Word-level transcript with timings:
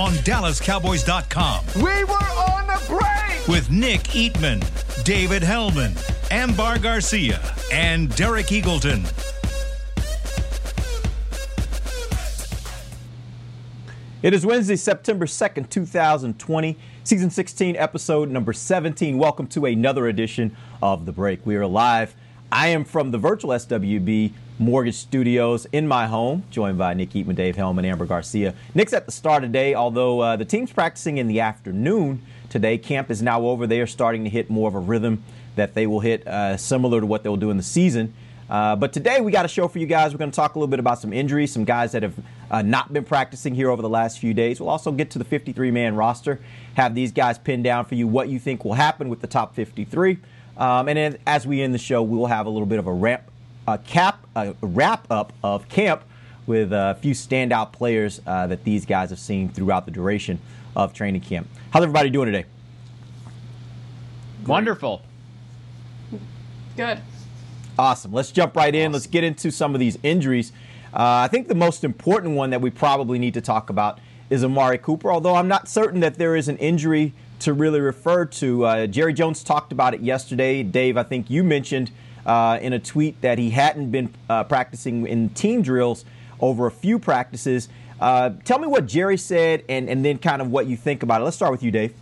on 0.00 0.12
DallasCowboys.com 0.24 1.64
We 1.76 2.04
were 2.04 2.14
on 2.14 2.66
the 2.66 2.82
break. 2.88 3.46
with 3.46 3.70
Nick 3.70 4.00
Eatman, 4.04 4.64
David 5.04 5.42
Helman, 5.42 5.92
Amber 6.30 6.78
Garcia, 6.78 7.38
and 7.70 8.08
Derek 8.16 8.46
Eagleton. 8.46 9.04
It 14.22 14.32
is 14.32 14.46
Wednesday, 14.46 14.76
September 14.76 15.26
2nd, 15.26 15.68
2020, 15.68 16.78
season 17.04 17.28
16, 17.28 17.76
episode 17.76 18.30
number 18.30 18.54
17. 18.54 19.18
Welcome 19.18 19.46
to 19.48 19.66
another 19.66 20.08
edition 20.08 20.56
of 20.82 21.04
The 21.04 21.12
Break. 21.12 21.44
We 21.44 21.56
are 21.56 21.66
live. 21.66 22.14
I 22.50 22.68
am 22.68 22.84
from 22.84 23.10
the 23.10 23.18
virtual 23.18 23.50
SWBC 23.50 24.32
Mortgage 24.60 24.96
Studios 24.96 25.66
in 25.72 25.88
my 25.88 26.06
home, 26.06 26.44
joined 26.50 26.76
by 26.76 26.92
Nick 26.92 27.10
Eatman, 27.10 27.34
Dave 27.34 27.56
Helman, 27.56 27.86
Amber 27.86 28.04
Garcia. 28.04 28.54
Nick's 28.74 28.92
at 28.92 29.06
the 29.06 29.12
start 29.12 29.42
today, 29.42 29.74
although 29.74 30.20
uh, 30.20 30.36
the 30.36 30.44
team's 30.44 30.70
practicing 30.70 31.16
in 31.16 31.28
the 31.28 31.40
afternoon 31.40 32.20
today. 32.50 32.76
Camp 32.76 33.10
is 33.10 33.22
now 33.22 33.40
over. 33.40 33.66
They 33.66 33.80
are 33.80 33.86
starting 33.86 34.22
to 34.24 34.30
hit 34.30 34.50
more 34.50 34.68
of 34.68 34.74
a 34.74 34.78
rhythm 34.78 35.24
that 35.56 35.72
they 35.72 35.86
will 35.86 36.00
hit 36.00 36.26
uh, 36.26 36.58
similar 36.58 37.00
to 37.00 37.06
what 37.06 37.22
they'll 37.22 37.38
do 37.38 37.50
in 37.50 37.56
the 37.56 37.62
season. 37.62 38.12
Uh, 38.50 38.76
but 38.76 38.92
today 38.92 39.22
we 39.22 39.32
got 39.32 39.46
a 39.46 39.48
show 39.48 39.66
for 39.66 39.78
you 39.78 39.86
guys. 39.86 40.12
We're 40.12 40.18
going 40.18 40.30
to 40.30 40.36
talk 40.36 40.56
a 40.56 40.58
little 40.58 40.70
bit 40.70 40.80
about 40.80 40.98
some 40.98 41.14
injuries, 41.14 41.52
some 41.52 41.64
guys 41.64 41.92
that 41.92 42.02
have 42.02 42.14
uh, 42.50 42.60
not 42.60 42.92
been 42.92 43.04
practicing 43.04 43.54
here 43.54 43.70
over 43.70 43.80
the 43.80 43.88
last 43.88 44.18
few 44.18 44.34
days. 44.34 44.60
We'll 44.60 44.68
also 44.68 44.92
get 44.92 45.10
to 45.12 45.18
the 45.18 45.24
53 45.24 45.70
man 45.70 45.94
roster, 45.94 46.38
have 46.74 46.94
these 46.94 47.12
guys 47.12 47.38
pinned 47.38 47.64
down 47.64 47.86
for 47.86 47.94
you 47.94 48.06
what 48.06 48.28
you 48.28 48.38
think 48.38 48.62
will 48.64 48.74
happen 48.74 49.08
with 49.08 49.20
the 49.20 49.26
top 49.26 49.54
53. 49.54 50.18
Um, 50.58 50.88
and 50.88 50.98
then 50.98 51.18
as 51.26 51.46
we 51.46 51.62
end 51.62 51.72
the 51.72 51.78
show, 51.78 52.02
we 52.02 52.18
will 52.18 52.26
have 52.26 52.44
a 52.44 52.50
little 52.50 52.66
bit 52.66 52.78
of 52.78 52.86
a 52.86 52.92
ramp, 52.92 53.22
a 53.74 53.78
cap, 53.78 54.26
a 54.36 54.54
wrap 54.60 55.06
up 55.10 55.32
of 55.42 55.68
camp 55.68 56.02
with 56.46 56.72
a 56.72 56.98
few 57.00 57.14
standout 57.14 57.72
players 57.72 58.20
uh, 58.26 58.46
that 58.46 58.64
these 58.64 58.84
guys 58.84 59.10
have 59.10 59.18
seen 59.18 59.48
throughout 59.48 59.84
the 59.84 59.90
duration 59.90 60.40
of 60.74 60.92
training 60.92 61.20
camp. 61.20 61.48
How's 61.70 61.82
everybody 61.82 62.10
doing 62.10 62.26
today? 62.26 62.46
Wonderful. 64.46 65.02
Good. 66.76 67.00
Awesome. 67.78 68.12
Let's 68.12 68.32
jump 68.32 68.56
right 68.56 68.74
in. 68.74 68.92
Let's 68.92 69.06
get 69.06 69.22
into 69.24 69.50
some 69.50 69.74
of 69.74 69.80
these 69.80 69.98
injuries. 70.02 70.52
Uh, 70.92 71.22
I 71.24 71.28
think 71.28 71.48
the 71.48 71.54
most 71.54 71.84
important 71.84 72.34
one 72.34 72.50
that 72.50 72.60
we 72.60 72.70
probably 72.70 73.18
need 73.18 73.34
to 73.34 73.40
talk 73.40 73.70
about 73.70 74.00
is 74.28 74.42
Amari 74.42 74.78
Cooper, 74.78 75.10
although 75.10 75.34
I'm 75.34 75.48
not 75.48 75.68
certain 75.68 76.00
that 76.00 76.16
there 76.16 76.34
is 76.34 76.48
an 76.48 76.56
injury 76.58 77.12
to 77.40 77.52
really 77.52 77.80
refer 77.80 78.24
to. 78.24 78.64
Uh, 78.64 78.86
Jerry 78.86 79.12
Jones 79.12 79.42
talked 79.44 79.72
about 79.72 79.94
it 79.94 80.00
yesterday. 80.00 80.62
Dave, 80.62 80.96
I 80.96 81.02
think 81.02 81.30
you 81.30 81.42
mentioned 81.44 81.90
uh, 82.26 82.58
in 82.60 82.72
a 82.72 82.78
tweet 82.78 83.20
that 83.20 83.38
he 83.38 83.50
hadn't 83.50 83.90
been 83.90 84.12
uh, 84.28 84.44
practicing 84.44 85.06
in 85.06 85.30
team 85.30 85.62
drills 85.62 86.04
over 86.40 86.66
a 86.66 86.70
few 86.70 86.98
practices. 86.98 87.68
Uh, 88.00 88.30
tell 88.44 88.58
me 88.58 88.66
what 88.66 88.86
Jerry 88.86 89.18
said 89.18 89.64
and, 89.68 89.88
and 89.88 90.04
then 90.04 90.18
kind 90.18 90.40
of 90.40 90.50
what 90.50 90.66
you 90.66 90.76
think 90.76 91.02
about 91.02 91.20
it. 91.20 91.24
Let's 91.24 91.36
start 91.36 91.52
with 91.52 91.62
you, 91.62 91.70
Dave. 91.70 91.94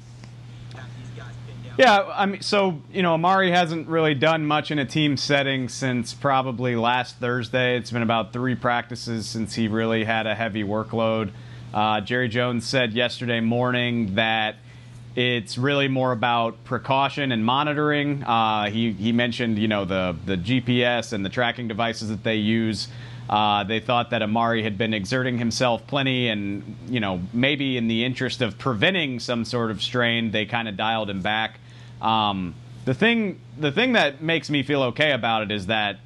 Yeah, 1.79 2.11
I 2.13 2.27
mean, 2.27 2.41
so 2.41 2.83
you 2.93 3.03
know, 3.03 3.15
Amari 3.15 3.53
hasn't 3.53 3.87
really 3.87 4.15
done 4.15 4.45
much 4.45 4.73
in 4.73 4.81
a 4.81 4.85
team 4.85 5.17
setting 5.17 5.69
since 5.69 6.13
probably 6.13 6.75
last 6.75 7.19
Thursday. 7.19 7.77
It's 7.77 7.93
been 7.93 8.03
about 8.03 8.33
three 8.33 8.57
practices 8.57 9.29
since 9.29 9.55
he 9.55 9.69
really 9.69 10.03
had 10.03 10.27
a 10.27 10.35
heavy 10.35 10.65
workload. 10.65 11.31
Uh, 11.73 12.01
Jerry 12.01 12.29
Jones 12.29 12.67
said 12.67 12.95
yesterday 12.95 13.39
morning 13.39 14.17
that 14.17 14.57
it's 15.19 15.59
really 15.59 15.89
more 15.89 16.13
about 16.13 16.63
precaution 16.63 17.33
and 17.33 17.45
monitoring. 17.45 18.23
Uh, 18.23 18.71
he 18.71 18.93
he 18.93 19.11
mentioned 19.11 19.59
you 19.59 19.67
know 19.67 19.85
the 19.85 20.15
the 20.25 20.37
GPS 20.37 21.13
and 21.13 21.25
the 21.25 21.29
tracking 21.29 21.67
devices 21.67 22.09
that 22.11 22.23
they 22.23 22.37
use. 22.37 22.87
Uh, 23.29 23.65
they 23.65 23.81
thought 23.81 24.11
that 24.11 24.23
Amari 24.23 24.63
had 24.63 24.79
been 24.79 24.95
exerting 24.95 25.37
himself 25.37 25.85
plenty, 25.89 26.29
and 26.29 26.77
you 26.89 27.01
know 27.01 27.21
maybe 27.33 27.77
in 27.77 27.89
the 27.89 28.05
interest 28.05 28.43
of 28.43 28.59
preventing 28.59 29.19
some 29.19 29.45
sort 29.45 29.73
of 29.73 29.83
strain, 29.83 30.31
they 30.31 30.47
kind 30.47 30.69
of 30.69 30.77
dialed 30.77 31.11
him 31.11 31.21
back. 31.21 31.59
Um, 32.01 32.55
the 32.85 32.95
thing, 32.95 33.41
the 33.59 33.73
thing 33.73 33.95
that 33.95 34.23
makes 34.23 34.49
me 34.49 34.63
feel 34.63 34.85
okay 34.85 35.11
about 35.11 35.43
it 35.43 35.51
is 35.51 35.67
that, 35.67 35.99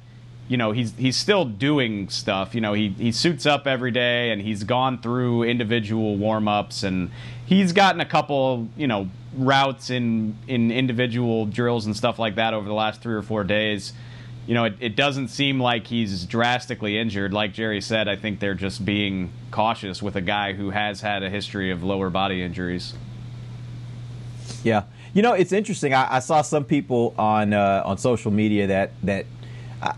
you 0.47 0.57
know, 0.57 0.71
he's 0.71 0.93
he's 0.97 1.15
still 1.15 1.45
doing 1.45 2.09
stuff. 2.09 2.53
You 2.53 2.61
know, 2.61 2.73
he 2.73 2.89
he 2.89 3.11
suits 3.11 3.45
up 3.45 3.65
every 3.65 3.91
day 3.91 4.31
and 4.31 4.41
he's 4.41 4.63
gone 4.63 5.01
through 5.01 5.43
individual 5.43 6.17
warm 6.17 6.47
ups 6.47 6.83
and 6.83 7.11
he's 7.45 7.71
gotten 7.71 8.01
a 8.01 8.05
couple, 8.05 8.67
you 8.75 8.87
know, 8.87 9.09
routes 9.35 9.89
in 9.89 10.35
in 10.47 10.69
individual 10.71 11.45
drills 11.45 11.85
and 11.85 11.95
stuff 11.95 12.19
like 12.19 12.35
that 12.35 12.53
over 12.53 12.67
the 12.67 12.73
last 12.73 13.01
three 13.01 13.15
or 13.15 13.21
four 13.21 13.43
days. 13.43 13.93
You 14.45 14.53
know, 14.53 14.65
it, 14.65 14.75
it 14.81 14.95
doesn't 14.97 15.29
seem 15.29 15.61
like 15.61 15.87
he's 15.87 16.25
drastically 16.25 16.97
injured. 16.99 17.31
Like 17.31 17.53
Jerry 17.53 17.79
said, 17.79 18.09
I 18.09 18.17
think 18.17 18.41
they're 18.41 18.53
just 18.53 18.83
being 18.83 19.31
cautious 19.51 20.03
with 20.03 20.17
a 20.17 20.21
guy 20.21 20.51
who 20.51 20.71
has 20.71 20.99
had 20.99 21.23
a 21.23 21.29
history 21.29 21.71
of 21.71 21.81
lower 21.81 22.09
body 22.09 22.43
injuries. 22.43 22.93
Yeah, 24.61 24.83
you 25.13 25.21
know 25.21 25.31
it's 25.31 25.53
interesting. 25.53 25.93
I, 25.93 26.17
I 26.17 26.19
saw 26.19 26.41
some 26.41 26.65
people 26.65 27.15
on 27.17 27.53
uh, 27.53 27.83
on 27.85 27.97
social 27.97 28.31
media 28.31 28.67
that 28.67 28.91
that 29.03 29.25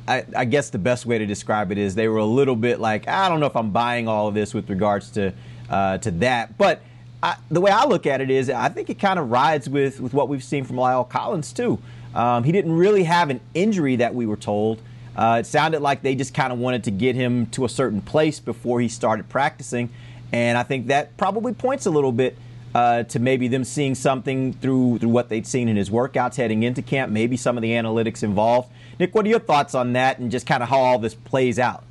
I, 0.08 0.26
I 0.36 0.46
guess 0.46 0.70
the 0.70 0.78
best 0.78 1.06
way 1.06 1.18
to 1.18 1.26
describe 1.26 1.72
it 1.72 1.78
is 1.78 1.96
they 1.96 2.08
were 2.08 2.18
a 2.18 2.26
little 2.26 2.56
bit 2.56 2.80
like 2.80 3.08
I 3.08 3.30
don't 3.30 3.40
know 3.40 3.46
if 3.46 3.56
I'm 3.56 3.72
buying 3.72 4.08
all 4.08 4.28
of 4.28 4.34
this 4.34 4.54
with 4.54 4.70
regards 4.70 5.10
to 5.12 5.34
uh, 5.70 5.98
to 6.00 6.12
that, 6.12 6.58
but. 6.58 6.82
I, 7.24 7.38
the 7.50 7.62
way 7.62 7.72
I 7.72 7.86
look 7.86 8.06
at 8.06 8.22
it 8.22 8.30
is, 8.30 8.52
I 8.52 8.70
think 8.70 8.92
it 8.92 9.00
kind 9.00 9.18
of 9.18 9.32
rides 9.32 9.68
with, 9.68 10.00
with 10.00 10.14
what 10.14 10.30
we've 10.30 10.44
seen 10.44 10.64
from 10.64 10.76
La'el 10.76 11.10
Collins 11.10 11.54
too. 11.54 11.80
Um, 12.14 12.44
he 12.44 12.52
didn't 12.52 12.74
really 12.74 13.04
have 13.04 13.32
an 13.32 13.40
injury 13.56 13.96
that 13.96 14.14
we 14.14 14.28
were 14.28 14.36
told. 14.38 14.80
Uh, 15.16 15.38
it 15.40 15.46
sounded 15.46 15.82
like 15.82 16.04
they 16.04 16.14
just 16.14 16.34
kind 16.34 16.54
of 16.54 16.60
wanted 16.60 16.84
to 16.84 16.92
get 16.92 17.16
him 17.16 17.48
to 17.48 17.66
a 17.66 17.70
certain 17.70 18.02
place 18.02 18.40
before 18.40 18.80
he 18.80 18.88
started 18.88 19.28
practicing, 19.28 19.90
and 20.32 20.58
I 20.58 20.64
think 20.64 20.88
that 20.88 21.16
probably 21.18 21.54
points 21.54 21.86
a 21.86 21.90
little 21.90 22.12
bit 22.12 22.38
uh, 22.76 23.04
to 23.04 23.20
maybe 23.20 23.48
them 23.48 23.64
seeing 23.64 23.96
something 23.96 24.54
through 24.54 25.00
through 25.00 25.10
what 25.10 25.30
they'd 25.30 25.48
seen 25.48 25.70
in 25.70 25.78
his 25.78 25.90
workouts 25.90 26.36
heading 26.36 26.64
into 26.64 26.82
camp, 26.82 27.12
maybe 27.12 27.38
some 27.38 27.58
of 27.58 27.62
the 27.62 27.72
analytics 27.72 28.22
involved. 28.22 28.70
Nick, 29.00 29.14
what 29.14 29.26
are 29.26 29.30
your 29.30 29.40
thoughts 29.40 29.76
on 29.76 29.94
that, 29.94 30.20
and 30.20 30.32
just 30.32 30.48
kind 30.48 30.64
of 30.64 30.70
how 30.70 30.80
all 30.80 31.00
this 31.00 31.14
plays 31.14 31.60
out? 31.60 31.84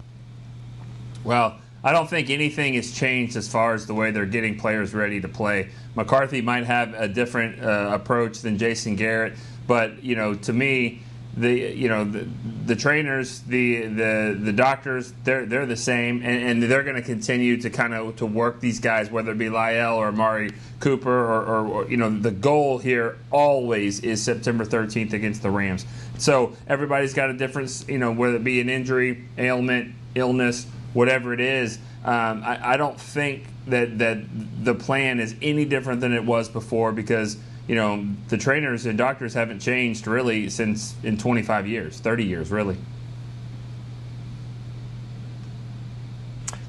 Well, 1.23 1.59
I 1.83 1.93
don't 1.93 2.09
think 2.09 2.31
anything 2.31 2.75
has 2.75 2.93
changed 2.93 3.37
as 3.37 3.47
far 3.47 3.75
as 3.75 3.87
the 3.87 3.95
way 3.95 4.11
they're 4.11 4.25
getting 4.25 4.59
players 4.59 4.95
ready 4.95 5.21
to 5.21 5.29
play. 5.29 5.69
McCarthy 5.95 6.41
might 6.41 6.65
have 6.65 6.95
a 6.95 7.07
different 7.07 7.63
uh, 7.63 7.91
approach 7.93 8.41
than 8.41 8.57
Jason 8.57 8.97
Garrett, 8.97 9.35
but 9.67 10.03
you 10.03 10.17
know, 10.17 10.35
to 10.35 10.53
me, 10.53 11.03
the 11.37 11.51
you 11.51 11.89
know 11.89 12.05
the, 12.05 12.27
the 12.67 12.77
trainers, 12.77 13.41
the 13.41 13.87
the 13.87 14.39
the 14.41 14.53
doctors, 14.53 15.13
they're 15.25 15.47
they're 15.47 15.67
the 15.67 15.77
same, 15.77 16.23
and, 16.23 16.63
and 16.63 16.63
they're 16.63 16.85
going 16.85 16.97
to 16.97 17.03
continue 17.03 17.57
to 17.61 17.71
kind 17.71 17.93
of 17.93 18.17
to 18.17 18.27
work 18.27 18.61
these 18.61 18.81
guys, 18.81 19.11
whether 19.11 19.33
it 19.33 19.39
be 19.39 19.47
La'el 19.47 19.97
or 19.97 20.09
Amari 20.09 20.53
Cooper, 20.81 21.11
or, 21.11 21.43
or, 21.43 21.67
or 21.67 21.91
you 21.91 21.97
know 21.97 22.09
the 22.09 22.31
goal 22.31 22.79
here 22.79 23.19
always 23.31 24.01
is 24.01 24.23
September 24.23 24.65
13th 24.65 25.13
against 25.13 25.43
the 25.43 25.51
Rams. 25.51 25.87
So 26.19 26.57
everybody's 26.67 27.15
got 27.15 27.31
a 27.31 27.35
difference, 27.35 27.85
you 27.89 27.99
know, 27.99 28.13
whether 28.13 28.37
it 28.37 28.45
be 28.45 28.61
an 28.61 28.69
injury, 28.69 29.25
ailment, 29.37 29.95
illness 30.15 30.67
whatever 30.95 31.35
it 31.35 31.41
is. 31.41 31.79
Um, 32.05 32.43
I, 32.43 32.75
I, 32.75 32.77
don't 32.77 32.99
think 32.99 33.45
that 33.67 33.99
that 33.99 34.19
the 34.65 34.75
plan 34.75 35.21
is 35.21 35.35
any 35.43 35.65
different 35.65 36.00
than 36.00 36.12
it 36.12 36.25
was 36.25 36.49
before 36.49 36.93
because 36.93 37.37
you 37.67 37.75
know 37.75 38.06
the 38.29 38.38
trainers 38.38 38.87
and 38.87 38.97
doctors 38.97 39.35
haven't 39.35 39.61
changed 39.61 40.06
really 40.06 40.49
since 40.49 40.94
in 41.03 41.19
25 41.19 41.67
years, 41.67 41.99
30 41.99 42.25
years, 42.25 42.50
really. 42.50 42.77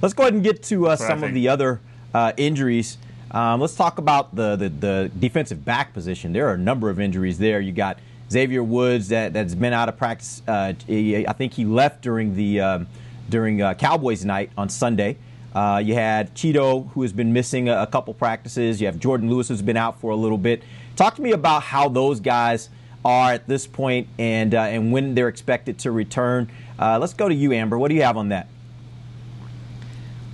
Let's 0.01 0.13
go 0.13 0.23
ahead 0.23 0.33
and 0.33 0.43
get 0.43 0.61
to 0.63 0.89
uh, 0.89 0.95
some 0.95 1.23
of 1.23 1.33
the 1.33 1.47
other 1.47 1.79
uh, 2.13 2.33
injuries. 2.37 2.97
Um, 3.31 3.59
let's 3.59 3.75
talk 3.75 3.97
about 3.97 4.35
the, 4.35 4.55
the, 4.55 4.69
the 4.69 5.11
defensive 5.17 5.65
back 5.65 5.93
position. 5.93 6.31
There 6.31 6.47
are 6.47 6.53
a 6.53 6.59
number 6.59 6.89
of 6.89 6.99
injuries 6.99 7.39
there. 7.39 7.59
You 7.59 7.71
got 7.71 7.97
Xavier 8.31 8.63
Woods 8.63 9.09
that 9.09 9.33
that's 9.33 9.55
been 9.55 9.73
out 9.73 9.89
of 9.89 9.97
practice. 9.97 10.41
Uh, 10.47 10.73
I 10.89 11.33
think 11.37 11.53
he 11.53 11.65
left 11.65 12.01
during 12.01 12.35
the 12.35 12.61
um, 12.61 12.87
during 13.29 13.61
uh, 13.61 13.73
Cowboys 13.73 14.25
night 14.25 14.51
on 14.57 14.69
Sunday. 14.69 15.17
Uh, 15.53 15.81
you 15.83 15.93
had 15.93 16.35
Chido, 16.35 16.91
who 16.91 17.01
has 17.03 17.13
been 17.13 17.31
missing 17.31 17.69
a, 17.69 17.83
a, 17.83 17.87
couple 17.87 18.13
practices. 18.13 18.81
You 18.81 18.87
have 18.87 18.97
Jourdan 18.97 19.29
Lewis, 19.29 19.47
who's 19.47 19.61
been 19.61 19.77
out 19.77 20.01
for 20.01 20.11
a 20.11 20.15
little 20.15 20.37
bit. 20.37 20.63
Talk 20.97 21.15
to 21.15 21.21
me 21.21 21.31
about 21.31 21.63
how 21.63 21.87
those 21.87 22.19
guys 22.19 22.69
are 23.05 23.31
at 23.31 23.47
this 23.47 23.65
point 23.65 24.09
and 24.17 24.53
uh, 24.53 24.61
and 24.61 24.91
when 24.91 25.15
they're 25.15 25.29
expected 25.29 25.79
to 25.79 25.91
return. 25.91 26.51
Uh, 26.77 26.97
let's 26.99 27.13
go 27.13 27.29
to 27.29 27.35
you, 27.35 27.53
Amber. 27.53 27.77
What 27.77 27.87
do 27.87 27.95
you 27.95 28.01
have 28.01 28.17
on 28.17 28.29
that? 28.29 28.47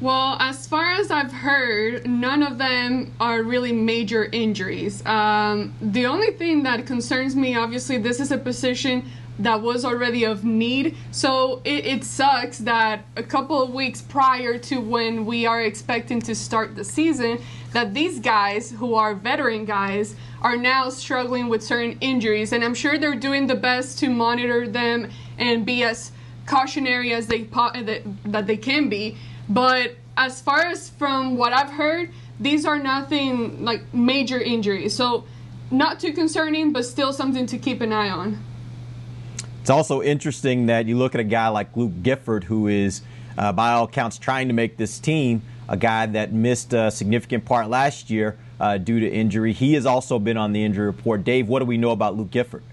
Well, 0.02 0.36
as 0.40 0.66
far 0.66 0.94
as 0.94 1.12
I've 1.12 1.32
heard, 1.32 2.10
none 2.10 2.42
of 2.42 2.58
them 2.58 3.14
are 3.20 3.44
really 3.44 3.72
major 3.72 4.26
injuries. 4.32 5.06
Um, 5.06 5.76
the 5.80 6.08
only 6.08 6.32
thing 6.32 6.64
that 6.64 6.88
concerns 6.88 7.36
me, 7.36 7.56
obviously, 7.56 8.00
this 8.00 8.20
is 8.20 8.32
a 8.32 8.38
position 8.40 9.08
that 9.38 9.62
was 9.62 9.86
already 9.86 10.24
of 10.24 10.44
need. 10.44 10.98
So 11.12 11.62
it, 11.66 11.86
it, 11.86 12.04
sucks 12.04 12.58
that 12.60 13.06
a 13.16 13.22
couple 13.22 13.62
of 13.62 13.76
weeks 13.76 14.02
prior 14.02 14.58
to 14.58 14.82
when 14.82 15.24
we 15.24 15.46
are 15.46 15.62
expecting 15.62 16.20
to 16.24 16.34
start 16.34 16.76
the 16.76 16.84
season, 16.84 17.40
that 17.72 17.94
these 17.94 18.20
guys 18.20 18.72
who 18.72 18.96
are 18.96 19.14
veteran 19.14 19.66
guys 19.66 20.16
are 20.42 20.58
now 20.58 20.90
struggling 20.90 21.48
with 21.48 21.62
certain 21.62 21.96
injuries. 22.02 22.54
And 22.54 22.64
I'm 22.64 22.74
sure 22.74 22.98
they're 22.98 23.16
doing 23.16 23.46
the 23.46 23.56
best 23.56 24.00
to 24.00 24.10
monitor 24.10 24.68
them 24.68 25.12
and 25.38 25.64
be 25.64 25.84
as 25.84 26.12
cautionary 26.48 27.14
as 27.14 27.28
they 27.28 27.44
that, 27.44 28.02
that 28.26 28.48
they 28.48 28.58
can 28.58 28.90
be. 28.90 29.16
But 29.54 29.96
as 30.16 30.42
far 30.42 30.62
as 30.62 30.90
from 30.90 31.36
what 31.36 31.52
I've 31.52 31.72
heard, 31.72 32.12
these 32.40 32.66
are 32.66 32.80
nothing 32.80 33.66
like 33.66 33.94
major 33.94 34.40
injuries. 34.40 34.96
So 34.96 35.26
not 35.70 36.00
too 36.00 36.14
concerning, 36.14 36.72
but 36.72 36.86
still 36.86 37.12
something 37.12 37.46
to 37.48 37.58
keep 37.58 37.82
an 37.82 37.92
eye 37.92 38.10
on. 38.10 38.42
It's 39.60 39.70
also 39.70 40.02
interesting 40.02 40.68
that 40.68 40.86
you 40.86 40.98
look 40.98 41.16
at 41.16 41.22
a 41.22 41.26
guy 41.26 41.50
like 41.50 41.76
Luke 41.76 41.92
Gifford, 42.02 42.46
who 42.46 42.68
is, 42.68 43.02
uh, 43.38 43.52
by 43.52 43.72
all 43.72 43.86
accounts, 43.86 44.18
trying 44.18 44.48
to 44.48 44.54
make 44.54 44.78
this 44.78 45.00
team, 45.00 45.42
a 45.68 45.78
guy 45.78 46.06
that 46.06 46.34
missed 46.34 46.74
a 46.74 46.90
significant 46.90 47.46
part 47.46 47.70
last 47.70 48.10
year 48.10 48.38
uh, 48.60 48.78
due 48.78 49.00
to 49.00 49.10
injury. 49.10 49.54
He 49.54 49.74
has 49.74 49.86
also 49.86 50.18
been 50.18 50.38
on 50.38 50.54
the 50.54 50.64
injury 50.64 50.86
report. 50.86 51.24
Dave, 51.24 51.48
what 51.48 51.60
do 51.60 51.66
we 51.66 51.78
know 51.78 51.92
about 51.92 52.16
Luke 52.16 52.32
Gifford? 52.32 52.64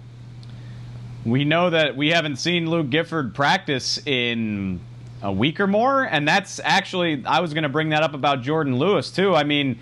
We 1.25 1.45
know 1.45 1.71
that 1.71 1.97
we 1.97 2.09
haven't 2.11 2.37
seen 2.37 2.71
Luke 2.71 2.89
Gifford 2.89 3.35
practice 3.35 3.99
in 4.07 4.81
a 5.23 5.33
week 5.33 5.61
or 5.61 5.67
more, 5.67 6.03
and 6.03 6.27
that's 6.27 6.61
actually, 6.63 7.25
I 7.27 7.41
was 7.41 7.55
going 7.55 7.63
to 7.63 7.69
bring 7.69 7.91
that 7.91 8.03
up 8.03 8.15
about 8.15 8.43
Jourdan 8.43 8.79
Lewis, 8.79 9.11
too. 9.11 9.35
I 9.35 9.45
mean, 9.45 9.79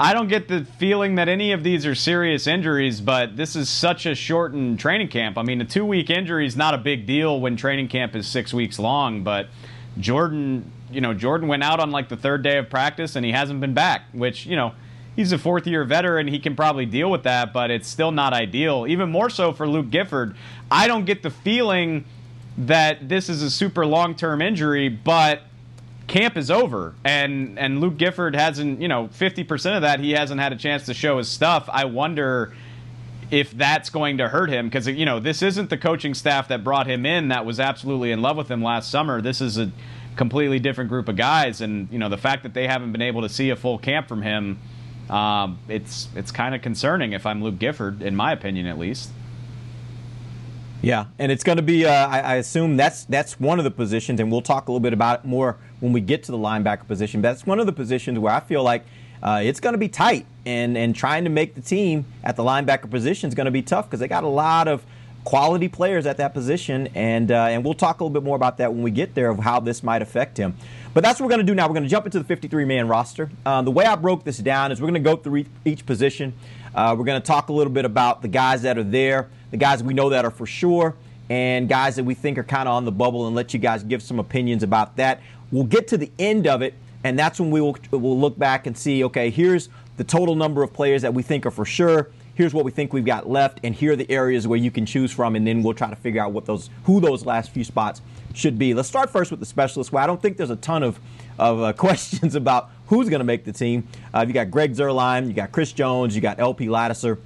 I 0.00 0.14
don't 0.14 0.28
get 0.28 0.46
the 0.46 0.64
feeling 0.64 1.16
that 1.16 1.28
any 1.28 1.50
of 1.50 1.64
these 1.64 1.84
are 1.84 1.94
serious 1.94 2.46
injuries, 2.46 3.00
but 3.00 3.36
this 3.36 3.56
is 3.56 3.68
such 3.68 4.06
a 4.06 4.14
shortened 4.14 4.78
training 4.78 5.08
camp. 5.08 5.36
I 5.36 5.42
mean, 5.42 5.60
a 5.60 5.64
two 5.64 5.84
week 5.84 6.08
injury 6.08 6.46
is 6.46 6.56
not 6.56 6.72
a 6.72 6.78
big 6.78 7.04
deal 7.04 7.40
when 7.40 7.56
training 7.56 7.88
camp 7.88 8.14
is 8.14 8.28
six 8.28 8.54
weeks 8.54 8.78
long, 8.78 9.24
but 9.24 9.48
Jourdan, 9.98 10.62
you 10.92 11.00
know, 11.00 11.14
Jourdan 11.14 11.48
went 11.48 11.64
out 11.64 11.80
on 11.80 11.90
like 11.90 12.08
the 12.08 12.16
third 12.16 12.44
day 12.44 12.58
of 12.58 12.70
practice 12.70 13.16
and 13.16 13.26
he 13.26 13.32
hasn't 13.32 13.60
been 13.60 13.74
back, 13.74 14.02
which, 14.12 14.46
you 14.46 14.54
know, 14.54 14.72
he's 15.16 15.32
a 15.32 15.38
fourth 15.38 15.66
year 15.66 15.82
veteran. 15.82 16.28
He 16.28 16.38
can 16.38 16.54
probably 16.54 16.86
deal 16.86 17.10
with 17.10 17.24
that, 17.24 17.52
but 17.52 17.72
it's 17.72 17.88
still 17.88 18.12
not 18.12 18.32
ideal. 18.32 18.86
Even 18.88 19.10
more 19.10 19.28
so 19.28 19.52
for 19.52 19.66
Luke 19.66 19.90
Gifford. 19.90 20.36
I 20.70 20.86
don't 20.86 21.06
get 21.06 21.24
the 21.24 21.30
feeling 21.30 22.04
that 22.58 23.08
this 23.08 23.28
is 23.28 23.42
a 23.42 23.50
super 23.50 23.86
long 23.86 24.14
term 24.14 24.42
injury, 24.42 24.88
but 24.88 25.42
camp 26.08 26.36
is 26.36 26.50
over 26.50 26.94
and 27.04 27.58
and 27.58 27.80
Luke 27.80 27.96
Gifford 27.96 28.34
hasn't, 28.34 28.80
you 28.80 28.88
know, 28.88 29.08
50% 29.08 29.76
of 29.76 29.82
that 29.82 30.00
he 30.00 30.12
hasn't 30.12 30.40
had 30.40 30.52
a 30.52 30.56
chance 30.56 30.86
to 30.86 30.94
show 30.94 31.18
his 31.18 31.28
stuff. 31.28 31.68
I 31.72 31.84
wonder 31.84 32.52
if 33.30 33.50
that's 33.52 33.90
going 33.90 34.18
to 34.18 34.28
hurt 34.28 34.50
him 34.50 34.66
because 34.66 34.88
you 34.88 35.04
know, 35.04 35.20
this 35.20 35.42
isn't 35.42 35.70
the 35.70 35.78
coaching 35.78 36.14
staff 36.14 36.48
that 36.48 36.64
brought 36.64 36.86
him 36.86 37.06
in 37.06 37.28
that 37.28 37.44
was 37.46 37.60
absolutely 37.60 38.10
in 38.10 38.22
love 38.22 38.36
with 38.36 38.50
him 38.50 38.62
last 38.62 38.90
summer. 38.90 39.20
This 39.20 39.40
is 39.40 39.58
a 39.58 39.70
completely 40.16 40.58
different 40.58 40.90
group 40.90 41.08
of 41.08 41.14
guys 41.14 41.60
and 41.60 41.88
you 41.92 41.98
know, 41.98 42.08
the 42.08 42.18
fact 42.18 42.42
that 42.42 42.54
they 42.54 42.66
haven't 42.66 42.90
been 42.90 43.02
able 43.02 43.22
to 43.22 43.28
see 43.28 43.50
a 43.50 43.56
full 43.56 43.78
camp 43.78 44.08
from 44.08 44.22
him 44.22 44.58
um, 45.10 45.58
it's 45.68 46.08
it's 46.14 46.30
kind 46.30 46.54
of 46.54 46.60
concerning 46.60 47.12
if 47.12 47.24
I'm 47.24 47.42
Luke 47.42 47.58
Gifford 47.58 48.02
in 48.02 48.14
my 48.16 48.32
opinion 48.32 48.66
at 48.66 48.78
least. 48.78 49.10
Yeah, 50.80 51.06
and 51.18 51.32
it's 51.32 51.42
going 51.42 51.56
to 51.56 51.62
be. 51.62 51.86
Uh, 51.86 51.90
I, 51.90 52.20
I, 52.20 52.34
assume 52.36 52.76
that's 52.76 53.04
that's 53.04 53.40
one 53.40 53.58
of 53.58 53.64
the 53.64 53.70
positions, 53.70 54.20
and 54.20 54.30
we'll 54.30 54.42
talk 54.42 54.68
a 54.68 54.70
little 54.70 54.80
bit 54.80 54.92
about 54.92 55.20
it 55.20 55.24
more 55.24 55.56
when 55.80 55.92
we 55.92 56.00
get 56.00 56.22
to 56.24 56.32
the 56.32 56.38
linebacker 56.38 56.86
position. 56.86 57.20
But 57.20 57.30
that's 57.30 57.46
one 57.46 57.58
of 57.58 57.66
the 57.66 57.72
positions 57.72 58.18
where 58.18 58.32
I 58.32 58.38
feel 58.38 58.62
like 58.62 58.84
uh, 59.20 59.40
it's 59.42 59.58
going 59.58 59.72
to 59.72 59.78
be 59.78 59.88
tight, 59.88 60.26
and 60.46 60.78
and 60.78 60.94
trying 60.94 61.24
to 61.24 61.30
make 61.30 61.56
the 61.56 61.60
team 61.60 62.04
at 62.22 62.36
the 62.36 62.44
linebacker 62.44 62.88
position 62.88 63.28
is 63.28 63.34
going 63.34 63.46
to 63.46 63.50
be 63.50 63.62
tough 63.62 63.86
because 63.86 63.98
they 63.98 64.06
got 64.06 64.22
a 64.22 64.28
lot 64.28 64.68
of 64.68 64.84
quality 65.24 65.68
players 65.68 66.06
at 66.06 66.16
that 66.18 66.32
position, 66.32 66.88
and 66.94 67.32
uh, 67.32 67.46
and 67.46 67.64
we'll 67.64 67.74
talk 67.74 68.00
a 68.00 68.04
little 68.04 68.14
bit 68.14 68.22
more 68.22 68.36
about 68.36 68.58
that 68.58 68.72
when 68.72 68.82
we 68.82 68.92
get 68.92 69.14
there 69.14 69.30
of 69.30 69.40
how 69.40 69.58
this 69.58 69.82
might 69.82 70.00
affect 70.00 70.36
him. 70.36 70.56
But 70.94 71.02
that's 71.02 71.20
what 71.20 71.26
we're 71.26 71.34
going 71.34 71.46
to 71.46 71.52
do 71.52 71.54
now. 71.54 71.66
We're 71.66 71.74
going 71.74 71.84
to 71.84 71.88
jump 71.88 72.06
into 72.06 72.20
the 72.20 72.36
53-man 72.36 72.88
roster. 72.88 73.30
Um, 73.44 73.64
the 73.64 73.70
way 73.70 73.84
I 73.84 73.94
broke 73.94 74.24
this 74.24 74.38
down 74.38 74.72
is 74.72 74.80
we're 74.80 74.88
going 74.88 75.02
to 75.02 75.10
go 75.10 75.16
through 75.16 75.44
each 75.64 75.84
position. 75.84 76.32
Uh, 76.78 76.94
we're 76.94 77.04
going 77.04 77.20
to 77.20 77.26
talk 77.26 77.48
a 77.48 77.52
little 77.52 77.72
bit 77.72 77.84
about 77.84 78.22
the 78.22 78.28
guys 78.28 78.62
that 78.62 78.78
are 78.78 78.84
there, 78.84 79.28
the 79.50 79.56
guys 79.56 79.82
we 79.82 79.92
know 79.92 80.10
that 80.10 80.24
are 80.24 80.30
for 80.30 80.46
sure, 80.46 80.94
and 81.28 81.68
guys 81.68 81.96
that 81.96 82.04
we 82.04 82.14
think 82.14 82.38
are 82.38 82.44
kind 82.44 82.68
of 82.68 82.74
on 82.76 82.84
the 82.84 82.92
bubble, 82.92 83.26
and 83.26 83.34
let 83.34 83.52
you 83.52 83.58
guys 83.58 83.82
give 83.82 84.00
some 84.00 84.20
opinions 84.20 84.62
about 84.62 84.94
that. 84.94 85.20
We'll 85.50 85.64
get 85.64 85.88
to 85.88 85.98
the 85.98 86.12
end 86.20 86.46
of 86.46 86.62
it, 86.62 86.74
and 87.02 87.18
that's 87.18 87.40
when 87.40 87.50
we 87.50 87.60
will 87.60 87.76
we'll 87.90 88.16
look 88.16 88.38
back 88.38 88.68
and 88.68 88.78
see, 88.78 89.02
okay, 89.02 89.28
here's 89.28 89.68
the 89.96 90.04
total 90.04 90.36
number 90.36 90.62
of 90.62 90.72
players 90.72 91.02
that 91.02 91.12
we 91.12 91.24
think 91.24 91.46
are 91.46 91.50
for 91.50 91.64
sure. 91.64 92.10
Here's 92.36 92.54
what 92.54 92.64
we 92.64 92.70
think 92.70 92.92
we've 92.92 93.04
got 93.04 93.28
left, 93.28 93.58
and 93.64 93.74
here 93.74 93.94
are 93.94 93.96
the 93.96 94.08
areas 94.08 94.46
where 94.46 94.56
you 94.56 94.70
can 94.70 94.86
choose 94.86 95.10
from, 95.10 95.34
and 95.34 95.44
then 95.44 95.64
we'll 95.64 95.74
try 95.74 95.90
to 95.90 95.96
figure 95.96 96.22
out 96.22 96.30
what 96.30 96.46
those 96.46 96.70
who 96.84 97.00
those 97.00 97.26
last 97.26 97.50
few 97.50 97.64
spots 97.64 98.02
should 98.34 98.56
be. 98.56 98.72
Let's 98.72 98.88
start 98.88 99.10
first 99.10 99.32
with 99.32 99.40
the 99.40 99.46
specialist. 99.46 99.90
Well, 99.90 100.04
I 100.04 100.06
don't 100.06 100.22
think 100.22 100.36
there's 100.36 100.48
a 100.48 100.54
ton 100.54 100.84
of 100.84 101.00
of 101.40 101.60
uh, 101.60 101.72
questions 101.76 102.36
about 102.36 102.70
who's 102.88 103.08
going 103.08 103.20
to 103.20 103.24
make 103.24 103.44
the 103.44 103.52
team. 103.52 103.86
Uh, 104.12 104.24
you 104.26 104.34
got 104.34 104.50
Greg 104.50 104.74
Zuerlein, 104.74 105.28
you 105.28 105.32
got 105.32 105.52
Chris 105.52 105.72
Jones, 105.72 106.14
you 106.14 106.20
got 106.20 106.40
LP 106.40 106.66
Ladouceur. 106.66 107.18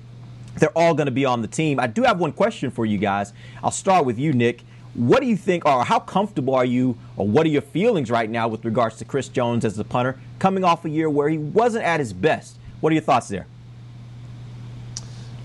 They're 0.58 0.76
all 0.76 0.94
going 0.94 1.06
to 1.06 1.12
be 1.12 1.24
on 1.24 1.40
the 1.40 1.48
team. 1.48 1.80
I 1.80 1.86
do 1.86 2.02
have 2.02 2.18
one 2.18 2.32
question 2.32 2.70
for 2.70 2.84
you 2.84 2.98
guys. 2.98 3.32
I'll 3.62 3.70
start 3.70 4.04
with 4.04 4.18
you, 4.18 4.32
Nick. 4.32 4.62
What 4.94 5.20
do 5.20 5.26
you 5.26 5.38
think, 5.38 5.64
or 5.64 5.84
how 5.84 5.98
comfortable 5.98 6.54
are 6.54 6.66
you, 6.66 6.98
or 7.16 7.26
what 7.26 7.46
are 7.46 7.48
your 7.48 7.62
feelings 7.62 8.10
right 8.10 8.28
now 8.28 8.48
with 8.48 8.64
regards 8.64 8.96
to 8.96 9.06
Chris 9.06 9.28
Jones 9.28 9.64
as 9.64 9.76
the 9.76 9.84
punter, 9.84 10.18
coming 10.38 10.64
off 10.64 10.84
a 10.84 10.90
year 10.90 11.08
where 11.08 11.30
he 11.30 11.38
wasn't 11.38 11.84
at 11.84 11.98
his 11.98 12.12
best? 12.12 12.58
What 12.80 12.90
are 12.90 12.94
your 12.94 13.02
thoughts 13.02 13.28
there? 13.28 13.46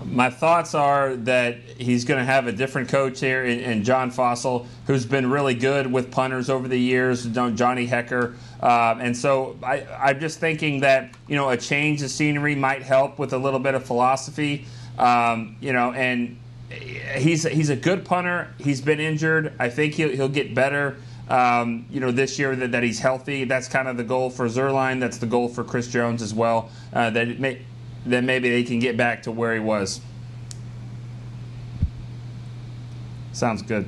My 0.03 0.29
thoughts 0.29 0.75
are 0.75 1.15
that 1.15 1.59
he's 1.77 2.03
going 2.03 2.19
to 2.19 2.25
have 2.25 2.47
a 2.47 2.51
different 2.51 2.89
coach 2.89 3.19
here 3.19 3.45
in, 3.45 3.59
in, 3.59 3.83
John 3.83 4.11
Fassel, 4.11 4.65
who's 4.85 5.05
been 5.05 5.29
really 5.29 5.53
good 5.53 5.91
with 5.91 6.11
punters 6.11 6.49
over 6.49 6.67
the 6.67 6.79
years, 6.79 7.25
Johnny 7.25 7.87
Hekker. 7.87 8.35
Uh, 8.61 8.97
and 8.99 9.15
so 9.15 9.57
I, 9.63 9.83
I'm 9.83 10.19
just 10.19 10.39
thinking 10.39 10.79
that, 10.81 11.13
you 11.27 11.35
know, 11.35 11.49
a 11.49 11.57
change 11.57 12.01
of 12.01 12.09
scenery 12.09 12.55
might 12.55 12.81
help 12.81 13.19
with 13.19 13.33
a 13.33 13.37
little 13.37 13.59
bit 13.59 13.75
of 13.75 13.85
philosophy. 13.85 14.65
Um, 14.97 15.57
you 15.61 15.73
know, 15.73 15.91
and 15.93 16.37
he's 17.15 17.43
he's 17.43 17.69
a 17.69 17.75
good 17.75 18.03
punter. 18.03 18.53
He's 18.57 18.81
been 18.81 18.99
injured. 18.99 19.53
I 19.59 19.69
think 19.69 19.93
he'll 19.93 20.09
he'll 20.09 20.29
get 20.29 20.55
better. 20.55 20.97
Um, 21.29 21.85
you 21.91 21.99
know, 21.99 22.11
this 22.11 22.39
year 22.39 22.55
that, 22.55 22.71
that 22.71 22.83
he's 22.83 22.99
healthy. 22.99 23.43
That's 23.43 23.67
kind 23.67 23.87
of 23.87 23.97
the 23.97 24.03
goal 24.03 24.29
for 24.29 24.47
Zuerlein. 24.47 24.99
That's 24.99 25.17
the 25.17 25.25
goal 25.25 25.49
for 25.49 25.63
Chris 25.63 25.87
Jones 25.87 26.21
as 26.21 26.33
well. 26.33 26.69
Uh, 26.93 27.09
that 27.09 27.39
may, 27.39 27.61
then 28.05 28.25
maybe 28.25 28.49
they 28.49 28.63
can 28.63 28.79
get 28.79 28.95
back 28.95 29.23
to 29.23 29.31
where 29.31 29.53
he 29.53 29.59
was. 29.59 29.99
Sounds 33.33 33.61
good. 33.61 33.87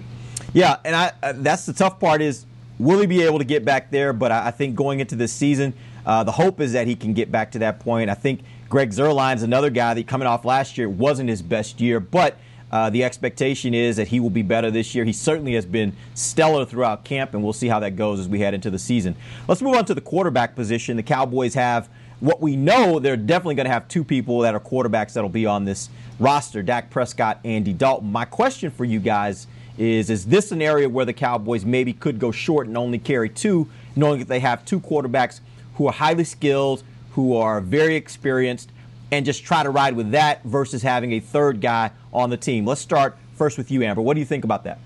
Yeah, 0.53 0.77
and 0.83 0.95
I 0.95 1.11
uh, 1.23 1.33
that's 1.37 1.65
the 1.65 1.73
tough 1.73 1.99
part 1.99 2.21
is 2.21 2.45
will 2.79 2.99
he 2.99 3.05
be 3.05 3.21
able 3.21 3.37
to 3.37 3.45
get 3.45 3.63
back 3.65 3.91
there? 3.91 4.13
But 4.13 4.31
I, 4.31 4.51
think 4.51 4.75
going 4.75 4.99
into 4.99 5.15
this 5.15 5.33
season, 5.33 5.73
uh, 6.05 6.23
the 6.23 6.31
hope 6.31 6.59
is 6.61 6.73
that 6.73 6.87
he 6.87 6.95
can 6.95 7.13
get 7.13 7.31
back 7.31 7.51
to 7.51 7.59
that 7.59 7.79
point. 7.79 8.09
I 8.09 8.15
think 8.15 8.41
Greg 8.69 8.91
Zuerlein's 8.91 9.43
another 9.43 9.69
guy 9.69 9.93
that 9.93 10.07
coming 10.07 10.27
off 10.27 10.45
last 10.45 10.77
year 10.77 10.89
wasn't 10.89 11.29
his 11.29 11.41
best 11.41 11.81
year, 11.81 11.99
but 11.99 12.37
uh, 12.71 12.89
the 12.89 13.03
expectation 13.03 13.73
is 13.73 13.97
that 13.97 14.07
he 14.07 14.19
will 14.19 14.29
be 14.29 14.43
better 14.43 14.69
this 14.71 14.93
year. 14.93 15.03
He 15.03 15.13
certainly 15.13 15.53
has 15.55 15.65
been 15.65 15.95
stellar 16.13 16.65
throughout 16.65 17.03
camp, 17.03 17.33
and 17.33 17.43
we'll 17.43 17.53
see 17.53 17.67
how 17.67 17.79
that 17.79 17.95
goes 17.95 18.19
as 18.19 18.29
we 18.29 18.39
head 18.39 18.53
into 18.53 18.69
the 18.69 18.79
season. 18.79 19.15
Let's 19.47 19.61
move 19.61 19.75
on 19.75 19.85
to 19.85 19.93
the 19.95 20.01
quarterback 20.01 20.55
position. 20.55 20.95
The 20.95 21.03
Cowboys 21.03 21.55
have 21.55 21.89
what 22.19 22.41
we 22.41 22.55
know 22.55 22.99
they're 22.99 23.17
definitely 23.17 23.55
going 23.55 23.65
to 23.65 23.71
have 23.71 23.87
two 23.87 24.03
people 24.03 24.39
that 24.39 24.53
are 24.53 24.59
quarterbacks 24.59 25.13
that'll 25.13 25.29
be 25.29 25.45
on 25.45 25.65
this 25.65 25.89
roster 26.19 26.61
Dak 26.61 26.89
Prescott, 26.89 27.39
Andy 27.43 27.73
Dalton. 27.73 28.11
My 28.11 28.25
question 28.25 28.71
for 28.71 28.85
you 28.85 28.99
guys 28.99 29.47
is 29.79 30.09
Is 30.09 30.25
this 30.25 30.51
an 30.51 30.61
area 30.61 30.89
where 30.89 31.05
the 31.05 31.13
Cowboys 31.13 31.63
maybe 31.65 31.93
could 31.93 32.19
go 32.19 32.31
short 32.31 32.67
and 32.67 32.77
only 32.77 32.99
carry 32.99 33.29
two, 33.29 33.69
knowing 33.95 34.19
that 34.19 34.27
they 34.27 34.41
have 34.41 34.65
two 34.65 34.79
quarterbacks 34.79 35.39
who 35.75 35.87
are 35.87 35.93
highly 35.93 36.25
skilled, 36.25 36.83
who 37.11 37.35
are 37.35 37.61
very 37.61 37.95
experienced, 37.95 38.71
and 39.11 39.25
just 39.25 39.43
try 39.43 39.63
to 39.63 39.69
ride 39.69 39.95
with 39.95 40.11
that 40.11 40.43
versus 40.43 40.83
having 40.83 41.13
a 41.13 41.19
third 41.19 41.61
guy 41.61 41.91
on 42.13 42.29
the 42.29 42.37
team? 42.37 42.65
Let's 42.65 42.81
start 42.81 43.17
first 43.35 43.57
with 43.57 43.71
you, 43.71 43.81
Amber. 43.83 44.01
What 44.01 44.15
do 44.15 44.19
you 44.19 44.25
think 44.25 44.43
about 44.43 44.65
that? 44.65 44.79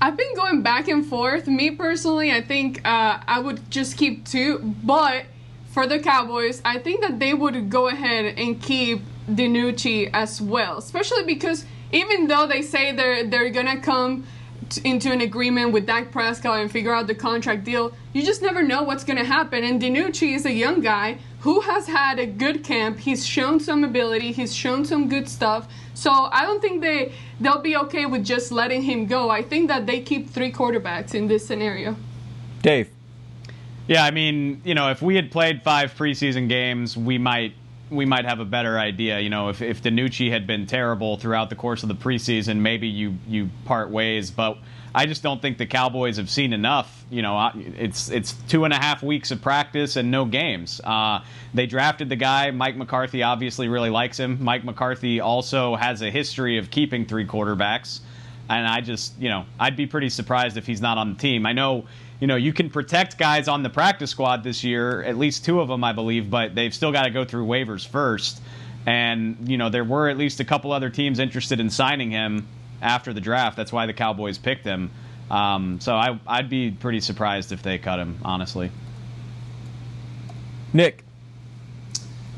I've 0.00 0.16
been 0.18 0.34
going 0.34 0.60
back 0.60 0.88
and 0.88 1.04
forth. 1.04 1.46
Me 1.46 1.70
personally, 1.70 2.30
I 2.30 2.42
think 2.42 2.86
uh, 2.86 3.20
I 3.26 3.38
would 3.38 3.70
just 3.70 3.96
keep 3.96 4.26
two, 4.26 4.58
but 4.84 5.24
for 5.72 5.86
the 5.86 5.98
Cowboys, 5.98 6.60
I 6.66 6.78
think 6.78 7.00
that 7.00 7.18
they 7.18 7.32
would 7.32 7.70
go 7.70 7.88
ahead 7.88 8.34
and 8.36 8.60
keep 8.60 9.00
DiNucci 9.30 10.10
as 10.12 10.42
well, 10.42 10.76
especially 10.76 11.24
because 11.24 11.64
even 11.94 12.26
though 12.26 12.46
they 12.46 12.62
say 12.62 12.92
they're 12.92 13.24
they're 13.24 13.50
gonna 13.50 13.80
come 13.80 14.24
into 14.84 15.12
an 15.12 15.20
agreement 15.20 15.72
with 15.72 15.86
Dak 15.86 16.10
Prescott 16.10 16.60
and 16.60 16.70
figure 16.70 16.92
out 16.92 17.06
the 17.06 17.14
contract 17.14 17.64
deal, 17.64 17.92
you 18.12 18.22
just 18.24 18.42
never 18.42 18.62
know 18.62 18.82
what's 18.82 19.04
going 19.04 19.18
to 19.18 19.24
happen. 19.24 19.62
And 19.62 19.80
DiNucci 19.80 20.34
is 20.34 20.46
a 20.46 20.52
young 20.52 20.80
guy 20.80 21.18
who 21.40 21.60
has 21.60 21.86
had 21.86 22.18
a 22.18 22.26
good 22.26 22.64
camp. 22.64 22.98
He's 22.98 23.26
shown 23.26 23.60
some 23.60 23.84
ability. 23.84 24.32
He's 24.32 24.54
shown 24.54 24.84
some 24.84 25.08
good 25.08 25.28
stuff. 25.28 25.68
So 25.92 26.10
I 26.10 26.42
don't 26.42 26.60
think 26.60 26.80
they 26.80 27.12
they'll 27.40 27.60
be 27.60 27.76
okay 27.76 28.06
with 28.06 28.24
just 28.24 28.50
letting 28.50 28.82
him 28.82 29.06
go. 29.06 29.30
I 29.30 29.42
think 29.42 29.68
that 29.68 29.86
they 29.86 30.00
keep 30.00 30.30
three 30.30 30.52
quarterbacks 30.52 31.14
in 31.14 31.28
this 31.28 31.46
scenario. 31.46 31.96
Dave. 32.62 32.90
Yeah, 33.86 34.04
I 34.04 34.10
mean, 34.10 34.62
you 34.64 34.74
know, 34.74 34.90
if 34.90 35.02
we 35.02 35.14
had 35.14 35.30
played 35.30 35.62
five 35.62 35.94
preseason 35.94 36.48
games, 36.48 36.96
we 36.96 37.18
might 37.18 37.52
we 37.90 38.06
might 38.06 38.24
have 38.24 38.40
a 38.40 38.44
better 38.44 38.78
idea. 38.78 39.20
You 39.20 39.30
know, 39.30 39.48
if 39.48 39.62
if 39.62 39.82
DiNucci 39.82 40.30
had 40.30 40.46
been 40.46 40.66
terrible 40.66 41.16
throughout 41.16 41.50
the 41.50 41.56
course 41.56 41.82
of 41.82 41.88
the 41.88 41.94
preseason, 41.94 42.58
maybe 42.58 42.88
you 42.88 43.16
you 43.28 43.50
part 43.64 43.90
ways. 43.90 44.30
But 44.30 44.58
I 44.94 45.06
just 45.06 45.22
don't 45.22 45.42
think 45.42 45.58
the 45.58 45.66
Cowboys 45.66 46.18
have 46.18 46.30
seen 46.30 46.52
enough. 46.52 47.04
You 47.10 47.22
know, 47.22 47.50
it's 47.54 48.10
it's 48.10 48.32
two 48.48 48.64
and 48.64 48.72
a 48.72 48.78
half 48.78 49.02
weeks 49.02 49.30
of 49.30 49.42
practice 49.42 49.96
and 49.96 50.10
no 50.10 50.24
games. 50.24 50.80
Uh, 50.82 51.20
they 51.52 51.66
drafted 51.66 52.08
the 52.08 52.16
guy. 52.16 52.50
Mike 52.52 52.76
McCarthy 52.76 53.22
obviously 53.22 53.68
really 53.68 53.90
likes 53.90 54.18
him. 54.18 54.38
Mike 54.40 54.64
McCarthy 54.64 55.20
also 55.20 55.74
has 55.74 56.00
a 56.02 56.10
history 56.10 56.58
of 56.58 56.70
keeping 56.70 57.06
three 57.06 57.26
quarterbacks, 57.26 58.00
and 58.48 58.66
I 58.66 58.80
just 58.80 59.18
you 59.20 59.28
know 59.28 59.46
I'd 59.58 59.76
be 59.76 59.86
pretty 59.86 60.10
surprised 60.10 60.56
if 60.56 60.66
he's 60.66 60.80
not 60.80 60.96
on 60.96 61.14
the 61.14 61.18
team. 61.18 61.44
I 61.44 61.52
know 61.52 61.86
you 62.24 62.28
know, 62.28 62.36
you 62.36 62.54
can 62.54 62.70
protect 62.70 63.18
guys 63.18 63.48
on 63.48 63.62
the 63.62 63.68
practice 63.68 64.10
squad 64.10 64.42
this 64.42 64.64
year, 64.64 65.02
at 65.02 65.18
least 65.18 65.44
two 65.44 65.60
of 65.60 65.68
them, 65.68 65.84
I 65.84 65.92
believe, 65.92 66.30
but 66.30 66.54
they've 66.54 66.72
still 66.72 66.90
got 66.90 67.02
to 67.02 67.10
go 67.10 67.22
through 67.22 67.44
waivers 67.44 67.86
first. 67.86 68.40
And, 68.86 69.46
you 69.46 69.58
know, 69.58 69.68
there 69.68 69.84
were 69.84 70.08
at 70.08 70.16
least 70.16 70.40
a 70.40 70.44
couple 70.46 70.72
other 70.72 70.88
teams 70.88 71.18
interested 71.18 71.60
in 71.60 71.68
signing 71.68 72.10
him 72.10 72.46
after 72.80 73.12
the 73.12 73.20
draft. 73.20 73.58
That's 73.58 73.74
why 73.74 73.84
the 73.84 73.92
Cowboys 73.92 74.38
picked 74.38 74.64
him. 74.64 74.90
Um, 75.30 75.80
so 75.80 75.96
I, 75.96 76.18
I'd 76.26 76.48
be 76.48 76.70
pretty 76.70 77.00
surprised 77.00 77.52
if 77.52 77.62
they 77.62 77.76
cut 77.76 77.98
him, 77.98 78.18
honestly. 78.24 78.70
Nick. 80.72 81.04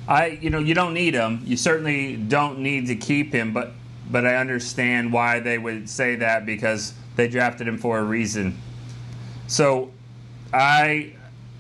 I, 0.09 0.27
you 0.43 0.51
know, 0.51 0.59
you 0.59 0.75
don't 0.75 0.95
need 0.95 1.15
him. 1.15 1.43
You 1.45 1.57
certainly 1.57 2.17
don't 2.17 2.59
need 2.59 2.89
to 2.89 2.97
keep 2.97 3.33
him, 3.33 3.53
but 3.53 3.71
but 4.11 4.27
I 4.27 4.35
understand 4.35 5.13
why 5.13 5.39
they 5.39 5.59
would 5.59 5.89
say 5.89 6.17
that 6.17 6.45
because 6.45 6.93
they 7.15 7.29
drafted 7.29 7.69
him 7.69 7.79
for 7.79 8.01
a 8.01 8.03
reason. 8.03 8.61
So 9.47 9.93
I 10.53 11.13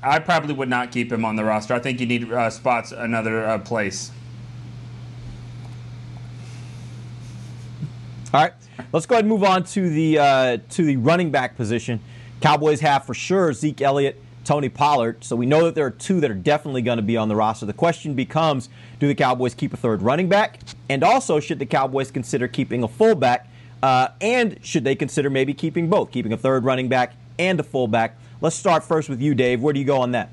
I 0.03 0.19
probably 0.19 0.55
would 0.55 0.69
not 0.69 0.93
keep 0.93 1.11
him 1.11 1.25
on 1.25 1.37
the 1.37 1.45
roster. 1.45 1.75
I 1.75 1.79
think 1.79 2.01
you 2.01 2.07
need 2.07 2.33
uh, 2.33 2.51
spots 2.51 2.93
another 2.93 3.45
uh, 3.45 3.59
place. 3.59 4.11
All 8.35 8.43
right, 8.43 8.53
let's 8.93 9.07
go 9.07 9.15
ahead 9.15 9.25
and 9.25 9.33
move 9.33 9.45
on 9.45 9.65
to 9.65 9.89
the 9.89 10.19
uh, 10.19 10.59
to 10.71 10.85
the 10.85 10.97
running 10.97 11.31
back 11.31 11.57
position. 11.57 12.01
Cowboys 12.41 12.81
have 12.81 13.05
for 13.05 13.15
sure 13.15 13.53
Zeke 13.53 13.81
Elliott, 13.81 14.21
Tony 14.45 14.69
Pollard. 14.69 15.25
So 15.25 15.37
we 15.37 15.47
know 15.47 15.65
that 15.65 15.75
there 15.75 15.87
are 15.87 15.91
two 15.91 16.21
that 16.21 16.31
are 16.31 16.35
definitely 16.35 16.83
going 16.83 16.99
to 16.99 17.03
be 17.03 17.17
on 17.17 17.29
the 17.29 17.37
roster. 17.37 17.65
The 17.65 17.73
question 17.73 18.15
becomes, 18.15 18.69
do 19.01 19.07
the 19.07 19.15
Cowboys 19.15 19.55
keep 19.55 19.73
a 19.73 19.77
third 19.77 20.03
running 20.03 20.29
back, 20.29 20.61
and 20.89 21.03
also 21.03 21.41
should 21.41 21.59
the 21.59 21.67
Cowboys 21.67 22.11
consider 22.11 22.47
keeping 22.47 22.83
a 22.83 22.89
fullback, 22.89 23.49
uh, 23.83 24.09
and 24.21 24.59
should 24.63 24.85
they 24.85 24.95
consider 24.95 25.31
maybe 25.31 25.55
keeping 25.55 25.89
both, 25.89 26.11
keeping 26.11 26.33
a 26.33 26.37
third 26.37 26.65
running 26.65 26.89
back 26.89 27.15
and 27.39 27.61
a 27.61 27.63
fullback. 27.63 28.19
Let's 28.41 28.57
start 28.57 28.85
first 28.85 29.09
with 29.09 29.21
you, 29.21 29.35
Dave. 29.35 29.61
Where 29.61 29.73
do 29.73 29.81
you 29.81 29.87
go 29.87 30.01
on 30.01 30.13
that? 30.13 30.31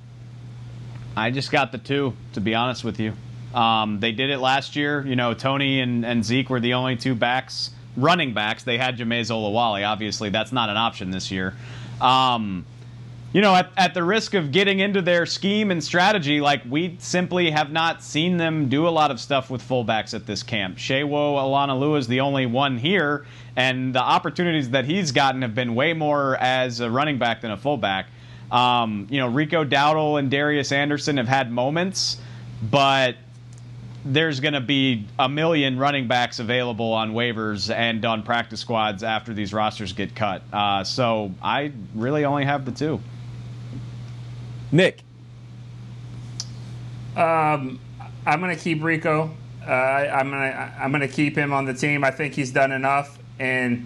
I 1.15 1.31
just 1.31 1.51
got 1.51 1.71
the 1.71 1.77
two, 1.77 2.13
to 2.33 2.41
be 2.41 2.55
honest 2.55 2.83
with 2.83 2.99
you. 2.99 3.13
Um, 3.53 3.99
they 3.99 4.11
did 4.11 4.29
it 4.29 4.39
last 4.39 4.75
year. 4.75 5.05
You 5.05 5.15
know, 5.15 5.33
Tony 5.33 5.79
and, 5.79 6.05
and 6.05 6.25
Zeke 6.25 6.49
were 6.49 6.59
the 6.59 6.73
only 6.73 6.95
two 6.95 7.13
backs, 7.15 7.69
running 7.95 8.33
backs. 8.33 8.63
They 8.63 8.77
had 8.77 8.97
Jamize 8.97 9.29
Olawale. 9.29 9.87
Obviously, 9.87 10.29
that's 10.29 10.51
not 10.51 10.69
an 10.69 10.77
option 10.77 11.11
this 11.11 11.31
year. 11.31 11.53
Um, 12.01 12.65
you 13.33 13.41
know, 13.41 13.55
at, 13.55 13.71
at 13.75 13.93
the 13.95 14.03
risk 14.03 14.35
of 14.35 14.51
getting 14.51 14.79
into 14.79 15.01
their 15.01 15.25
scheme 15.25 15.71
and 15.71 15.83
strategy, 15.83 16.39
like 16.39 16.61
we 16.69 16.95
simply 16.99 17.49
have 17.49 17.71
not 17.71 18.03
seen 18.03 18.37
them 18.37 18.69
do 18.69 18.87
a 18.87 18.89
lot 18.89 19.09
of 19.09 19.19
stuff 19.19 19.49
with 19.49 19.67
fullbacks 19.67 20.13
at 20.13 20.27
this 20.27 20.43
camp. 20.43 20.77
Sewo 20.77 21.35
Olonilua 21.35 21.97
is 21.97 22.07
the 22.07 22.19
only 22.19 22.45
one 22.45 22.77
here, 22.77 23.25
and 23.55 23.93
the 23.93 24.01
opportunities 24.01 24.69
that 24.69 24.85
he's 24.85 25.11
gotten 25.11 25.41
have 25.41 25.55
been 25.55 25.73
way 25.73 25.93
more 25.93 26.37
as 26.37 26.79
a 26.79 26.89
running 26.89 27.17
back 27.17 27.41
than 27.41 27.49
a 27.49 27.57
fullback. 27.57 28.05
Um, 28.51 29.07
you 29.09 29.17
know, 29.17 29.27
Rico 29.27 29.65
Dowdle 29.65 30.19
and 30.19 30.29
Darius 30.29 30.71
Anderson 30.71 31.17
have 31.17 31.27
had 31.27 31.51
moments, 31.51 32.17
but 32.61 33.15
there's 34.05 34.41
going 34.41 34.53
to 34.53 34.61
be 34.61 35.07
a 35.17 35.27
million 35.27 35.79
running 35.79 36.07
backs 36.07 36.37
available 36.37 36.93
on 36.93 37.13
waivers 37.13 37.73
and 37.73 38.05
on 38.05 38.21
practice 38.21 38.59
squads 38.59 39.01
after 39.01 39.33
these 39.33 39.53
rosters 39.53 39.93
get 39.93 40.13
cut. 40.13 40.43
Uh, 40.53 40.83
so 40.83 41.31
I 41.41 41.71
really 41.95 42.25
only 42.25 42.45
have 42.45 42.65
the 42.65 42.71
two. 42.71 42.99
Nick. 44.73 45.03
Um, 47.15 47.79
I'm 48.25 48.41
going 48.41 48.55
to 48.55 48.61
keep 48.61 48.83
Rico. 48.83 49.29
Uh, 49.65 49.71
I'm 49.71 50.31
going 50.31 50.41
to 50.41 50.73
I'm 50.77 50.91
going 50.91 51.01
to 51.01 51.07
keep 51.07 51.37
him 51.37 51.53
on 51.53 51.65
the 51.65 51.73
team. 51.73 52.03
I 52.03 52.11
think 52.11 52.33
he's 52.33 52.51
done 52.51 52.71
enough, 52.71 53.17
and, 53.39 53.85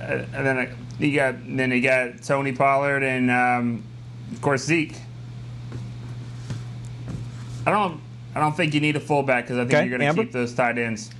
uh, 0.00 0.24
and 0.32 0.46
then 0.46 0.76
you 0.98 1.14
got 1.14 1.36
then 1.46 1.70
you 1.70 1.80
got 1.80 2.22
Tony 2.22 2.52
Pollard 2.52 3.02
and 3.04 3.30
um, 3.30 3.84
of 4.32 4.40
course 4.40 4.64
Zeke. 4.64 4.96
I 7.66 7.70
don't 7.70 8.00
I 8.34 8.40
don't 8.40 8.56
think 8.56 8.74
you 8.74 8.80
need 8.80 8.96
a 8.96 9.00
fullback 9.00 9.44
because 9.44 9.58
I 9.58 9.62
think 9.62 9.74
Okay, 9.74 9.88
you're 9.88 9.98
going 9.98 10.14
to 10.14 10.22
keep 10.22 10.32
those 10.32 10.54
tight 10.54 10.78
ends. 10.78 11.10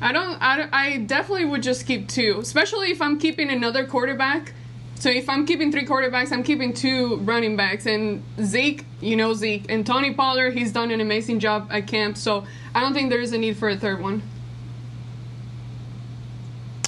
I 0.00 0.12
don't, 0.12 0.40
I 0.40 0.56
don't. 0.56 0.72
I 0.72 0.98
definitely 0.98 1.46
would 1.46 1.62
just 1.62 1.86
keep 1.86 2.08
two, 2.08 2.38
especially 2.40 2.90
if 2.90 3.02
I'm 3.02 3.18
keeping 3.18 3.50
another 3.50 3.86
quarterback. 3.86 4.52
So 4.98 5.10
if 5.10 5.28
I'm 5.28 5.46
keeping 5.46 5.70
three 5.70 5.84
quarterbacks, 5.84 6.32
I'm 6.32 6.42
keeping 6.42 6.72
two 6.72 7.16
running 7.18 7.56
backs. 7.56 7.86
And 7.86 8.22
Zeke, 8.42 8.84
you 9.00 9.14
know 9.16 9.34
Zeke, 9.34 9.66
and 9.70 9.86
Tony 9.86 10.14
Pollard, 10.14 10.54
he's 10.54 10.72
done 10.72 10.90
an 10.90 11.00
amazing 11.00 11.38
job 11.38 11.68
at 11.70 11.86
camp. 11.86 12.16
So 12.16 12.46
I 12.74 12.80
don't 12.80 12.94
think 12.94 13.10
there 13.10 13.20
is 13.20 13.32
a 13.32 13.38
need 13.38 13.56
for 13.58 13.68
a 13.68 13.76
third 13.76 14.00
one. 14.00 14.22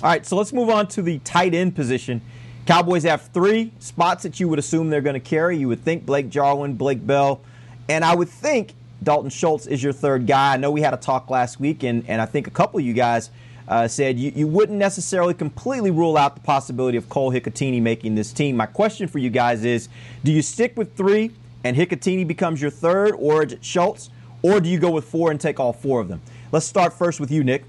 All 0.03 0.11
right, 0.11 0.25
so 0.25 0.37
let's 0.37 0.53
move 0.53 0.71
on 0.71 0.87
to 0.89 1.03
the 1.03 1.19
tight 1.19 1.55
end 1.55 1.75
position. 1.75 2.23
Cowboys 2.67 3.03
have 3.03 3.23
three 3.33 3.73
spots 3.79 4.23
that 4.23 4.39
you 4.39 4.49
would 4.49 4.59
assume 4.59 4.91
they're 4.91 5.01
going 5.01 5.15
to 5.15 5.21
carry. 5.21 5.57
You 5.57 5.69
would 5.69 5.83
think 5.83 6.07
Blake 6.07 6.29
Jarwin, 6.29 6.75
Blake 6.75 7.07
Bell, 7.07 7.41
and 7.89 8.05
I 8.05 8.15
would 8.15 8.29
think 8.29 8.75
Dalton 9.03 9.31
Schultz 9.31 9.67
is 9.67 9.83
your 9.83 9.93
third 9.93 10.27
guy. 10.27 10.55
I 10.55 10.57
know 10.57 10.71
we 10.71 10.83
had 10.83 10.95
a 10.95 10.99
talk 10.99 11.31
last 11.31 11.61
week, 11.61 11.83
and, 11.83 12.05
and 12.09 12.21
I 12.21 12.27
think 12.27 12.47
a 12.47 12.51
couple 12.51 12.79
of 12.79 12.87
you 12.87 12.93
guys 12.93 13.31
uh, 13.69 13.87
said 13.87 14.19
you, 14.19 14.33
you 14.35 14.47
wouldn't 14.47 14.79
necessarily 14.79 15.35
completely 15.35 15.91
rule 15.91 16.17
out 16.17 16.35
the 16.35 16.41
possibility 16.41 16.99
of 16.99 17.09
Cole 17.09 17.31
Hikutini 17.31 17.81
making 17.81 18.15
this 18.15 18.33
team. 18.33 18.57
My 18.57 18.67
question 18.67 19.07
for 19.07 19.19
you 19.19 19.31
guys 19.31 19.65
is 19.65 19.89
do 20.25 20.33
you 20.33 20.43
stick 20.43 20.77
with 20.77 20.97
three 20.97 21.31
and 21.65 21.77
Hikutini 21.77 22.27
becomes 22.27 22.63
your 22.63 22.71
third, 22.71 23.15
or 23.19 23.47
Schultz, 23.61 24.11
or 24.43 24.61
do 24.61 24.69
you 24.69 24.79
go 24.79 24.91
with 24.91 25.05
four 25.05 25.31
and 25.31 25.41
take 25.41 25.61
all 25.61 25.73
four 25.73 26.01
of 26.01 26.09
them? 26.09 26.21
Let's 26.53 26.67
start 26.67 26.93
first 26.93 27.21
with 27.21 27.31
you, 27.31 27.45
Nick. 27.45 27.65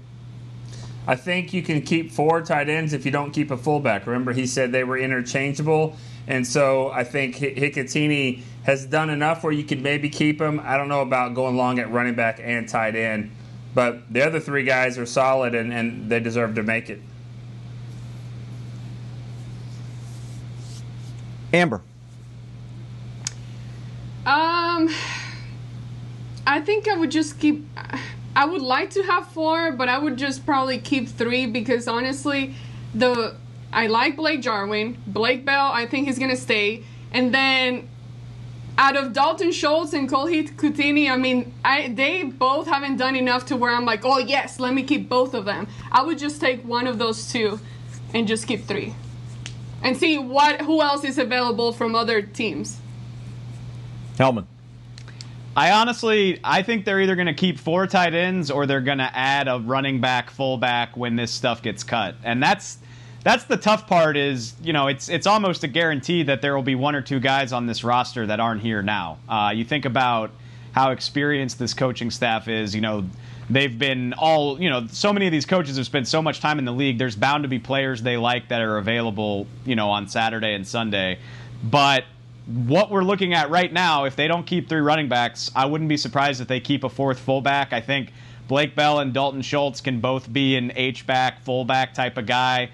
I 1.06 1.16
think 1.16 1.52
you 1.52 1.62
can 1.62 1.82
keep 1.82 2.12
four 2.12 2.40
tight 2.42 2.68
ends 2.68 2.92
if 2.92 3.04
you 3.04 3.10
don't 3.10 3.32
keep 3.32 3.50
a 3.50 3.56
fullback. 3.56 4.06
Remember, 4.06 4.32
he 4.32 4.46
said 4.46 4.70
they 4.70 4.84
were 4.84 4.98
interchangeable. 4.98 5.96
And 6.26 6.46
so 6.46 6.90
I 6.90 7.02
think 7.02 7.36
Hikutini 7.36 8.42
has 8.62 8.86
done 8.86 9.10
enough 9.10 9.42
where 9.42 9.52
you 9.52 9.64
could 9.64 9.82
maybe 9.82 10.08
keep 10.08 10.40
him. 10.40 10.60
I 10.62 10.76
don't 10.76 10.88
know 10.88 11.00
about 11.00 11.34
going 11.34 11.56
long 11.56 11.78
at 11.78 11.90
running 11.90 12.14
back 12.14 12.40
and 12.42 12.68
tight 12.68 12.94
end, 12.94 13.32
but 13.74 14.12
the 14.12 14.24
other 14.24 14.40
three 14.40 14.64
guys 14.64 14.98
are 14.98 15.06
solid 15.06 15.54
and, 15.54 15.72
and 15.72 16.10
they 16.10 16.20
deserve 16.20 16.54
to 16.56 16.62
make 16.62 16.90
it. 16.90 17.00
Amber. 21.52 21.82
Um, 24.26 24.88
I 26.46 26.60
think 26.60 26.88
I 26.88 26.96
would 26.96 27.10
just 27.10 27.38
keep. 27.38 27.66
I 28.36 28.44
would 28.44 28.62
like 28.62 28.90
to 28.90 29.02
have 29.02 29.26
four, 29.28 29.72
but 29.72 29.88
I 29.88 29.98
would 29.98 30.16
just 30.16 30.46
probably 30.46 30.78
keep 30.78 31.08
three 31.08 31.46
because 31.46 31.88
honestly, 31.88 32.54
the 32.94 33.34
I 33.72 33.88
like 33.88 34.16
Blake 34.16 34.40
Jarwin, 34.40 34.98
Blake 35.06 35.44
Bell. 35.44 35.70
I 35.72 35.86
think 35.86 36.06
he's 36.06 36.18
gonna 36.18 36.36
stay, 36.36 36.84
and 37.12 37.34
then 37.34 37.88
out 38.80 38.96
of 38.96 39.12
Dalton 39.12 39.52
Schultz 39.52 39.92
and 39.92 40.08
Cole 40.08 40.26
Kutini, 40.26 41.10
I 41.10 41.16
mean, 41.18 41.52
I 41.62 41.88
they 41.88 42.24
both 42.24 42.66
haven't 42.66 42.96
done 42.96 43.14
enough 43.14 43.44
to 43.46 43.56
where 43.56 43.72
I'm 43.72 43.84
like, 43.84 44.06
oh 44.06 44.18
yes, 44.18 44.58
let 44.58 44.72
me 44.72 44.82
keep 44.82 45.06
both 45.06 45.34
of 45.34 45.44
them. 45.44 45.68
I 45.92 46.02
would 46.02 46.18
just 46.18 46.40
take 46.40 46.64
one 46.64 46.86
of 46.86 46.98
those 46.98 47.30
two, 47.30 47.60
and 48.14 48.26
just 48.26 48.46
keep 48.46 48.64
three, 48.64 48.94
and 49.82 49.94
see 49.94 50.16
what 50.18 50.62
who 50.62 50.80
else 50.80 51.04
is 51.04 51.18
available 51.18 51.72
from 51.72 51.94
other 51.94 52.22
teams. 52.22 52.78
Helman. 54.16 54.46
I 55.54 55.72
honestly, 55.72 56.40
I 56.42 56.62
think 56.62 56.86
they're 56.86 57.00
either 57.02 57.16
going 57.16 57.26
to 57.26 57.34
keep 57.34 57.58
four 57.58 57.86
tight 57.86 58.14
ends 58.14 58.50
or 58.50 58.64
they're 58.64 58.80
going 58.80 58.98
to 58.98 59.14
add 59.14 59.46
a 59.46 59.58
running 59.58 60.00
back, 60.00 60.30
fullback 60.30 60.96
when 60.96 61.16
this 61.16 61.30
stuff 61.32 61.60
gets 61.60 61.84
cut, 61.84 62.14
and 62.24 62.42
that's 62.42 62.78
that's 63.22 63.44
the 63.44 63.56
tough 63.56 63.86
part. 63.86 64.16
Is 64.16 64.54
you 64.62 64.72
know, 64.72 64.88
it's 64.88 65.08
it's 65.08 65.26
almost 65.26 65.64
a 65.64 65.68
guarantee 65.68 66.22
that 66.24 66.42
there 66.42 66.54
will 66.54 66.62
be 66.62 66.74
one 66.74 66.94
or 66.94 67.02
two 67.02 67.20
guys 67.20 67.52
on 67.52 67.66
this 67.66 67.84
roster 67.84 68.26
that 68.26 68.40
aren't 68.40 68.62
here 68.62 68.82
now. 68.82 69.18
Uh, 69.28 69.52
you 69.54 69.64
think 69.64 69.84
about 69.84 70.30
how 70.72 70.90
experienced 70.90 71.58
this 71.58 71.74
coaching 71.74 72.10
staff 72.10 72.48
is. 72.48 72.74
You 72.74 72.80
know, 72.80 73.04
they've 73.48 73.76
been 73.76 74.12
all 74.14 74.60
you 74.60 74.70
know. 74.70 74.86
So 74.88 75.12
many 75.12 75.26
of 75.26 75.32
these 75.32 75.46
coaches 75.46 75.76
have 75.76 75.86
spent 75.86 76.08
so 76.08 76.22
much 76.22 76.40
time 76.40 76.58
in 76.58 76.64
the 76.64 76.72
league. 76.72 76.98
There's 76.98 77.16
bound 77.16 77.44
to 77.44 77.48
be 77.48 77.58
players 77.58 78.02
they 78.02 78.16
like 78.16 78.48
that 78.48 78.62
are 78.62 78.78
available. 78.78 79.46
You 79.64 79.76
know, 79.76 79.90
on 79.90 80.08
Saturday 80.08 80.54
and 80.54 80.66
Sunday, 80.66 81.18
but 81.62 82.04
what 82.46 82.90
we're 82.90 83.04
looking 83.04 83.34
at 83.34 83.50
right 83.50 83.72
now, 83.72 84.04
if 84.04 84.16
they 84.16 84.26
don't 84.26 84.44
keep 84.46 84.68
three 84.68 84.80
running 84.80 85.08
backs, 85.08 85.50
I 85.54 85.66
wouldn't 85.66 85.88
be 85.88 85.96
surprised 85.96 86.40
if 86.40 86.48
they 86.48 86.60
keep 86.60 86.84
a 86.84 86.88
fourth 86.88 87.18
fullback. 87.18 87.72
I 87.72 87.80
think 87.80 88.12
Blake 88.48 88.74
Bell 88.74 88.98
and 88.98 89.12
Dalton 89.12 89.42
Schultz 89.42 89.80
can 89.80 90.00
both 90.00 90.32
be 90.32 90.56
an 90.56 90.72
H 90.74 91.06
back, 91.06 91.42
fullback 91.42 91.94
type 91.94 92.16
of 92.16 92.26
guy. 92.26 92.70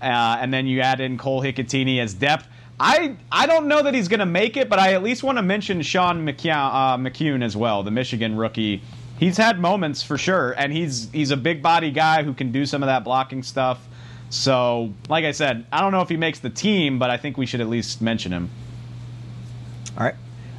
Uh, 0.00 0.38
and 0.40 0.52
then 0.52 0.66
you 0.66 0.80
add 0.80 1.00
in 1.00 1.18
Cole 1.18 1.42
Hikutini 1.42 2.00
as 2.00 2.14
depth. 2.14 2.46
I 2.78 3.16
I 3.30 3.46
don't 3.46 3.68
know 3.68 3.82
that 3.82 3.92
he's 3.92 4.08
going 4.08 4.20
to 4.20 4.26
make 4.26 4.56
it, 4.56 4.68
but 4.68 4.78
I 4.78 4.94
at 4.94 5.02
least 5.02 5.22
want 5.22 5.36
to 5.36 5.42
mention 5.42 5.82
Sean 5.82 6.26
McKeon, 6.26 6.54
uh, 6.54 6.96
McKeon 6.96 7.44
as 7.44 7.56
well, 7.56 7.82
the 7.82 7.90
Michigan 7.90 8.36
rookie. 8.36 8.82
He's 9.18 9.36
had 9.36 9.60
moments 9.60 10.02
for 10.02 10.16
sure, 10.16 10.52
and 10.52 10.72
he's 10.72 11.10
he's 11.12 11.30
a 11.30 11.36
big 11.36 11.62
body 11.62 11.90
guy 11.90 12.22
who 12.22 12.32
can 12.32 12.52
do 12.52 12.64
some 12.64 12.82
of 12.82 12.86
that 12.86 13.04
blocking 13.04 13.42
stuff. 13.42 13.86
So, 14.30 14.94
like 15.08 15.24
I 15.24 15.32
said, 15.32 15.66
I 15.70 15.80
don't 15.80 15.92
know 15.92 16.00
if 16.00 16.08
he 16.08 16.16
makes 16.16 16.38
the 16.38 16.50
team, 16.50 16.98
but 16.98 17.10
I 17.10 17.16
think 17.16 17.36
we 17.36 17.46
should 17.46 17.60
at 17.60 17.68
least 17.68 18.00
mention 18.00 18.32
him. 18.32 18.48
All 19.98 20.04
right. 20.04 20.14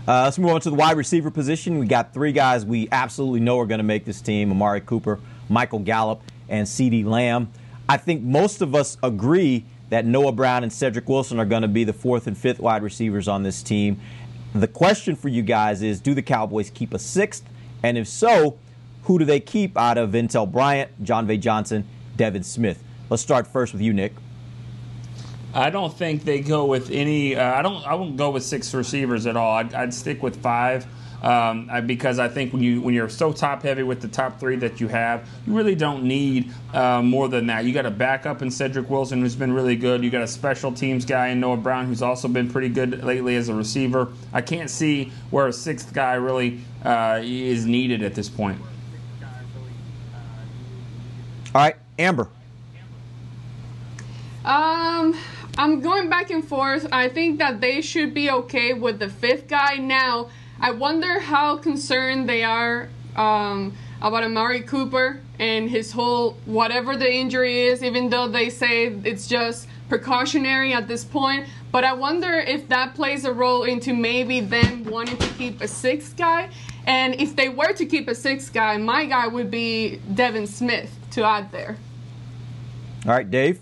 Uh, 0.07 0.23
let's 0.23 0.37
move 0.37 0.51
on 0.51 0.61
to 0.61 0.69
the 0.69 0.75
wide 0.75 0.97
receiver 0.97 1.31
position. 1.31 1.79
We 1.79 1.85
got 1.87 2.13
three 2.13 2.33
guys 2.33 2.65
we 2.65 2.89
absolutely 2.91 3.39
know 3.39 3.57
are 3.59 3.65
going 3.65 3.79
to 3.79 3.83
make 3.83 4.03
this 4.03 4.19
team 4.19 4.51
Amari 4.51 4.81
Cooper, 4.81 5.19
Michael 5.47 5.79
Gallup, 5.79 6.21
and 6.49 6.67
CeeDee 6.67 7.05
Lamb. 7.05 7.51
I 7.91 7.97
think 7.97 8.23
most 8.23 8.61
of 8.61 8.73
us 8.73 8.95
agree 9.03 9.65
that 9.89 10.05
Noah 10.05 10.31
Brown 10.31 10.63
and 10.63 10.71
Cedric 10.71 11.09
Wilson 11.09 11.41
are 11.41 11.45
going 11.45 11.63
to 11.63 11.67
be 11.67 11.83
the 11.83 11.91
fourth 11.91 12.25
and 12.25 12.37
fifth 12.37 12.61
wide 12.61 12.83
receivers 12.83 13.27
on 13.27 13.43
this 13.43 13.61
team. 13.61 13.99
The 14.55 14.69
question 14.69 15.13
for 15.13 15.27
you 15.27 15.41
guys 15.41 15.81
is 15.81 15.99
do 15.99 16.13
the 16.13 16.21
Cowboys 16.21 16.69
keep 16.69 16.93
a 16.93 16.99
sixth? 16.99 17.43
And 17.83 17.97
if 17.97 18.07
so, 18.07 18.57
who 19.03 19.19
do 19.19 19.25
they 19.25 19.41
keep 19.41 19.77
out 19.77 19.97
of 19.97 20.11
Ventell 20.11 20.49
Bryant, 20.49 21.03
Jon'Vea 21.03 21.41
Johnson, 21.41 21.85
Devin 22.15 22.43
Smith? 22.43 22.81
Let's 23.09 23.23
start 23.23 23.45
first 23.45 23.73
with 23.73 23.81
you, 23.81 23.91
Nick. 23.91 24.13
I 25.53 25.69
don't 25.69 25.93
think 25.93 26.23
they 26.23 26.39
go 26.39 26.67
with 26.67 26.91
any. 26.91 27.35
Uh, 27.35 27.55
I 27.55 27.61
don't. 27.61 27.85
I 27.85 27.95
won't 27.95 28.15
go 28.15 28.29
with 28.29 28.43
six 28.43 28.73
receivers 28.73 29.25
at 29.25 29.35
all. 29.35 29.57
I'd, 29.57 29.73
I'd 29.73 29.93
stick 29.93 30.23
with 30.23 30.41
five. 30.41 30.85
Um, 31.21 31.69
because 31.85 32.17
I 32.17 32.27
think 32.27 32.51
when 32.51 32.63
you 32.63 32.81
when 32.81 32.95
you're 32.95 33.09
so 33.09 33.31
top 33.31 33.61
heavy 33.61 33.83
with 33.83 34.01
the 34.01 34.07
top 34.07 34.39
three 34.39 34.55
that 34.57 34.81
you 34.81 34.87
have, 34.87 35.29
you 35.45 35.53
really 35.53 35.75
don't 35.75 36.03
need 36.03 36.51
uh, 36.73 37.01
more 37.03 37.27
than 37.27 37.45
that. 37.47 37.63
You 37.63 37.73
got 37.73 37.85
a 37.85 37.91
backup 37.91 38.41
in 38.41 38.49
Cedric 38.49 38.89
Wilson 38.89 39.21
who's 39.21 39.35
been 39.35 39.53
really 39.53 39.75
good. 39.75 40.03
You 40.03 40.09
got 40.09 40.23
a 40.23 40.27
special 40.27 40.71
teams 40.71 41.05
guy 41.05 41.27
in 41.27 41.39
Noah 41.39 41.57
Brown 41.57 41.85
who's 41.85 42.01
also 42.01 42.27
been 42.27 42.49
pretty 42.49 42.69
good 42.69 43.03
lately 43.03 43.35
as 43.35 43.49
a 43.49 43.53
receiver. 43.53 44.11
I 44.33 44.41
can't 44.41 44.69
see 44.69 45.11
where 45.29 45.45
a 45.45 45.53
sixth 45.53 45.93
guy 45.93 46.15
really 46.15 46.61
uh, 46.83 47.21
is 47.23 47.67
needed 47.67 48.01
at 48.01 48.15
this 48.15 48.27
point. 48.27 48.59
All 51.53 51.61
right, 51.61 51.75
Amber. 51.99 52.29
Um, 54.43 55.15
I'm 55.57 55.81
going 55.81 56.09
back 56.09 56.31
and 56.31 56.43
forth. 56.43 56.87
I 56.91 57.09
think 57.09 57.37
that 57.39 57.61
they 57.61 57.81
should 57.81 58.13
be 58.13 58.31
okay 58.31 58.73
with 58.73 58.99
the 58.99 59.09
fifth 59.09 59.47
guy 59.47 59.75
now. 59.75 60.29
I 60.61 60.69
wonder 60.69 61.19
how 61.19 61.57
concerned 61.57 62.29
they 62.29 62.43
are 62.43 62.87
um, 63.15 63.75
about 63.99 64.23
Amari 64.23 64.61
Cooper 64.61 65.19
and 65.39 65.67
his 65.67 65.91
whole 65.91 66.37
whatever 66.45 66.95
the 66.95 67.11
injury 67.11 67.63
is, 67.63 67.83
even 67.83 68.11
though 68.11 68.27
they 68.27 68.51
say 68.51 68.85
it's 68.85 69.27
just 69.27 69.67
precautionary 69.89 70.71
at 70.71 70.87
this 70.87 71.03
point. 71.03 71.47
But 71.71 71.83
I 71.83 71.93
wonder 71.93 72.35
if 72.35 72.67
that 72.67 72.93
plays 72.93 73.25
a 73.25 73.33
role 73.33 73.63
into 73.63 73.95
maybe 73.95 74.39
them 74.39 74.83
wanting 74.83 75.17
to 75.17 75.27
keep 75.33 75.61
a 75.61 75.67
sixth 75.67 76.15
guy. 76.15 76.51
And 76.85 77.19
if 77.19 77.35
they 77.35 77.49
were 77.49 77.73
to 77.73 77.85
keep 77.87 78.07
a 78.07 78.15
sixth 78.15 78.53
guy, 78.53 78.77
my 78.77 79.05
guy 79.05 79.27
would 79.27 79.49
be 79.49 79.99
Devin 80.13 80.45
Smith 80.45 80.95
to 81.11 81.23
add 81.23 81.51
there. 81.51 81.75
All 83.07 83.13
right, 83.13 83.29
Dave. 83.29 83.59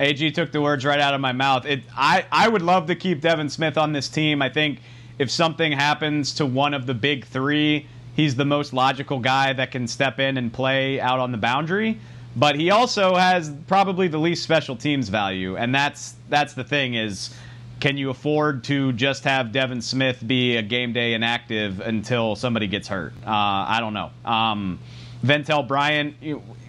AG 0.00 0.30
took 0.32 0.50
the 0.50 0.60
words 0.60 0.84
right 0.84 1.00
out 1.00 1.14
of 1.14 1.20
my 1.20 1.32
mouth. 1.32 1.64
It, 1.64 1.82
I, 1.96 2.24
I 2.32 2.48
would 2.48 2.62
love 2.62 2.86
to 2.86 2.96
keep 2.96 3.20
Devin 3.20 3.48
Smith 3.50 3.78
on 3.78 3.92
this 3.92 4.08
team. 4.08 4.42
I 4.42 4.48
think 4.48 4.80
if 5.18 5.30
something 5.30 5.72
happens 5.72 6.32
to 6.34 6.46
one 6.46 6.74
of 6.74 6.86
the 6.86 6.94
big 6.94 7.24
three, 7.26 7.86
he's 8.14 8.36
the 8.36 8.44
most 8.44 8.72
logical 8.72 9.18
guy 9.18 9.52
that 9.52 9.70
can 9.70 9.86
step 9.86 10.18
in 10.18 10.36
and 10.36 10.52
play 10.52 11.00
out 11.00 11.18
on 11.18 11.32
the 11.32 11.38
boundary. 11.38 11.98
But 12.36 12.56
he 12.56 12.70
also 12.70 13.14
has 13.14 13.50
probably 13.66 14.06
the 14.06 14.18
least 14.18 14.42
special 14.42 14.76
teams 14.76 15.08
value, 15.08 15.56
and 15.56 15.74
that's 15.74 16.14
that's 16.28 16.54
the 16.54 16.62
thing 16.62 16.94
is, 16.94 17.34
can 17.80 17.96
you 17.96 18.10
afford 18.10 18.64
to 18.64 18.92
just 18.92 19.24
have 19.24 19.50
Devin 19.50 19.80
Smith 19.82 20.24
be 20.24 20.56
a 20.56 20.62
game 20.62 20.92
day 20.92 21.14
inactive 21.14 21.80
until 21.80 22.36
somebody 22.36 22.66
gets 22.66 22.86
hurt? 22.86 23.12
Uh, 23.26 23.30
I 23.30 23.78
don't 23.80 23.94
know. 23.94 24.10
Um, 24.24 24.78
Ventell 25.24 25.66
Bryant, 25.66 26.14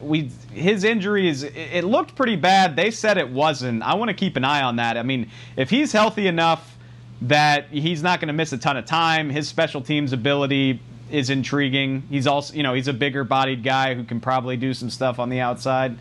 we 0.02 0.32
his 0.54 0.84
injury 0.84 1.28
is 1.28 1.44
it 1.44 1.84
looked 1.84 2.16
pretty 2.16 2.36
bad. 2.36 2.76
They 2.76 2.90
said 2.90 3.18
it 3.18 3.30
wasn't. 3.30 3.84
I 3.84 3.94
want 3.94 4.10
to 4.10 4.16
keep 4.16 4.38
an 4.38 4.44
eye 4.44 4.64
on 4.64 4.78
that. 4.78 4.98
I 4.98 5.04
mean, 5.04 5.30
if 5.56 5.70
he's 5.70 5.92
healthy 5.92 6.26
enough 6.26 6.79
that 7.22 7.68
he's 7.70 8.02
not 8.02 8.20
going 8.20 8.28
to 8.28 8.34
miss 8.34 8.54
a 8.54 8.58
ton 8.58 8.78
of 8.78 8.86
time, 8.86 9.30
his 9.30 9.48
special 9.48 9.82
teams 9.82 10.14
ability 10.14 10.80
is 11.12 11.30
intriguing. 11.30 12.04
He's 12.10 12.28
also, 12.28 12.54
you 12.54 12.64
know, 12.64 12.74
he's 12.74 12.88
a 12.88 12.94
bigger 12.94 13.24
bodied 13.24 13.64
guy 13.64 13.96
who 13.96 14.04
can 14.04 14.20
probably 14.20 14.58
do 14.58 14.74
some 14.74 14.90
stuff 14.90 15.20
on 15.20 15.30
the 15.30 15.40
outside. 15.40 15.98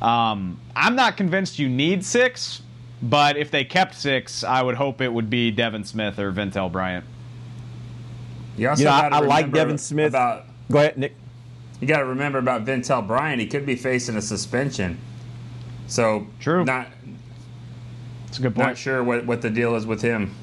Um, 0.00 0.60
I'm 0.74 0.96
not 0.96 1.16
convinced 1.16 1.58
you 1.58 1.68
need 1.68 2.04
six, 2.04 2.62
but 3.02 3.36
if 3.36 3.50
they 3.50 3.64
kept 3.64 3.94
six, 3.94 4.44
I 4.44 4.62
would 4.62 4.76
hope 4.76 5.00
it 5.00 5.12
would 5.12 5.28
be 5.28 5.50
Devin 5.50 5.84
Smith 5.84 6.18
or 6.18 6.32
Ventell 6.32 6.70
Bryant. 6.70 7.04
You 8.56 8.68
also 8.68 8.82
You 8.82 8.88
know, 8.88 8.92
I, 8.92 9.08
I 9.08 9.18
like 9.20 9.52
Devin 9.52 9.78
Smith. 9.78 10.10
About, 10.10 10.46
Go 10.70 10.78
ahead, 10.78 10.96
Nick. 10.96 11.14
you 11.80 11.88
got 11.88 11.98
to 11.98 12.06
remember 12.06 12.38
about 12.38 12.64
Ventell 12.64 13.06
Bryant. 13.06 13.40
He 13.40 13.46
could 13.46 13.66
be 13.66 13.76
facing 13.76 14.16
a 14.16 14.22
suspension. 14.22 14.98
So 15.88 16.26
True. 16.40 16.64
Not 16.64 16.88
That's 18.26 18.38
a 18.38 18.42
good 18.42 18.54
point. 18.54 18.68
not 18.68 18.78
sure 18.78 19.02
what, 19.02 19.26
what 19.26 19.42
the 19.42 19.50
deal 19.50 19.74
is 19.74 19.84
with 19.86 20.00
him. 20.00 20.34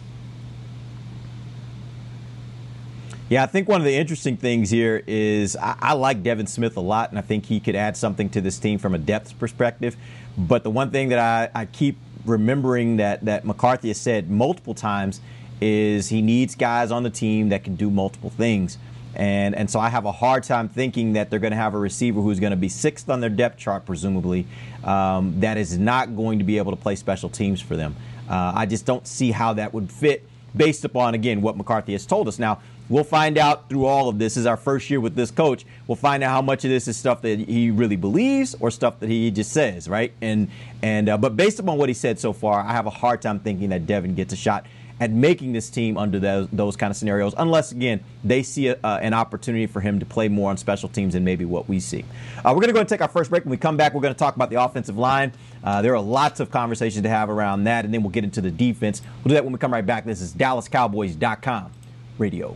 Yeah, 3.31 3.43
I 3.43 3.45
think 3.45 3.69
one 3.69 3.79
of 3.79 3.85
the 3.85 3.95
interesting 3.95 4.35
things 4.35 4.69
here 4.69 5.01
is 5.07 5.55
I, 5.55 5.77
I, 5.79 5.93
like 5.93 6.21
Devin 6.21 6.47
Smith 6.47 6.75
a 6.75 6.81
lot, 6.81 7.11
and 7.11 7.17
I 7.17 7.21
think 7.21 7.45
he 7.45 7.61
could 7.61 7.77
add 7.77 7.95
something 7.95 8.27
to 8.31 8.41
this 8.41 8.59
team 8.59 8.77
from 8.77 8.93
a 8.93 8.97
depth 8.97 9.39
perspective. 9.39 9.95
But 10.37 10.63
the 10.65 10.69
one 10.69 10.91
thing 10.91 11.07
that 11.09 11.19
I, 11.19 11.61
I 11.61 11.65
keep 11.65 11.97
remembering 12.25 12.97
that, 12.97 13.23
that 13.23 13.45
McCarthy 13.45 13.87
has 13.87 14.01
said 14.01 14.29
multiple 14.29 14.73
times 14.73 15.21
is 15.61 16.09
he 16.09 16.21
needs 16.21 16.55
guys 16.55 16.91
on 16.91 17.03
the 17.03 17.09
team 17.09 17.47
that 17.49 17.63
can 17.63 17.77
do 17.77 17.89
multiple 17.89 18.31
things. 18.31 18.77
And, 19.15 19.55
and 19.55 19.71
so 19.71 19.79
I 19.79 19.87
have 19.87 20.03
a 20.03 20.11
hard 20.11 20.43
time 20.43 20.67
thinking 20.67 21.13
that 21.13 21.29
they're 21.29 21.39
going 21.39 21.51
to 21.51 21.57
have 21.57 21.73
a 21.73 21.79
receiver 21.79 22.19
who's 22.19 22.41
going 22.41 22.51
to 22.51 22.57
be 22.57 22.67
sixth 22.67 23.09
on 23.09 23.21
their 23.21 23.29
depth 23.29 23.57
chart, 23.57 23.85
presumably, 23.85 24.45
um, 24.83 25.39
that 25.39 25.55
is 25.55 25.77
not 25.77 26.17
going 26.17 26.39
to 26.39 26.43
be 26.43 26.57
able 26.57 26.73
to 26.73 26.81
play 26.81 26.97
special 26.97 27.29
teams 27.29 27.61
for 27.61 27.77
them. 27.77 27.95
Uh, 28.29 28.51
I 28.53 28.65
just 28.65 28.85
don't 28.85 29.07
see 29.07 29.31
how 29.31 29.53
that 29.53 29.73
would 29.73 29.89
fit 29.89 30.27
based 30.53 30.83
upon, 30.83 31.13
again, 31.13 31.41
what 31.41 31.55
McCarthy 31.55 31.93
has 31.93 32.05
told 32.05 32.27
us. 32.27 32.37
Now, 32.37 32.59
we'll 32.91 33.03
find 33.05 33.37
out 33.37 33.69
through 33.69 33.85
all 33.85 34.09
of 34.09 34.19
this. 34.19 34.31
this 34.31 34.37
is 34.37 34.45
our 34.45 34.57
first 34.57 34.89
year 34.89 35.01
with 35.01 35.15
this 35.15 35.31
coach. 35.31 35.65
We'll 35.87 35.95
find 35.95 36.23
out 36.23 36.29
how 36.29 36.41
much 36.41 36.63
of 36.63 36.69
this 36.69 36.87
is 36.87 36.95
stuff 36.95 37.21
that 37.23 37.39
he 37.39 37.69
really 37.69 37.97
believes 37.97 38.55
or 38.59 38.71
stuff 38.71 38.99
that 38.99 39.09
he 39.09 39.31
just 39.31 39.51
says, 39.51 39.89
right? 39.89 40.13
And 40.21 40.49
and 40.81 41.09
uh, 41.09 41.17
but 41.17 41.35
based 41.35 41.59
upon 41.59 41.77
what 41.77 41.89
he 41.89 41.93
said 41.93 42.19
so 42.19 42.31
far, 42.33 42.61
I 42.61 42.71
have 42.71 42.85
a 42.85 42.91
hard 42.91 43.21
time 43.21 43.39
thinking 43.39 43.69
that 43.69 43.85
Devin 43.85 44.15
gets 44.15 44.31
a 44.33 44.35
shot 44.37 44.65
at 45.01 45.09
making 45.09 45.51
this 45.51 45.69
team 45.69 45.97
under 45.97 46.19
those, 46.19 46.47
those 46.51 46.75
kind 46.75 46.91
of 46.91 46.95
scenarios, 46.95 47.33
unless 47.37 47.71
again 47.71 48.03
they 48.23 48.43
see 48.43 48.67
a, 48.67 48.77
uh, 48.83 48.99
an 49.01 49.13
opportunity 49.13 49.65
for 49.65 49.81
him 49.81 49.99
to 49.99 50.05
play 50.05 50.29
more 50.29 50.49
on 50.49 50.57
special 50.57 50.87
teams 50.87 51.13
than 51.13 51.23
maybe 51.23 51.43
what 51.43 51.67
we 51.67 51.79
see. 51.79 52.05
Uh, 52.37 52.53
we're 52.53 52.61
going 52.61 52.67
to 52.67 52.73
go 52.73 52.79
and 52.79 52.87
take 52.87 53.01
our 53.01 53.07
first 53.07 53.31
break. 53.31 53.43
When 53.43 53.51
we 53.51 53.57
come 53.57 53.75
back, 53.75 53.93
we're 53.93 54.01
going 54.01 54.13
to 54.13 54.19
talk 54.19 54.35
about 54.35 54.49
the 54.49 54.61
offensive 54.63 54.97
line. 54.97 55.33
Uh, 55.63 55.81
there 55.81 55.93
are 55.95 56.01
lots 56.01 56.39
of 56.39 56.51
conversations 56.51 57.01
to 57.03 57.09
have 57.09 57.29
around 57.29 57.63
that, 57.63 57.83
and 57.83 57.93
then 57.93 58.03
we'll 58.03 58.11
get 58.11 58.23
into 58.23 58.41
the 58.41 58.51
defense. 58.51 59.01
We'll 59.23 59.29
do 59.29 59.33
that 59.33 59.43
when 59.43 59.53
we 59.53 59.59
come 59.59 59.73
right 59.73 59.85
back. 59.85 60.05
This 60.05 60.21
is 60.21 60.33
DallasCowboys.com 60.33 61.71
radio. 62.19 62.55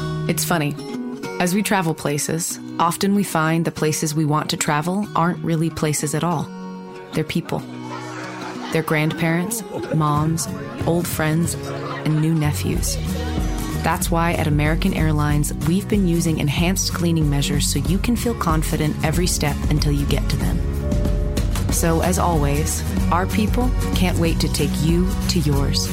It's 0.29 0.45
funny. 0.45 0.75
As 1.39 1.55
we 1.55 1.63
travel 1.63 1.95
places, 1.95 2.59
often 2.79 3.15
we 3.15 3.23
find 3.23 3.65
the 3.65 3.71
places 3.71 4.13
we 4.13 4.25
want 4.25 4.51
to 4.51 4.57
travel 4.57 5.07
aren't 5.15 5.43
really 5.43 5.69
places 5.69 6.13
at 6.13 6.23
all. 6.23 6.47
They're 7.13 7.23
people. 7.23 7.59
They're 8.71 8.83
grandparents, 8.83 9.63
moms, 9.95 10.47
old 10.85 11.07
friends, 11.07 11.55
and 12.05 12.21
new 12.21 12.33
nephews. 12.33 12.95
That's 13.83 14.11
why 14.11 14.33
at 14.33 14.45
American 14.45 14.93
Airlines, 14.93 15.53
we've 15.67 15.89
been 15.89 16.07
using 16.07 16.37
enhanced 16.37 16.93
cleaning 16.93 17.29
measures 17.29 17.67
so 17.67 17.79
you 17.79 17.97
can 17.97 18.15
feel 18.15 18.35
confident 18.35 18.95
every 19.03 19.27
step 19.27 19.57
until 19.69 19.91
you 19.91 20.05
get 20.05 20.29
to 20.29 20.37
them. 20.37 20.59
So, 21.73 22.01
as 22.01 22.19
always, 22.19 22.83
our 23.11 23.25
people 23.25 23.71
can't 23.95 24.19
wait 24.19 24.39
to 24.41 24.53
take 24.53 24.71
you 24.83 25.09
to 25.29 25.39
yours. 25.39 25.87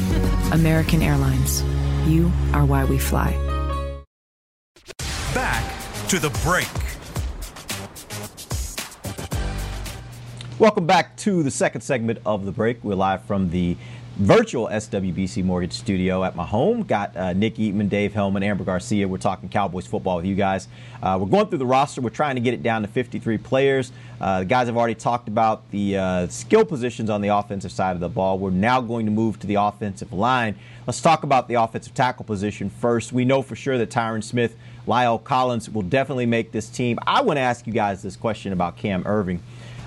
American 0.53 1.01
Airlines. 1.01 1.63
You 2.07 2.31
are 2.53 2.67
why 2.67 2.85
we 2.85 2.99
fly. 2.99 3.48
To 6.09 6.19
the 6.19 6.31
break. 6.43 6.67
Welcome 10.59 10.87
back 10.87 11.15
to 11.19 11.43
the 11.43 11.51
second 11.51 11.83
segment 11.83 12.21
of 12.25 12.47
the 12.47 12.51
break. 12.51 12.83
We're 12.83 12.95
live 12.95 13.25
from 13.25 13.51
the 13.51 13.77
virtual 14.17 14.69
SWBC 14.69 15.45
Mortgage 15.45 15.75
Studio 15.75 16.25
at 16.25 16.35
my 16.35 16.45
home. 16.45 16.83
Got 16.83 17.17
uh, 17.17 17.35
Nick 17.35 17.57
Eatman, 17.57 17.91
Dave 17.91 18.15
Helman, 18.15 18.43
Amber 18.43 18.65
Garcia. 18.65 19.07
We're 19.07 19.19
talking 19.19 19.51
Cowboys 19.51 19.87
football 19.87 20.17
with 20.17 20.25
you 20.25 20.35
guys. 20.35 20.67
Uh, 21.03 21.19
we're 21.21 21.29
going 21.29 21.47
through 21.47 21.59
the 21.59 21.67
roster. 21.67 22.01
We're 22.01 22.09
trying 22.09 22.37
to 22.37 22.41
get 22.41 22.55
it 22.55 22.63
down 22.63 22.83
to 22.83 22.89
53 22.89 23.37
players. 23.39 23.93
Uh, 24.21 24.41
the 24.41 24.45
guys 24.47 24.67
have 24.67 24.77
already 24.77 24.97
talked 24.97 25.29
about 25.29 25.71
the 25.71 25.99
uh, 25.99 26.27
skill 26.29 26.65
positions 26.65 27.11
on 27.11 27.21
the 27.21 27.29
offensive 27.29 27.71
side 27.71 27.93
of 27.93 28.01
the 28.01 28.09
ball. 28.09 28.39
We're 28.39 28.51
now 28.51 28.81
going 28.81 29.05
to 29.05 29.13
move 29.13 29.39
to 29.41 29.47
the 29.47 29.57
offensive 29.57 30.13
line. 30.13 30.57
Let's 30.87 31.01
talk 31.01 31.23
about 31.23 31.47
the 31.47 31.55
offensive 31.55 31.95
tackle 31.95 32.25
position 32.25 32.71
first. 32.71 33.13
We 33.13 33.25
know 33.25 33.43
for 33.43 33.55
sure 33.55 33.79
that 33.79 33.91
Tyron 33.91 34.25
Smith, 34.25 34.57
La'el 34.89 35.23
Collins 35.23 35.69
will 35.69 35.83
definitely 35.83 36.27
make 36.27 36.51
this 36.51 36.69
team. 36.69 36.99
I 37.07 37.21
want 37.21 37.37
to 37.37 37.43
ask 37.43 37.67
you 37.67 37.73
guys 37.73 38.03
this 38.03 38.17
question 38.17 38.53
about 38.53 38.77
Cam 38.79 39.05
Erving. 39.05 39.41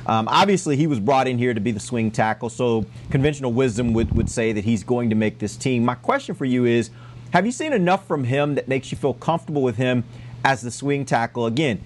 Um, 0.06 0.28
obviously, 0.28 0.78
he 0.78 0.88
was 0.88 1.00
brought 1.00 1.28
in 1.28 1.38
here 1.38 1.54
to 1.54 1.60
be 1.60 1.72
the 1.72 1.80
swing 1.80 2.12
tackle, 2.12 2.50
so 2.50 2.86
conventional 3.10 3.52
wisdom 3.52 3.94
would, 3.94 4.16
would 4.16 4.30
say 4.30 4.52
that 4.54 4.64
he's 4.64 4.84
going 4.84 5.10
to 5.10 5.16
make 5.16 5.40
this 5.40 5.58
team. 5.58 5.84
My 5.84 5.96
question 5.96 6.36
for 6.36 6.46
you 6.46 6.66
is 6.66 6.92
Have 7.34 7.46
you 7.46 7.52
seen 7.52 7.74
enough 7.74 8.08
from 8.08 8.24
him 8.24 8.56
that 8.56 8.68
makes 8.68 8.92
you 8.92 8.98
feel 8.98 9.14
comfortable 9.16 9.64
with 9.64 9.76
him 9.76 10.04
as 10.46 10.62
the 10.62 10.72
swing 10.72 11.06
tackle? 11.06 11.46
Again, 11.48 11.84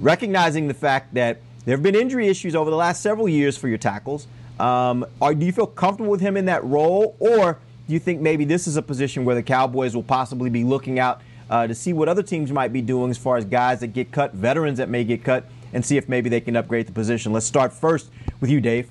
recognizing 0.00 0.68
the 0.68 0.74
fact 0.74 1.14
that 1.14 1.40
there 1.64 1.76
have 1.76 1.82
been 1.82 1.96
injury 1.96 2.28
issues 2.28 2.54
over 2.54 2.70
the 2.70 2.76
last 2.76 3.02
several 3.02 3.28
years 3.28 3.56
for 3.56 3.68
your 3.68 3.78
tackles. 3.78 4.26
Um, 4.58 5.04
are, 5.20 5.34
do 5.34 5.44
you 5.44 5.52
feel 5.52 5.66
comfortable 5.66 6.10
with 6.10 6.20
him 6.20 6.36
in 6.36 6.46
that 6.46 6.64
role, 6.64 7.16
or 7.18 7.58
do 7.86 7.92
you 7.92 7.98
think 8.00 8.20
maybe 8.20 8.44
this 8.44 8.66
is 8.66 8.76
a 8.76 8.82
position 8.82 9.24
where 9.24 9.34
the 9.34 9.42
Cowboys 9.42 9.94
will 9.94 10.02
possibly 10.02 10.50
be 10.50 10.64
looking 10.64 10.98
out 10.98 11.20
uh, 11.50 11.66
to 11.66 11.74
see 11.74 11.92
what 11.92 12.08
other 12.08 12.22
teams 12.22 12.50
might 12.52 12.72
be 12.72 12.82
doing 12.82 13.10
as 13.10 13.18
far 13.18 13.36
as 13.36 13.44
guys 13.44 13.80
that 13.80 13.88
get 13.88 14.12
cut, 14.12 14.34
veterans 14.34 14.78
that 14.78 14.88
may 14.88 15.04
get 15.04 15.24
cut? 15.24 15.44
and 15.72 15.84
see 15.84 15.96
if 15.96 16.08
maybe 16.08 16.30
they 16.30 16.40
can 16.40 16.56
upgrade 16.56 16.86
the 16.86 16.92
position. 16.92 17.32
Let's 17.32 17.46
start 17.46 17.72
first 17.72 18.10
with 18.40 18.50
you, 18.50 18.60
Dave. 18.60 18.88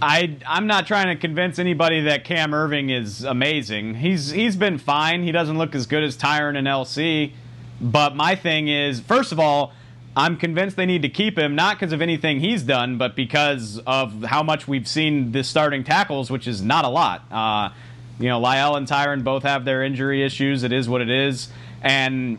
I 0.00 0.36
I'm 0.46 0.66
not 0.66 0.86
trying 0.86 1.06
to 1.06 1.16
convince 1.16 1.58
anybody 1.58 2.02
that 2.02 2.24
Cam 2.24 2.52
Erving 2.52 2.90
is 2.90 3.24
amazing. 3.24 3.94
He's 3.94 4.30
he's 4.30 4.56
been 4.56 4.78
fine. 4.78 5.22
He 5.22 5.32
doesn't 5.32 5.58
look 5.58 5.74
as 5.74 5.86
good 5.86 6.04
as 6.04 6.16
Tyron 6.16 6.56
and 6.56 6.66
LC. 6.66 7.32
But 7.80 8.16
my 8.16 8.34
thing 8.34 8.66
is, 8.66 9.00
first 9.00 9.30
of 9.30 9.38
all, 9.38 9.72
I'm 10.16 10.36
convinced 10.36 10.76
they 10.76 10.86
need 10.86 11.02
to 11.02 11.08
keep 11.08 11.38
him, 11.38 11.54
not 11.54 11.78
because 11.78 11.92
of 11.92 12.02
anything 12.02 12.40
he's 12.40 12.64
done, 12.64 12.98
but 12.98 13.14
because 13.14 13.80
of 13.86 14.24
how 14.24 14.42
much 14.42 14.66
we've 14.66 14.88
seen 14.88 15.30
the 15.30 15.44
starting 15.44 15.84
tackles, 15.84 16.28
which 16.28 16.48
is 16.48 16.60
not 16.60 16.84
a 16.84 16.88
lot. 16.88 17.22
Uh, 17.30 17.70
you 18.18 18.28
know, 18.28 18.40
La'el 18.40 18.76
and 18.76 18.86
Tyron 18.86 19.22
both 19.24 19.42
have 19.42 19.64
their 19.64 19.82
injury 19.82 20.24
issues. 20.24 20.62
It 20.62 20.72
is 20.72 20.88
what 20.88 21.00
it 21.00 21.10
is. 21.10 21.48
And 21.82 22.38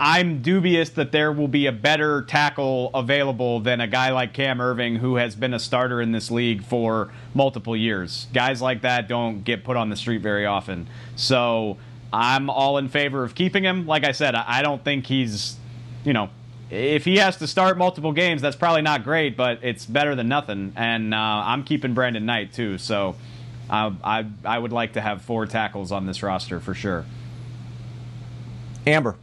I'm 0.00 0.40
dubious 0.40 0.90
that 0.90 1.12
there 1.12 1.30
will 1.30 1.48
be 1.48 1.66
a 1.66 1.72
better 1.72 2.22
tackle 2.22 2.90
available 2.94 3.60
than 3.60 3.80
a 3.80 3.86
guy 3.86 4.10
like 4.12 4.32
Cam 4.32 4.58
Erving, 4.58 4.96
who 4.96 5.16
has 5.16 5.34
been 5.34 5.52
a 5.52 5.58
starter 5.58 6.00
in 6.00 6.12
this 6.12 6.30
league 6.30 6.64
for 6.64 7.12
multiple 7.34 7.76
years. 7.76 8.26
Guys 8.32 8.62
like 8.62 8.82
that 8.82 9.08
don't 9.08 9.44
get 9.44 9.62
put 9.62 9.76
on 9.76 9.90
the 9.90 9.96
street 9.96 10.22
very 10.22 10.46
often. 10.46 10.88
So 11.16 11.76
I'm 12.12 12.48
all 12.48 12.78
in 12.78 12.88
favor 12.88 13.22
of 13.22 13.34
keeping 13.34 13.62
him. 13.62 13.86
Like 13.86 14.04
I 14.04 14.12
said, 14.12 14.34
I 14.34 14.62
don't 14.62 14.82
think 14.82 15.06
he's, 15.06 15.56
you 16.02 16.14
know, 16.14 16.30
if 16.70 17.04
he 17.04 17.18
has 17.18 17.36
to 17.36 17.46
start 17.46 17.76
multiple 17.76 18.12
games, 18.12 18.40
that's 18.40 18.56
probably 18.56 18.82
not 18.82 19.04
great, 19.04 19.36
but 19.36 19.58
it's 19.62 19.84
better 19.84 20.14
than 20.14 20.28
nothing. 20.28 20.72
And 20.76 21.12
uh, 21.12 21.16
I'm 21.18 21.62
keeping 21.62 21.94
Brandon 21.94 22.24
Knight 22.24 22.52
too. 22.52 22.78
So 22.78 23.16
uh, 23.70 23.92
I 24.02 24.26
I 24.44 24.58
would 24.58 24.72
like 24.72 24.94
to 24.94 25.00
have 25.00 25.22
four 25.22 25.46
tackles 25.46 25.92
on 25.92 26.04
this 26.04 26.22
roster 26.22 26.60
for 26.60 26.74
sure. 26.74 27.04
Amber. 28.86 29.16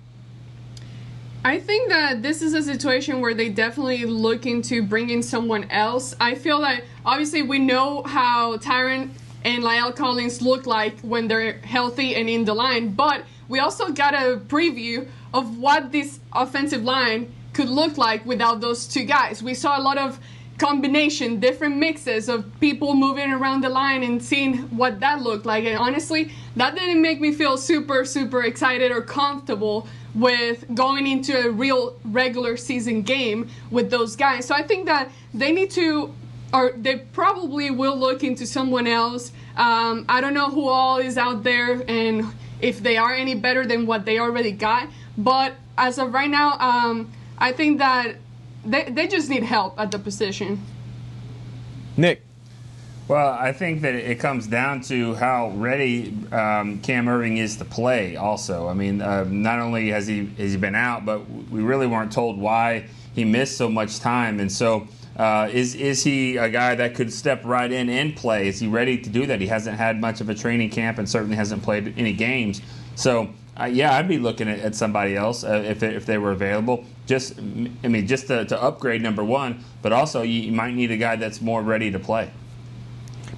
I 1.43 1.59
think 1.59 1.89
that 1.89 2.21
this 2.21 2.41
is 2.41 2.53
a 2.53 2.63
situation 2.63 3.21
where 3.21 3.33
they 3.33 3.49
definitely 3.49 4.05
look 4.05 4.45
into 4.45 4.81
bringing 4.83 5.21
someone 5.21 5.65
else. 5.65 6.15
I 6.19 6.35
feel 6.35 6.61
that 6.61 6.83
obviously 7.05 7.41
we 7.41 7.59
know 7.59 8.03
how 8.03 8.57
Tyron 8.57 9.11
and 9.43 9.63
La'el 9.63 9.95
Collins 9.95 10.41
look 10.41 10.65
like 10.65 10.99
when 11.01 11.27
they're 11.27 11.53
healthy 11.59 12.15
and 12.15 12.29
in 12.29 12.43
the 12.43 12.53
line, 12.53 12.93
but 12.93 13.23
we 13.47 13.59
also 13.59 13.91
got 13.91 14.13
a 14.13 14.37
preview 14.37 15.07
of 15.33 15.57
what 15.57 15.91
this 15.91 16.19
offensive 16.33 16.83
line 16.83 17.33
could 17.53 17.69
look 17.69 17.97
like 17.97 18.25
without 18.25 18.59
those 18.59 18.87
two 18.87 19.03
guys. 19.03 19.41
We 19.41 19.53
saw 19.53 19.79
a 19.79 19.81
lot 19.81 19.97
of 19.97 20.19
combination, 20.57 21.39
different 21.39 21.77
mixes 21.77 22.29
of 22.29 22.45
people 22.59 22.95
moving 22.95 23.31
around 23.31 23.61
the 23.61 23.69
line 23.69 24.03
and 24.03 24.21
seeing 24.23 24.57
what 24.75 24.99
that 24.99 25.21
looked 25.21 25.45
like. 25.45 25.65
And 25.65 25.77
honestly, 25.77 26.31
that 26.55 26.75
didn't 26.75 27.01
make 27.01 27.21
me 27.21 27.31
feel 27.31 27.57
super, 27.57 28.05
super 28.05 28.43
excited 28.43 28.91
or 28.91 29.01
comfortable 29.01 29.87
with 30.15 30.65
going 30.73 31.05
into 31.05 31.37
a 31.45 31.51
real 31.51 31.95
regular 32.03 32.57
season 32.57 33.03
game 33.03 33.49
with 33.69 33.91
those 33.91 34.15
guys. 34.15 34.45
So 34.45 34.55
I 34.55 34.63
think 34.63 34.87
that 34.87 35.11
they 35.33 35.51
need 35.51 35.69
to, 35.71 36.13
or 36.51 36.73
they 36.75 36.97
probably 36.97 37.69
will 37.69 37.97
look 37.97 38.23
into 38.23 38.47
someone 38.47 38.87
else. 38.87 39.31
Um, 39.57 40.05
I 40.09 40.21
don't 40.21 40.33
know 40.33 40.49
who 40.49 40.67
all 40.67 40.97
is 40.97 41.17
out 41.17 41.43
there 41.43 41.83
and 41.87 42.25
if 42.61 42.81
they 42.81 42.97
are 42.97 43.13
any 43.13 43.35
better 43.35 43.65
than 43.65 43.85
what 43.85 44.05
they 44.05 44.17
already 44.17 44.51
got. 44.51 44.89
But 45.17 45.53
as 45.77 45.99
of 45.99 46.13
right 46.13 46.29
now, 46.29 46.57
um, 46.59 47.11
I 47.37 47.51
think 47.51 47.77
that 47.77 48.15
they, 48.67 48.89
they 48.89 49.07
just 49.07 49.29
need 49.29 49.43
help 49.43 49.79
at 49.79 49.91
the 49.91 49.99
position. 49.99 50.61
Nick. 51.95 52.21
Well, 53.07 53.37
I 53.39 53.53
think 53.53 53.83
that 53.83 53.95
it 53.95 54.19
comes 54.19 54.47
down 54.47 54.81
to 54.81 55.15
how 55.15 55.51
ready 55.51 56.13
um, 56.33 56.79
Cam 56.79 57.05
Erving 57.05 57.37
is 57.37 57.55
to 57.57 57.65
play. 57.65 58.17
Also, 58.17 58.67
I 58.67 58.73
mean, 58.73 59.01
uh, 59.01 59.23
not 59.23 59.59
only 59.59 59.89
has 59.91 60.07
he 60.07 60.25
has 60.37 60.51
he 60.51 60.57
been 60.57 60.75
out, 60.75 61.05
but 61.05 61.29
we 61.49 61.61
really 61.61 61.87
weren't 61.87 62.11
told 62.11 62.37
why 62.37 62.87
he 63.15 63.23
missed 63.23 63.55
so 63.55 63.69
much 63.69 63.99
time. 63.99 64.41
And 64.41 64.51
so, 64.51 64.89
uh, 65.15 65.47
is 65.53 65.73
is 65.73 66.03
he 66.03 66.35
a 66.35 66.49
guy 66.49 66.75
that 66.75 66.95
could 66.95 67.13
step 67.13 67.45
right 67.45 67.71
in 67.71 67.89
and 67.89 68.13
play? 68.13 68.49
Is 68.49 68.59
he 68.59 68.67
ready 68.67 68.97
to 68.97 69.09
do 69.09 69.25
that? 69.25 69.39
He 69.39 69.47
hasn't 69.47 69.77
had 69.77 70.01
much 70.01 70.19
of 70.19 70.27
a 70.27 70.35
training 70.35 70.71
camp 70.71 70.97
and 70.97 71.07
certainly 71.07 71.37
hasn't 71.37 71.63
played 71.63 71.93
any 71.97 72.11
games. 72.11 72.61
So, 72.95 73.29
uh, 73.57 73.65
yeah, 73.65 73.95
I'd 73.95 74.09
be 74.09 74.17
looking 74.17 74.49
at, 74.49 74.59
at 74.59 74.75
somebody 74.75 75.15
else 75.15 75.45
uh, 75.45 75.63
if, 75.65 75.81
if 75.81 76.05
they 76.05 76.17
were 76.17 76.31
available. 76.31 76.83
Just, 77.07 77.39
I 77.39 77.87
mean, 77.87 78.05
just 78.05 78.27
to, 78.27 78.45
to 78.45 78.61
upgrade 78.61 79.01
number 79.01 79.23
one, 79.23 79.63
but 79.81 79.91
also 79.93 80.21
you, 80.21 80.41
you 80.41 80.51
might 80.51 80.75
need 80.75 80.91
a 80.91 80.97
guy 80.97 81.15
that's 81.15 81.41
more 81.41 81.63
ready 81.63 81.89
to 81.89 81.99
play. 81.99 82.29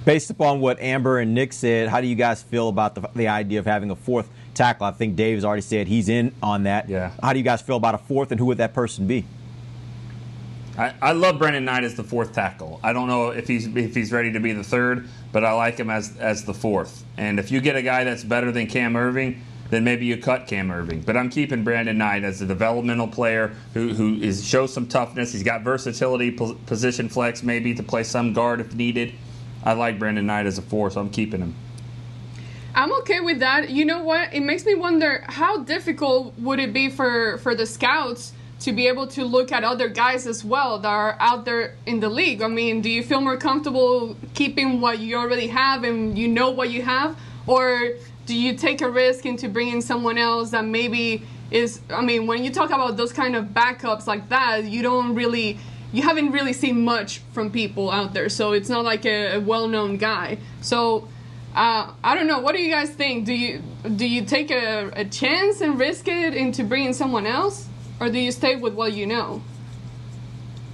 Based 0.04 0.28
upon 0.30 0.60
what 0.60 0.80
Amber 0.80 1.18
and 1.18 1.34
Nick 1.34 1.52
said, 1.52 1.88
how 1.88 2.00
do 2.00 2.06
you 2.06 2.16
guys 2.16 2.42
feel 2.42 2.68
about 2.68 2.94
the, 2.94 3.08
the 3.14 3.28
idea 3.28 3.58
of 3.58 3.66
having 3.66 3.90
a 3.90 3.96
fourth 3.96 4.28
tackle? 4.54 4.86
I 4.86 4.90
think 4.90 5.14
Dave's 5.14 5.44
already 5.44 5.62
said 5.62 5.86
he's 5.86 6.08
in 6.08 6.34
on 6.42 6.64
that. 6.64 6.88
Yeah. 6.88 7.12
How 7.22 7.32
do 7.32 7.38
you 7.38 7.44
guys 7.44 7.62
feel 7.62 7.76
about 7.76 7.94
a 7.94 7.98
fourth, 7.98 8.30
and 8.32 8.40
who 8.40 8.46
would 8.46 8.58
that 8.58 8.74
person 8.74 9.06
be? 9.06 9.24
I, 10.78 10.94
I 11.02 11.12
love 11.12 11.38
Brandon 11.38 11.64
Knight 11.64 11.84
as 11.84 11.94
the 11.94 12.04
fourth 12.04 12.32
tackle. 12.32 12.80
I 12.82 12.92
don't 12.92 13.08
know 13.08 13.28
if 13.30 13.46
he's 13.46 13.66
if 13.66 13.94
he's 13.94 14.12
ready 14.12 14.32
to 14.32 14.40
be 14.40 14.52
the 14.52 14.64
third, 14.64 15.08
but 15.32 15.44
I 15.44 15.52
like 15.52 15.76
him 15.76 15.90
as 15.90 16.16
as 16.16 16.44
the 16.44 16.54
fourth. 16.54 17.04
And 17.18 17.38
if 17.38 17.50
you 17.50 17.60
get 17.60 17.76
a 17.76 17.82
guy 17.82 18.04
that's 18.04 18.24
better 18.24 18.50
than 18.50 18.66
Cam 18.66 18.94
Erving, 18.94 19.40
then 19.70 19.84
maybe 19.84 20.04
you 20.04 20.16
cut 20.16 20.46
Cam 20.46 20.68
Erving. 20.68 21.04
But 21.04 21.16
I'm 21.16 21.30
keeping 21.30 21.64
Brandon 21.64 21.96
Knight 21.96 22.24
as 22.24 22.42
a 22.42 22.46
developmental 22.46 23.08
player 23.08 23.54
who, 23.74 23.94
who 23.94 24.20
is 24.20 24.44
shows 24.44 24.72
some 24.72 24.86
toughness. 24.86 25.32
He's 25.32 25.42
got 25.42 25.62
versatility, 25.62 26.30
position 26.30 27.08
flex 27.08 27.42
maybe 27.42 27.74
to 27.74 27.82
play 27.82 28.02
some 28.02 28.32
guard 28.32 28.60
if 28.60 28.74
needed. 28.74 29.14
I 29.64 29.74
like 29.74 29.98
Brandon 29.98 30.26
Knight 30.26 30.46
as 30.46 30.58
a 30.58 30.62
four, 30.62 30.90
so 30.90 31.00
I'm 31.00 31.10
keeping 31.10 31.40
him. 31.40 31.54
I'm 32.74 32.92
okay 33.00 33.20
with 33.20 33.40
that. 33.40 33.70
You 33.70 33.84
know 33.84 34.02
what? 34.02 34.32
It 34.32 34.40
makes 34.40 34.64
me 34.64 34.74
wonder 34.74 35.24
how 35.26 35.58
difficult 35.58 36.38
would 36.38 36.60
it 36.60 36.72
be 36.72 36.88
for 36.88 37.38
for 37.38 37.54
the 37.54 37.66
scouts 37.66 38.32
to 38.60 38.72
be 38.72 38.86
able 38.86 39.06
to 39.06 39.24
look 39.24 39.52
at 39.52 39.64
other 39.64 39.88
guys 39.88 40.26
as 40.26 40.44
well 40.44 40.78
that 40.78 40.88
are 40.88 41.16
out 41.18 41.44
there 41.44 41.76
in 41.86 41.98
the 42.00 42.08
league. 42.08 42.42
I 42.42 42.48
mean, 42.48 42.80
do 42.82 42.90
you 42.90 43.02
feel 43.02 43.20
more 43.20 43.38
comfortable 43.38 44.16
keeping 44.34 44.80
what 44.80 44.98
you 44.98 45.16
already 45.16 45.46
have 45.48 45.82
and 45.82 46.18
you 46.18 46.28
know 46.28 46.50
what 46.50 46.70
you 46.70 46.82
have, 46.82 47.18
or 47.46 47.92
do 48.30 48.36
you 48.36 48.54
take 48.54 48.80
a 48.80 48.88
risk 48.88 49.26
into 49.26 49.48
bringing 49.48 49.80
someone 49.80 50.16
else 50.16 50.50
that 50.50 50.64
maybe 50.64 51.24
is? 51.50 51.80
I 51.90 52.00
mean, 52.00 52.28
when 52.28 52.44
you 52.44 52.52
talk 52.52 52.70
about 52.70 52.96
those 52.96 53.12
kind 53.12 53.34
of 53.34 53.46
backups 53.46 54.06
like 54.06 54.28
that, 54.28 54.64
you 54.64 54.82
don't 54.82 55.16
really. 55.16 55.58
You 55.92 56.02
haven't 56.02 56.30
really 56.30 56.52
seen 56.52 56.84
much 56.84 57.18
from 57.32 57.50
people 57.50 57.90
out 57.90 58.14
there, 58.14 58.28
so 58.28 58.52
it's 58.52 58.68
not 58.68 58.84
like 58.84 59.04
a, 59.04 59.38
a 59.38 59.40
well-known 59.40 59.96
guy. 59.96 60.38
So 60.60 61.08
uh, 61.56 61.90
I 62.04 62.14
don't 62.14 62.28
know. 62.28 62.38
What 62.38 62.54
do 62.54 62.62
you 62.62 62.70
guys 62.70 62.90
think? 62.90 63.26
Do 63.26 63.34
you 63.34 63.60
do 63.96 64.06
you 64.06 64.24
take 64.24 64.52
a, 64.52 64.92
a 64.94 65.04
chance 65.04 65.60
and 65.60 65.76
risk 65.76 66.06
it 66.06 66.34
into 66.34 66.62
bringing 66.62 66.92
someone 66.92 67.26
else, 67.26 67.66
or 67.98 68.08
do 68.08 68.20
you 68.20 68.30
stay 68.30 68.54
with 68.54 68.74
what 68.74 68.92
you 68.92 69.06
know? 69.06 69.42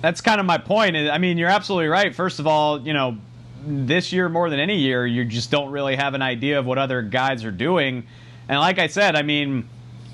That's 0.02 0.20
kind 0.20 0.40
of 0.40 0.44
my 0.44 0.58
point. 0.58 0.94
I 0.94 1.16
mean, 1.16 1.38
you're 1.38 1.48
absolutely 1.48 1.88
right. 1.88 2.14
First 2.14 2.38
of 2.38 2.46
all, 2.46 2.86
you 2.86 2.92
know, 2.92 3.16
this 3.66 4.12
year 4.12 4.28
more 4.28 4.48
than 4.50 4.60
any 4.60 4.76
year, 4.76 5.06
you 5.06 5.24
just 5.24 5.50
don't 5.50 5.70
really 5.70 5.96
have 5.96 6.14
an 6.14 6.22
idea 6.22 6.58
of 6.58 6.66
what 6.66 6.78
other 6.78 7.02
guys 7.02 7.44
are 7.44 7.50
doing. 7.50 8.06
And 8.48 8.58
like 8.60 8.78
I 8.78 8.86
said, 8.86 9.16
I 9.16 9.22
mean, 9.22 9.68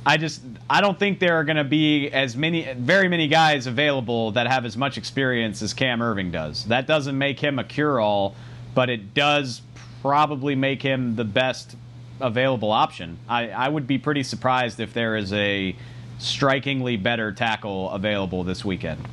I 0.05 0.17
just 0.17 0.43
I 0.69 0.81
don't 0.81 0.99
think 0.99 1.21
there 1.21 1.37
are 1.37 1.45
going 1.45 1.57
to 1.57 1.65
be 1.65 2.09
as 2.11 2.37
many 2.37 2.73
very 2.75 3.09
many 3.09 3.29
guys 3.29 3.67
available 3.67 4.33
that 4.33 4.47
have 4.49 4.65
as 4.65 4.77
much 4.77 4.99
experience 4.99 5.63
as 5.63 5.75
Cam 5.75 6.01
Erving 6.01 6.33
does. 6.33 6.65
That 6.65 6.87
doesn't 6.87 7.17
make 7.17 7.39
him 7.39 7.59
a 7.59 7.65
cure-all, 7.65 8.35
but 8.75 8.91
it 8.91 9.15
does 9.15 9.63
probably 10.01 10.57
make 10.57 10.83
him 10.83 11.15
the 11.15 11.25
best 11.25 11.77
available 12.21 12.73
option. 12.73 13.19
I, 13.29 13.51
I 13.51 13.69
would 13.69 13.87
be 13.87 13.99
pretty 13.99 14.23
surprised 14.23 14.81
if 14.81 14.93
there 14.93 15.17
is 15.17 15.33
a 15.33 15.77
strikingly 16.19 16.97
better 16.97 17.33
tackle 17.33 17.91
available 17.91 18.45
this 18.45 18.65
weekend. 18.65 19.07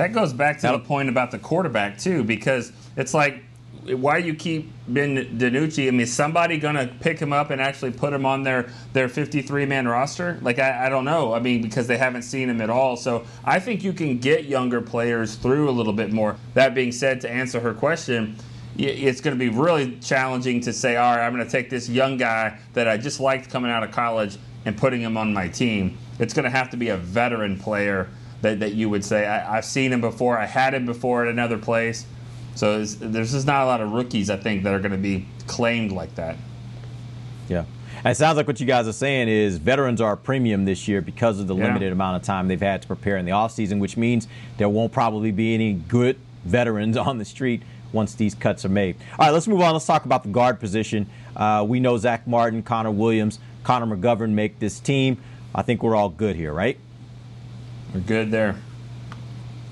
That 0.00 0.14
goes 0.14 0.32
back 0.32 0.58
to 0.60 0.68
the 0.68 0.78
point 0.78 1.10
about 1.10 1.30
the 1.30 1.38
quarterback 1.38 1.98
too, 1.98 2.24
because 2.24 2.72
it's 2.96 3.12
like, 3.12 3.44
why 3.84 4.16
you 4.16 4.34
keep 4.34 4.72
Ben 4.88 5.38
DiNucci? 5.38 5.88
I 5.88 5.90
mean, 5.90 6.00
is 6.00 6.10
somebody 6.10 6.56
gonna 6.56 6.86
pick 7.00 7.18
him 7.18 7.34
up 7.34 7.50
and 7.50 7.60
actually 7.60 7.90
put 7.90 8.14
him 8.14 8.24
on 8.24 8.42
their 8.42 8.70
their 8.94 9.10
53 9.10 9.66
man 9.66 9.86
roster? 9.86 10.38
Like, 10.40 10.58
I, 10.58 10.86
I 10.86 10.88
don't 10.88 11.04
know. 11.04 11.34
I 11.34 11.40
mean, 11.40 11.60
because 11.60 11.86
they 11.86 11.98
haven't 11.98 12.22
seen 12.22 12.48
him 12.48 12.62
at 12.62 12.70
all. 12.70 12.96
So 12.96 13.26
I 13.44 13.60
think 13.60 13.84
you 13.84 13.92
can 13.92 14.16
get 14.16 14.46
younger 14.46 14.80
players 14.80 15.34
through 15.34 15.68
a 15.68 15.70
little 15.70 15.92
bit 15.92 16.12
more. 16.14 16.36
That 16.54 16.74
being 16.74 16.92
said, 16.92 17.20
to 17.20 17.30
answer 17.30 17.60
her 17.60 17.74
question. 17.74 18.36
It's 18.78 19.20
going 19.20 19.36
to 19.36 19.38
be 19.38 19.50
really 19.50 19.98
challenging 19.98 20.62
to 20.62 20.72
say, 20.72 20.96
all 20.96 21.14
right, 21.14 21.26
I'm 21.26 21.34
going 21.34 21.44
to 21.44 21.50
take 21.50 21.68
this 21.68 21.90
young 21.90 22.16
guy 22.16 22.58
that 22.72 22.88
I 22.88 22.96
just 22.96 23.20
liked 23.20 23.50
coming 23.50 23.70
out 23.70 23.82
of 23.82 23.90
college 23.90 24.38
and 24.64 24.78
putting 24.78 25.02
him 25.02 25.18
on 25.18 25.34
my 25.34 25.48
team. 25.48 25.98
It's 26.18 26.32
going 26.32 26.44
to 26.44 26.50
have 26.50 26.70
to 26.70 26.78
be 26.78 26.88
a 26.88 26.96
veteran 26.96 27.58
player 27.58 28.08
that, 28.42 28.60
that 28.60 28.74
you 28.74 28.88
would 28.88 29.04
say, 29.04 29.26
I, 29.26 29.56
have 29.56 29.64
seen 29.64 29.92
him 29.92 30.00
before, 30.00 30.38
I 30.38 30.46
had 30.46 30.74
him 30.74 30.86
before 30.86 31.24
at 31.24 31.28
another 31.28 31.58
place. 31.58 32.06
So 32.54 32.84
there's 32.84 33.32
just 33.32 33.46
not 33.46 33.62
a 33.62 33.66
lot 33.66 33.80
of 33.80 33.92
rookies, 33.92 34.28
I 34.28 34.36
think, 34.36 34.64
that 34.64 34.74
are 34.74 34.80
going 34.80 34.92
to 34.92 34.98
be 34.98 35.26
claimed 35.46 35.92
like 35.92 36.14
that. 36.16 36.36
Yeah. 37.48 37.64
And 38.02 38.12
it 38.12 38.16
sounds 38.16 38.36
like 38.36 38.46
what 38.46 38.60
you 38.60 38.66
guys 38.66 38.88
are 38.88 38.92
saying 38.92 39.28
is 39.28 39.58
veterans 39.58 40.00
are 40.00 40.12
a 40.12 40.16
premium 40.16 40.64
this 40.64 40.88
year 40.88 41.00
because 41.00 41.38
of 41.38 41.46
the 41.46 41.54
yeah. 41.54 41.64
limited 41.66 41.92
amount 41.92 42.16
of 42.16 42.22
time 42.22 42.48
they've 42.48 42.60
had 42.60 42.82
to 42.82 42.88
prepare 42.88 43.18
in 43.18 43.26
the 43.26 43.32
offseason, 43.32 43.78
which 43.78 43.96
means 43.96 44.26
there 44.56 44.68
won't 44.68 44.92
probably 44.92 45.30
be 45.30 45.54
any 45.54 45.74
good 45.74 46.18
veterans 46.44 46.96
on 46.96 47.18
the 47.18 47.24
street 47.24 47.62
once 47.92 48.14
these 48.14 48.34
cuts 48.34 48.64
are 48.64 48.70
made. 48.70 48.96
All 49.18 49.26
right, 49.26 49.32
let's 49.32 49.48
move 49.48 49.60
on. 49.60 49.72
Let's 49.72 49.86
talk 49.86 50.04
about 50.04 50.22
the 50.22 50.30
guard 50.30 50.60
position. 50.60 51.08
Uh, 51.36 51.64
we 51.68 51.80
know 51.80 51.98
Zack 51.98 52.26
Martin, 52.26 52.62
Connor 52.62 52.90
Williams, 52.90 53.38
Connor 53.64 53.96
McGovern 53.96 54.30
make 54.30 54.58
this 54.58 54.80
team. 54.80 55.18
I 55.54 55.62
think 55.62 55.82
we're 55.82 55.96
all 55.96 56.08
good 56.08 56.36
here, 56.36 56.52
right? 56.52 56.78
We're 57.94 58.00
good 58.00 58.30
there. 58.30 58.56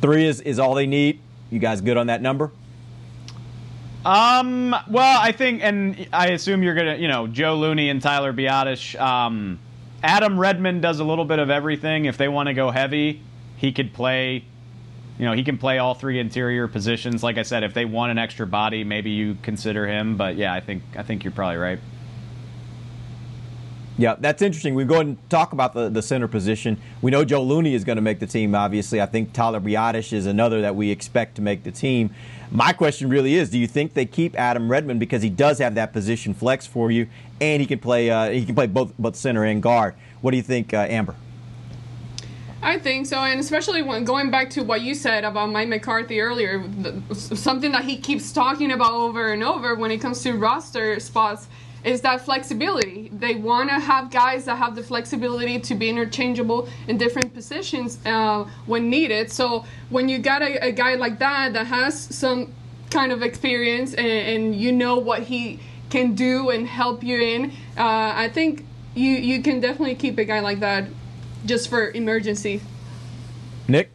Three 0.00 0.26
is, 0.26 0.40
is 0.40 0.58
all 0.58 0.74
they 0.74 0.86
need. 0.86 1.20
You 1.50 1.58
guys 1.58 1.80
good 1.80 1.96
on 1.96 2.08
that 2.08 2.22
number? 2.22 2.50
Um. 4.04 4.74
Well, 4.88 5.20
I 5.20 5.32
think, 5.32 5.62
and 5.62 6.08
I 6.12 6.28
assume 6.28 6.62
you're 6.62 6.74
gonna, 6.74 6.96
you 6.96 7.08
know, 7.08 7.26
Joe 7.26 7.56
Looney 7.56 7.90
and 7.90 8.00
Tyler 8.00 8.32
Biadasz. 8.32 8.98
Um, 9.00 9.58
Adam 10.02 10.38
Redmond 10.38 10.82
does 10.82 11.00
a 11.00 11.04
little 11.04 11.24
bit 11.24 11.40
of 11.40 11.50
everything. 11.50 12.04
If 12.04 12.16
they 12.16 12.28
want 12.28 12.46
to 12.46 12.54
go 12.54 12.70
heavy, 12.70 13.20
he 13.56 13.72
could 13.72 13.92
play 13.92 14.44
you 15.18 15.24
know, 15.24 15.32
he 15.32 15.42
can 15.42 15.58
play 15.58 15.78
all 15.78 15.94
three 15.94 16.20
interior 16.20 16.68
positions. 16.68 17.24
Like 17.24 17.38
I 17.38 17.42
said, 17.42 17.64
if 17.64 17.74
they 17.74 17.84
want 17.84 18.12
an 18.12 18.18
extra 18.18 18.46
body, 18.46 18.84
maybe 18.84 19.10
you 19.10 19.36
consider 19.42 19.86
him. 19.86 20.16
But 20.16 20.36
yeah, 20.36 20.54
I 20.54 20.60
think 20.60 20.82
I 20.96 21.02
think 21.02 21.24
you're 21.24 21.32
probably 21.32 21.56
right. 21.56 21.80
Yeah, 23.98 24.14
that's 24.16 24.42
interesting. 24.42 24.76
We 24.76 24.84
go 24.84 25.00
and 25.00 25.18
talk 25.28 25.52
about 25.52 25.74
the, 25.74 25.88
the 25.88 26.02
center 26.02 26.28
position. 26.28 26.80
We 27.02 27.10
know 27.10 27.24
Joe 27.24 27.42
Looney 27.42 27.74
is 27.74 27.82
going 27.82 27.96
to 27.96 28.02
make 28.02 28.20
the 28.20 28.28
team, 28.28 28.54
obviously. 28.54 29.02
I 29.02 29.06
think 29.06 29.32
Tyler 29.32 29.60
Biadasz 29.60 30.12
is 30.12 30.26
another 30.26 30.60
that 30.60 30.76
we 30.76 30.92
expect 30.92 31.34
to 31.34 31.42
make 31.42 31.64
the 31.64 31.72
team. 31.72 32.14
My 32.52 32.72
question 32.72 33.10
really 33.10 33.34
is, 33.34 33.50
do 33.50 33.58
you 33.58 33.66
think 33.66 33.94
they 33.94 34.06
keep 34.06 34.38
Adam 34.38 34.70
Redmond 34.70 35.00
because 35.00 35.20
he 35.20 35.28
does 35.28 35.58
have 35.58 35.74
that 35.74 35.92
position 35.92 36.32
flex 36.32 36.64
for 36.64 36.92
you, 36.92 37.08
and 37.40 37.60
he 37.60 37.66
can 37.66 37.80
play 37.80 38.08
uh, 38.08 38.30
he 38.30 38.46
can 38.46 38.54
play 38.54 38.68
both 38.68 38.96
both 38.98 39.16
center 39.16 39.44
and 39.44 39.60
guard? 39.60 39.94
What 40.20 40.30
do 40.30 40.36
you 40.36 40.44
think, 40.44 40.72
uh, 40.72 40.86
Amber? 40.88 41.16
I 42.62 42.78
think 42.78 43.06
so, 43.06 43.18
and 43.18 43.38
especially 43.38 43.82
when 43.82 44.04
going 44.04 44.30
back 44.30 44.50
to 44.50 44.62
what 44.62 44.80
you 44.80 44.94
said 44.94 45.24
about 45.24 45.50
Mike 45.50 45.68
McCarthy 45.68 46.20
earlier, 46.20 46.66
the, 46.66 47.14
something 47.14 47.72
that 47.72 47.84
he 47.84 47.98
keeps 47.98 48.32
talking 48.32 48.72
about 48.72 48.92
over 48.92 49.32
and 49.32 49.44
over 49.44 49.74
when 49.74 49.90
it 49.90 49.98
comes 49.98 50.22
to 50.22 50.32
roster 50.32 50.98
spots 50.98 51.48
is 51.84 52.00
that 52.02 52.20
flexibility. 52.20 53.10
They 53.12 53.34
want 53.34 53.70
to 53.70 53.78
have 53.78 54.10
guys 54.10 54.44
that 54.46 54.56
have 54.56 54.74
the 54.74 54.82
flexibility 54.82 55.58
to 55.60 55.74
be 55.74 55.88
interchangeable 55.88 56.68
in 56.86 56.98
different 56.98 57.32
positions 57.34 57.98
uh, 58.06 58.44
when 58.66 58.90
needed. 58.90 59.30
So 59.30 59.64
when 59.90 60.08
you 60.08 60.18
got 60.18 60.42
a, 60.42 60.66
a, 60.66 60.72
guy 60.72 60.94
like 60.94 61.18
that 61.18 61.52
that 61.52 61.66
has 61.66 61.98
some 61.98 62.52
kind 62.90 63.12
of 63.12 63.22
experience 63.22 63.94
and, 63.94 64.06
and 64.06 64.56
you 64.56 64.72
know 64.72 64.98
what 64.98 65.22
he 65.22 65.60
can 65.90 66.14
do 66.14 66.50
and 66.50 66.66
help 66.66 67.02
you 67.02 67.20
in, 67.20 67.50
uh, 67.76 68.12
I 68.14 68.30
think 68.32 68.64
you 68.94 69.10
you 69.10 69.42
can 69.42 69.60
definitely 69.60 69.94
keep 69.94 70.18
a 70.18 70.24
guy 70.24 70.40
like 70.40 70.60
that 70.60 70.88
just 71.46 71.68
for 71.68 71.90
emergency. 71.90 72.60
Nick? 73.68 73.90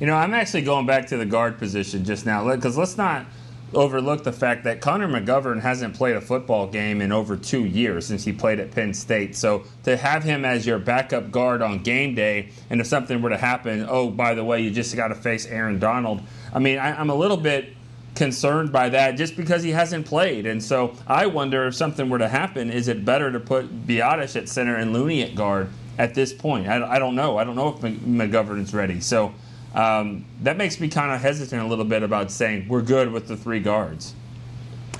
You 0.00 0.06
know, 0.06 0.14
I'm 0.14 0.34
actually 0.34 0.62
going 0.62 0.86
back 0.86 1.06
to 1.08 1.16
the 1.16 1.24
guard 1.24 1.58
position 1.58 2.04
just 2.04 2.24
now 2.24 2.54
because 2.54 2.76
let's 2.76 2.96
not 2.96 3.26
overlook 3.74 4.24
the 4.24 4.32
fact 4.32 4.64
that 4.64 4.80
Connor 4.80 5.08
McGovern 5.08 5.60
hasn't 5.60 5.94
played 5.94 6.16
a 6.16 6.20
football 6.20 6.66
game 6.66 7.00
in 7.00 7.12
over 7.12 7.36
two 7.36 7.64
years 7.64 8.06
since 8.06 8.24
he 8.24 8.32
played 8.32 8.60
at 8.60 8.70
Penn 8.70 8.94
State. 8.94 9.36
So 9.36 9.64
to 9.84 9.96
have 9.96 10.24
him 10.24 10.44
as 10.44 10.66
your 10.66 10.78
backup 10.78 11.30
guard 11.30 11.62
on 11.62 11.82
game 11.82 12.14
day, 12.14 12.50
and 12.70 12.80
if 12.80 12.86
something 12.86 13.20
were 13.20 13.30
to 13.30 13.36
happen, 13.36 13.86
oh, 13.88 14.10
by 14.10 14.34
the 14.34 14.44
way, 14.44 14.60
you 14.60 14.70
just 14.70 14.94
got 14.96 15.08
to 15.08 15.14
face 15.14 15.46
Aaron 15.46 15.78
Donald. 15.78 16.22
I 16.52 16.58
mean, 16.58 16.78
I, 16.78 17.00
am 17.00 17.10
a 17.10 17.14
little 17.14 17.36
bit 17.36 17.74
concerned 18.14 18.72
by 18.72 18.88
that 18.88 19.12
just 19.12 19.36
because 19.36 19.62
he 19.62 19.70
hasn't 19.70 20.06
played. 20.06 20.46
And 20.46 20.62
so 20.62 20.94
I 21.06 21.26
wonder 21.26 21.66
if 21.66 21.74
something 21.74 22.08
were 22.08 22.18
to 22.18 22.28
happen, 22.28 22.70
is 22.70 22.88
it 22.88 23.04
better 23.04 23.30
to 23.30 23.38
put 23.38 23.86
Biadasz 23.86 24.34
at 24.36 24.48
center 24.48 24.76
and 24.76 24.92
Looney 24.92 25.22
at 25.22 25.34
guard? 25.34 25.68
at 25.98 26.14
this 26.14 26.32
point. 26.32 26.68
I, 26.68 26.94
I 26.94 26.98
don't 26.98 27.14
know. 27.16 27.36
I 27.36 27.44
don't 27.44 27.56
know 27.56 27.68
if 27.68 27.80
McGovern's 27.80 28.72
ready. 28.72 29.00
So 29.00 29.34
um, 29.74 30.24
that 30.42 30.56
makes 30.56 30.80
me 30.80 30.88
kind 30.88 31.12
of 31.12 31.20
hesitant 31.20 31.62
a 31.62 31.66
little 31.66 31.84
bit 31.84 32.02
about 32.02 32.30
saying 32.30 32.68
we're 32.68 32.82
good 32.82 33.12
with 33.12 33.28
the 33.28 33.36
three 33.36 33.60
guards. 33.60 34.14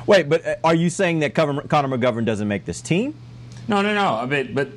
Wait, 0.06 0.28
but 0.28 0.46
uh, 0.46 0.56
are 0.64 0.74
you 0.74 0.90
saying 0.90 1.20
that 1.20 1.34
Connor 1.34 1.62
McGovern 1.62 2.24
doesn't 2.24 2.48
make 2.48 2.64
this 2.64 2.80
team? 2.80 3.14
No, 3.66 3.82
no, 3.82 3.94
no. 3.94 4.14
I 4.14 4.26
mean, 4.26 4.54
but 4.54 4.68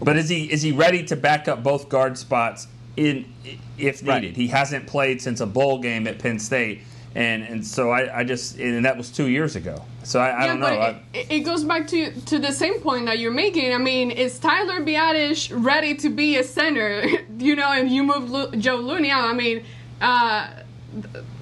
but 0.00 0.16
is 0.16 0.28
he 0.28 0.50
is 0.50 0.62
he 0.62 0.72
ready 0.72 1.02
to 1.04 1.16
back 1.16 1.48
up 1.48 1.62
both 1.62 1.88
guard 1.88 2.16
spots 2.16 2.68
in 2.96 3.32
if 3.78 4.02
needed? 4.02 4.08
Right. 4.08 4.36
He 4.36 4.48
hasn't 4.48 4.86
played 4.86 5.20
since 5.20 5.40
a 5.40 5.46
bowl 5.46 5.78
game 5.78 6.06
at 6.06 6.18
Penn 6.18 6.38
State 6.38 6.82
and 7.16 7.44
and 7.44 7.66
so 7.66 7.90
I, 7.90 8.18
I 8.18 8.24
just 8.24 8.58
and 8.58 8.84
that 8.84 8.96
was 8.98 9.10
two 9.10 9.28
years 9.28 9.56
ago. 9.56 9.82
So 10.02 10.20
I, 10.20 10.28
I 10.28 10.40
yeah, 10.40 10.46
don't 10.46 10.60
know. 10.60 11.00
It, 11.14 11.30
it, 11.30 11.40
goes 11.40 11.64
back 11.64 11.88
to 11.88 12.12
to 12.12 12.38
the 12.38 12.52
same 12.52 12.78
point 12.80 13.06
that 13.06 13.18
you're 13.18 13.32
making. 13.32 13.72
I 13.72 13.78
mean, 13.78 14.10
is 14.10 14.38
Tyler 14.38 14.82
Biadasz 14.82 15.50
ready 15.50 15.94
to 15.94 16.10
be 16.10 16.36
a 16.36 16.44
center? 16.44 17.06
you 17.38 17.56
know, 17.56 17.72
and 17.72 17.90
you 17.90 18.04
move 18.04 18.30
Lo- 18.30 18.50
Joe 18.52 18.76
Looney 18.76 19.10
out. 19.10 19.24
I 19.24 19.32
mean. 19.32 19.64
Uh, 20.00 20.48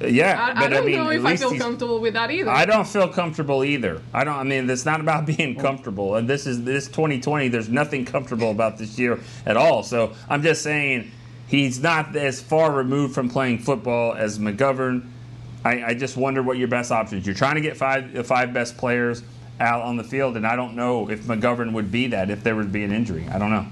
yeah, 0.01 0.43
I, 0.43 0.55
but 0.55 0.63
I 0.65 0.69
don't 0.69 0.83
I 0.83 0.87
mean, 0.87 0.97
know 0.97 1.11
if 1.11 1.25
I 1.25 1.37
feel 1.37 1.57
comfortable 1.57 2.01
with 2.01 2.15
that 2.15 2.31
either. 2.31 2.51
I 2.51 2.65
don't 2.65 2.87
feel 2.87 3.09
comfortable 3.09 3.63
either. 3.63 4.01
I 4.13 4.25
don't. 4.25 4.37
I 4.37 4.43
mean, 4.43 4.71
it's 4.71 4.85
not 4.85 5.01
about 5.01 5.27
being 5.37 5.57
comfortable. 5.57 6.17
And 6.17 6.29
this 6.29 6.47
is 6.47 6.63
this 6.65 6.87
2020. 6.87 7.49
There's 7.49 7.69
nothing 7.69 8.05
comfortable 8.05 8.51
about 8.51 8.79
this 8.79 8.99
year 8.99 9.19
at 9.45 9.57
all. 9.57 9.83
So 9.83 10.13
I'm 10.29 10.43
just 10.43 10.63
saying 10.63 11.11
he's 11.47 11.81
not 11.81 12.15
as 12.17 12.41
far 12.41 12.73
removed 12.73 13.15
from 13.15 13.29
playing 13.29 13.59
football 13.59 14.15
as 14.15 14.39
McGovern. 14.39 15.09
I, 15.65 15.85
I 15.85 15.95
just 15.95 16.17
wonder 16.17 16.43
what 16.43 16.59
your 16.59 16.69
best 16.69 16.93
options. 16.93 17.27
You're 17.27 17.35
trying 17.35 17.55
to 17.55 17.61
get 17.61 17.77
five 17.77 18.13
the 18.13 18.25
five 18.25 18.53
best 18.53 18.77
players 18.77 19.23
out 19.61 19.83
on 19.83 19.97
the 19.97 20.05
field, 20.05 20.37
and 20.37 20.47
I 20.47 20.57
don't 20.57 20.75
know 20.75 21.09
if 21.09 21.23
McGovern 21.23 21.73
would 21.73 21.91
be 21.91 22.09
that 22.09 22.31
if 22.31 22.43
there 22.43 22.57
would 22.57 22.73
be 22.73 22.85
an 22.85 22.93
injury. 22.93 23.27
I 23.31 23.39
don't 23.39 23.51
know. 23.51 23.67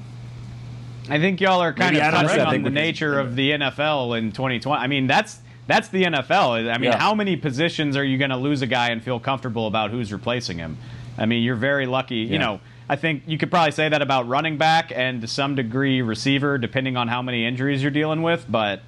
I 1.10 1.18
think 1.18 1.40
y'all 1.40 1.60
are 1.60 1.72
kind 1.72 1.94
Maybe 1.94 2.06
of 2.06 2.12
touching 2.12 2.40
on 2.40 2.62
the 2.62 2.70
nature 2.70 3.18
of 3.18 3.34
the 3.34 3.50
NFL 3.50 4.16
in 4.16 4.30
2020. 4.32 4.80
I 4.80 4.86
mean, 4.86 5.06
that's 5.06 5.40
that's 5.66 5.88
the 5.88 6.04
NFL. 6.04 6.70
I 6.72 6.78
mean, 6.78 6.90
Yeah. 6.90 6.98
how 6.98 7.14
many 7.14 7.36
positions 7.36 7.96
are 7.96 8.04
you 8.04 8.18
going 8.18 8.30
to 8.30 8.36
lose 8.36 8.62
a 8.62 8.66
guy 8.66 8.90
and 8.90 9.02
feel 9.02 9.18
comfortable 9.20 9.66
about 9.66 9.90
who's 9.90 10.12
replacing 10.12 10.58
him? 10.58 10.76
I 11.18 11.26
mean, 11.26 11.42
you're 11.42 11.56
very 11.56 11.86
lucky. 11.86 12.16
You 12.16 12.38
know, 12.38 12.60
I 12.88 12.96
think 12.96 13.24
you 13.26 13.36
could 13.38 13.50
probably 13.50 13.72
say 13.72 13.88
that 13.88 14.00
about 14.02 14.28
running 14.28 14.56
back 14.58 14.92
and 14.94 15.20
to 15.20 15.26
some 15.26 15.54
degree 15.54 16.02
receiver, 16.02 16.56
depending 16.58 16.96
on 16.96 17.08
how 17.08 17.20
many 17.22 17.44
injuries 17.44 17.82
you're 17.82 17.90
dealing 17.90 18.22
with. 18.22 18.46
But 18.48 18.82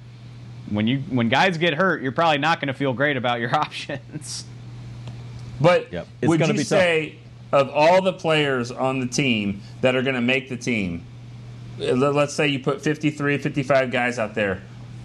when 0.69 0.87
you 0.87 0.99
when 1.09 1.29
guys 1.29 1.57
get 1.57 1.73
hurt, 1.75 2.01
you're 2.01 2.11
probably 2.11 2.37
not 2.39 2.59
going 2.59 2.67
to 2.67 2.73
feel 2.73 2.93
great 2.93 3.17
about 3.17 3.39
your 3.39 3.55
options. 3.55 4.45
But 5.61 5.87
It's 6.21 6.27
would 6.29 6.39
you 6.39 6.53
be 6.53 6.59
tough. 6.59 6.67
say 6.67 7.15
of 7.51 7.69
all 7.69 8.01
the 8.01 8.13
players 8.13 8.71
on 8.71 8.99
the 8.99 9.07
team 9.07 9.61
that 9.81 9.95
are 9.95 10.01
going 10.01 10.15
to 10.15 10.21
make 10.21 10.49
the 10.49 10.57
team, 10.57 11.03
uh, 11.79 11.93
let- 11.93 12.13
let's 12.15 12.33
say 12.33 12.47
you 12.47 12.59
put 12.59 12.81
53, 12.81 13.37
55 13.37 13.91
guys 13.91 14.19
out 14.19 14.35
there, 14.35 14.61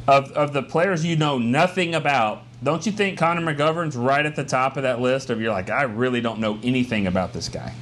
of, 0.08 0.32
of 0.32 0.52
the 0.52 0.62
players 0.62 1.04
you 1.04 1.14
know 1.14 1.38
nothing 1.38 1.94
about, 1.94 2.42
don't 2.64 2.84
you 2.84 2.90
think 2.92 3.18
Connor 3.18 3.42
McGovern's 3.54 3.96
right 3.96 4.26
at 4.26 4.34
the 4.34 4.44
top 4.44 4.76
of 4.76 4.82
that 4.82 5.00
list 5.00 5.30
of 5.30 5.40
you're 5.40 5.52
like, 5.52 5.70
I 5.70 5.82
really 5.82 6.20
don't 6.20 6.40
know 6.40 6.58
anything 6.64 7.06
about 7.06 7.32
this 7.32 7.48
guy? 7.48 7.72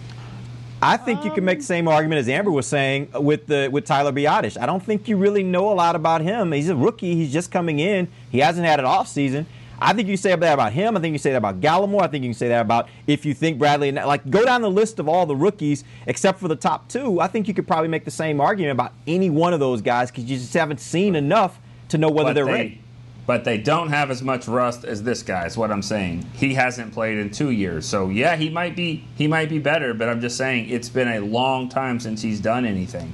I 0.81 0.97
think 0.97 1.25
you 1.25 1.33
can 1.33 1.45
make 1.45 1.59
the 1.59 1.64
same 1.64 1.88
argument 1.88 2.21
as 2.21 2.29
Amber 2.29 2.53
was 2.53 2.67
saying 2.67 3.09
with 3.14 3.47
the 3.47 3.69
with 3.73 3.85
Tyler 3.85 4.12
Biadasz. 4.12 4.61
I 4.61 4.67
don't 4.67 4.83
think 4.83 5.09
you 5.09 5.17
really 5.17 5.43
know 5.43 5.73
a 5.73 5.75
lot 5.75 5.97
about 5.97 6.21
him. 6.21 6.53
He's 6.53 6.69
a 6.69 6.77
rookie. 6.77 7.17
He's 7.17 7.33
just 7.33 7.51
coming 7.51 7.81
in. 7.81 8.07
He 8.31 8.38
hasn't 8.38 8.64
had 8.64 8.79
an 8.79 8.87
off 8.87 9.09
season. 9.09 9.47
I 9.81 9.93
think 9.93 10.09
you 10.09 10.17
say 10.17 10.35
that 10.35 10.53
about 10.55 10.73
him. 10.73 10.97
I 10.97 11.01
think 11.01 11.12
you 11.12 11.19
say 11.19 11.31
that 11.31 11.37
about 11.38 11.61
Gallimore. 11.61 12.03
I 12.03 12.09
think 12.09 12.25
you 12.25 12.31
can 12.31 12.38
say 12.38 12.49
that 12.49 12.61
about 12.61 12.88
if 13.07 13.25
you 13.25 13.35
think 13.35 13.61
Bradlee. 13.61 13.88
and 13.88 13.97
Like 13.97 14.29
go 14.31 14.45
down 14.45 14.62
the 14.62 14.71
list 14.71 14.99
of 14.99 15.09
all 15.09 15.27
the 15.27 15.37
rookies 15.37 15.85
except 16.07 16.38
for 16.41 16.49
the 16.49 16.57
top 16.57 16.88
two. 16.88 17.21
I 17.21 17.27
think 17.29 17.49
you 17.49 17.55
could 17.55 17.67
probably 17.67 17.88
make 17.88 18.05
the 18.05 18.11
same 18.11 18.41
argument 18.41 18.73
about 18.73 18.93
any 19.07 19.31
one 19.31 19.53
of 19.53 19.61
those 19.61 19.83
guys 19.83 20.11
because 20.11 20.25
you 20.25 20.37
just 20.37 20.55
haven't 20.55 20.81
seen 20.81 21.17
enough 21.17 21.59
to 21.88 21.99
know 21.99 22.09
whether 22.11 22.31
But 22.31 22.35
they're 22.35 22.45
they, 22.45 22.53
ready. 22.53 22.81
But 23.29 23.45
they 23.45 23.59
don't 23.59 23.91
have 23.91 24.11
as 24.11 24.23
much 24.23 24.49
rust 24.49 24.87
as 24.87 25.03
this 25.03 25.23
guy. 25.23 25.45
Is 25.45 25.55
what 25.55 25.71
I'm 25.71 25.83
saying. 25.83 26.25
He 26.33 26.55
hasn't 26.55 26.95
played 26.95 27.19
in 27.19 27.31
two 27.31 27.51
years, 27.51 27.85
so 27.85 28.09
yeah, 28.09 28.37
he 28.37 28.49
might 28.49 28.75
be 28.75 29.05
he 29.17 29.27
might 29.27 29.51
be 29.51 29.59
better. 29.59 29.93
But 29.93 30.09
I'm 30.09 30.23
just 30.23 30.38
saying 30.38 30.71
it's 30.71 30.88
been 30.88 31.09
a 31.09 31.21
long 31.21 31.69
time 31.69 32.01
since 32.01 32.23
he's 32.23 32.41
done 32.41 32.64
anything, 32.64 33.12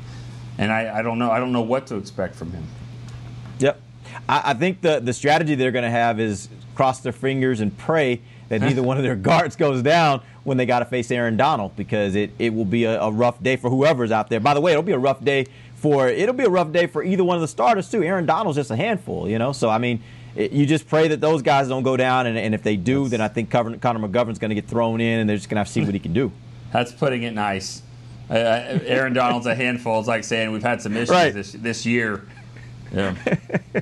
and 0.56 0.70
I, 0.70 1.00
I 1.00 1.02
don't 1.02 1.18
know 1.18 1.32
I 1.32 1.40
don't 1.40 1.50
know 1.50 1.62
what 1.62 1.88
to 1.88 1.96
expect 1.96 2.36
from 2.36 2.52
him. 2.52 2.64
Yep. 3.58 3.80
I, 4.28 4.42
I 4.52 4.54
think 4.54 4.82
the, 4.82 5.00
the 5.00 5.12
strategy 5.12 5.56
they're 5.56 5.72
going 5.72 5.82
to 5.82 5.90
have 5.90 6.20
is 6.20 6.48
cross 6.76 7.00
their 7.00 7.12
fingers 7.12 7.58
and 7.58 7.76
pray 7.76 8.20
that 8.50 8.60
neither 8.60 8.84
one 8.84 8.96
of 8.98 9.02
their 9.02 9.16
guards 9.16 9.56
goes 9.56 9.82
down 9.82 10.22
when 10.44 10.58
they 10.58 10.66
got 10.66 10.78
to 10.78 10.84
face 10.84 11.10
Aaron 11.10 11.36
Donald 11.36 11.74
because 11.74 12.14
it, 12.14 12.30
it 12.38 12.54
will 12.54 12.64
be 12.64 12.84
a, 12.84 13.00
a 13.00 13.10
rough 13.10 13.42
day 13.42 13.56
for 13.56 13.68
whoever's 13.68 14.12
out 14.12 14.28
there. 14.28 14.38
By 14.38 14.54
the 14.54 14.60
way, 14.60 14.70
it'll 14.70 14.84
be 14.84 14.92
a 14.92 14.98
rough 14.98 15.24
day 15.24 15.46
for 15.84 16.08
it'll 16.08 16.34
be 16.34 16.44
a 16.44 16.48
rough 16.48 16.72
day 16.72 16.86
for 16.86 17.02
either 17.04 17.22
one 17.22 17.36
of 17.36 17.42
the 17.42 17.48
starters 17.48 17.90
too. 17.90 18.02
Aaron 18.02 18.24
Donald's 18.24 18.56
just 18.56 18.70
a 18.70 18.76
handful, 18.76 19.28
you 19.28 19.38
know. 19.38 19.52
So 19.52 19.68
I 19.68 19.76
mean, 19.76 20.02
it, 20.34 20.50
you 20.50 20.64
just 20.64 20.88
pray 20.88 21.08
that 21.08 21.20
those 21.20 21.42
guys 21.42 21.68
don't 21.68 21.82
go 21.82 21.94
down, 21.94 22.26
and, 22.26 22.38
and 22.38 22.54
if 22.54 22.62
they 22.62 22.76
do, 22.76 23.06
then 23.08 23.20
I 23.20 23.28
think 23.28 23.50
Connor, 23.50 23.76
Connor 23.76 24.08
McGovern's 24.08 24.38
going 24.38 24.48
to 24.48 24.54
get 24.54 24.66
thrown 24.66 25.02
in, 25.02 25.20
and 25.20 25.28
they're 25.28 25.36
just 25.36 25.50
going 25.50 25.56
to 25.56 25.60
have 25.60 25.66
to 25.66 25.72
see 25.74 25.82
what 25.84 25.92
he 25.92 26.00
can 26.00 26.14
do. 26.14 26.32
That's 26.72 26.90
putting 26.90 27.22
it 27.24 27.34
nice. 27.34 27.82
Uh, 28.30 28.32
uh, 28.32 28.78
Aaron 28.86 29.12
Donald's 29.12 29.44
a 29.46 29.54
handful. 29.54 29.98
It's 29.98 30.08
like 30.08 30.24
saying 30.24 30.52
we've 30.52 30.62
had 30.62 30.80
some 30.80 30.96
issues 30.96 31.10
Right. 31.10 31.34
this 31.34 31.52
this 31.52 31.84
year. 31.84 32.24
Yeah. 32.90 33.14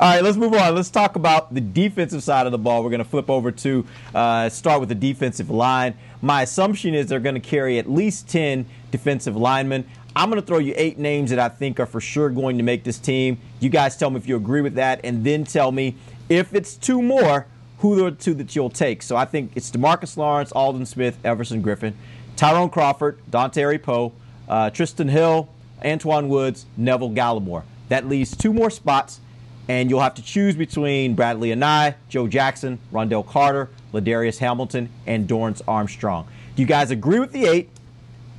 All 0.00 0.10
right, 0.12 0.22
let's 0.22 0.36
move 0.36 0.54
on. 0.54 0.74
Let's 0.74 0.90
talk 0.90 1.16
about 1.16 1.52
the 1.54 1.60
defensive 1.60 2.22
side 2.22 2.46
of 2.46 2.52
the 2.52 2.58
ball. 2.58 2.82
We're 2.84 2.90
going 2.90 3.02
to 3.02 3.08
flip 3.08 3.28
over 3.30 3.50
to 3.52 3.86
uh, 4.14 4.48
start 4.48 4.80
with 4.80 4.88
the 4.88 4.94
defensive 4.94 5.50
line. 5.50 5.94
My 6.22 6.42
assumption 6.42 6.94
is 6.94 7.06
they're 7.06 7.20
going 7.20 7.36
to 7.36 7.40
carry 7.40 7.78
at 7.78 7.90
least 7.90 8.28
10 8.28 8.66
defensive 8.90 9.36
linemen. 9.36 9.84
I'm 10.16 10.30
going 10.30 10.40
to 10.40 10.46
throw 10.46 10.58
you 10.58 10.74
eight 10.76 10.98
names 10.98 11.30
that 11.30 11.38
I 11.38 11.48
think 11.48 11.80
are 11.80 11.86
for 11.86 12.00
sure 12.00 12.30
going 12.30 12.58
to 12.58 12.62
make 12.62 12.84
this 12.84 12.98
team. 12.98 13.38
You 13.60 13.68
guys 13.68 13.96
tell 13.96 14.10
me 14.10 14.16
if 14.16 14.28
you 14.28 14.36
agree 14.36 14.60
with 14.60 14.74
that, 14.74 15.00
and 15.02 15.24
then 15.24 15.44
tell 15.44 15.72
me 15.72 15.96
if 16.28 16.54
it's 16.54 16.76
two 16.76 17.02
more, 17.02 17.46
who 17.78 18.04
are 18.04 18.10
the 18.10 18.16
two 18.16 18.34
that 18.34 18.54
you'll 18.54 18.70
take. 18.70 19.02
So 19.02 19.16
I 19.16 19.24
think 19.24 19.52
it's 19.56 19.70
DeMarcus 19.70 20.16
Lawrence, 20.16 20.52
Aldon 20.52 20.86
Smith, 20.86 21.18
Everson 21.24 21.62
Griffen, 21.62 21.94
Tyrone 22.36 22.70
Crawford, 22.70 23.18
Dontari 23.30 23.82
Poe, 23.82 24.12
uh, 24.48 24.70
Trysten 24.70 25.10
Hill, 25.10 25.48
Antwaun 25.84 26.28
Woods, 26.28 26.66
Neville 26.76 27.10
Gallimore. 27.10 27.64
That 27.88 28.08
leaves 28.08 28.36
two 28.36 28.52
more 28.52 28.70
spots 28.70 29.20
and 29.68 29.88
you'll 29.88 30.00
have 30.00 30.14
to 30.14 30.22
choose 30.22 30.56
between 30.56 31.16
Bradlee 31.16 31.54
Anae, 31.54 31.94
Joe 32.08 32.26
Jackson, 32.26 32.78
Ron'Dell 32.92 33.26
Carter, 33.26 33.70
Ladarius 33.92 34.38
Hamilton, 34.38 34.90
and 35.06 35.28
Dorance 35.28 35.62
Armstrong. 35.66 36.26
Do 36.54 36.62
you 36.62 36.66
guys 36.68 36.90
agree 36.90 37.18
with 37.18 37.32
the 37.32 37.46
eight? 37.46 37.70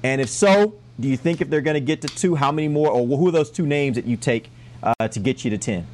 And 0.04 0.22
if 0.22 0.30
so, 0.30 0.76
do 1.00 1.08
you 1.08 1.18
think 1.18 1.42
if 1.42 1.50
they're 1.50 1.62
going 1.62 1.76
to 1.76 1.82
get 1.82 2.02
to 2.02 2.08
two, 2.08 2.36
how 2.36 2.52
many 2.52 2.68
more, 2.68 2.90
or 2.90 3.06
who 3.06 3.28
are 3.28 3.32
those 3.32 3.52
two 3.52 3.66
names 3.66 3.96
that 3.96 4.06
you 4.06 4.18
take 4.18 4.50
uh, 4.82 5.08
to 5.08 5.20
get 5.20 5.44
you 5.44 5.52
to 5.52 5.58
10? 5.58 5.86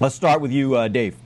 Let's 0.00 0.14
start 0.14 0.40
with 0.40 0.50
you, 0.50 0.74
uh, 0.74 0.88
Dave. 0.88 1.16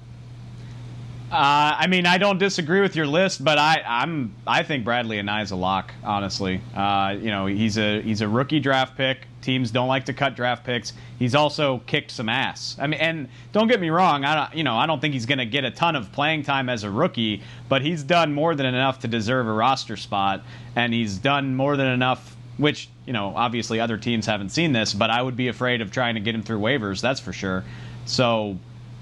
Uh, 1.30 1.76
I 1.78 1.86
mean, 1.88 2.06
I 2.06 2.16
don't 2.16 2.38
disagree 2.38 2.80
with 2.80 2.96
your 2.96 3.06
list, 3.06 3.44
but 3.44 3.58
I, 3.58 3.82
I'm 3.86 4.34
I 4.46 4.62
think 4.62 4.86
Bradlee 4.86 5.22
Anae 5.22 5.42
is 5.42 5.50
a 5.50 5.56
lock. 5.56 5.92
Honestly, 6.02 6.62
uh, 6.74 7.16
you 7.20 7.30
know, 7.30 7.44
he's 7.44 7.76
a 7.76 8.00
he's 8.00 8.22
a 8.22 8.28
rookie 8.28 8.60
draft 8.60 8.96
pick. 8.96 9.26
Teams 9.42 9.70
don't 9.70 9.88
like 9.88 10.06
to 10.06 10.14
cut 10.14 10.36
draft 10.36 10.64
picks. 10.64 10.94
He's 11.18 11.34
also 11.34 11.82
kicked 11.86 12.12
some 12.12 12.30
ass. 12.30 12.76
I 12.80 12.86
mean, 12.86 13.00
and 13.00 13.28
don't 13.52 13.68
get 13.68 13.78
me 13.78 13.90
wrong. 13.90 14.24
I 14.24 14.34
don't, 14.34 14.56
you 14.56 14.64
know 14.64 14.78
I 14.78 14.86
don't 14.86 15.00
think 15.00 15.12
he's 15.12 15.26
going 15.26 15.38
to 15.38 15.46
get 15.46 15.64
a 15.64 15.70
ton 15.70 15.96
of 15.96 16.10
playing 16.12 16.44
time 16.44 16.70
as 16.70 16.82
a 16.82 16.90
rookie, 16.90 17.42
but 17.68 17.82
he's 17.82 18.02
done 18.02 18.32
more 18.32 18.54
than 18.54 18.64
enough 18.64 19.00
to 19.00 19.08
deserve 19.08 19.46
a 19.46 19.52
roster 19.52 19.98
spot, 19.98 20.42
and 20.76 20.94
he's 20.94 21.18
done 21.18 21.54
more 21.54 21.76
than 21.76 21.88
enough. 21.88 22.36
Which 22.58 22.88
you 23.06 23.12
know, 23.12 23.32
obviously, 23.34 23.80
other 23.80 23.96
teams 23.96 24.26
haven't 24.26 24.50
seen 24.50 24.72
this, 24.72 24.92
but 24.92 25.10
I 25.10 25.22
would 25.22 25.36
be 25.36 25.48
afraid 25.48 25.80
of 25.80 25.90
trying 25.90 26.14
to 26.16 26.20
get 26.20 26.34
him 26.34 26.42
through 26.42 26.58
waivers. 26.60 27.00
That's 27.00 27.20
for 27.20 27.32
sure. 27.32 27.64
So 28.04 28.58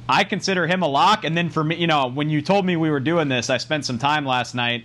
I 0.09 0.25
consider 0.25 0.67
him 0.67 0.83
a 0.83 0.89
lock. 0.89 1.25
And 1.25 1.37
then 1.37 1.51
for 1.51 1.65
me, 1.65 1.77
you 1.77 1.87
know, 1.87 2.07
when 2.09 2.31
you 2.31 2.43
told 2.43 2.65
me 2.65 2.77
we 2.77 2.91
were 2.91 3.01
doing 3.01 3.29
this, 3.29 3.51
I 3.51 3.57
spent 3.57 3.85
some 3.85 3.99
time 3.99 4.25
last 4.25 4.55
night. 4.55 4.85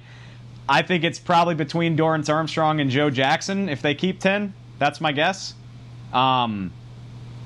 I 0.67 0.81
think 0.81 1.03
it's 1.03 1.19
probably 1.19 1.55
between 1.55 1.97
Dorance 1.97 2.29
Armstrong 2.29 2.79
and 2.79 2.89
Joe 2.89 3.09
Jackson 3.09 3.69
if 3.69 3.81
they 3.81 3.93
keep 3.93 4.19
10. 4.19 4.53
That's 4.79 5.01
my 5.01 5.11
guess. 5.11 5.53
Um, 6.13 6.71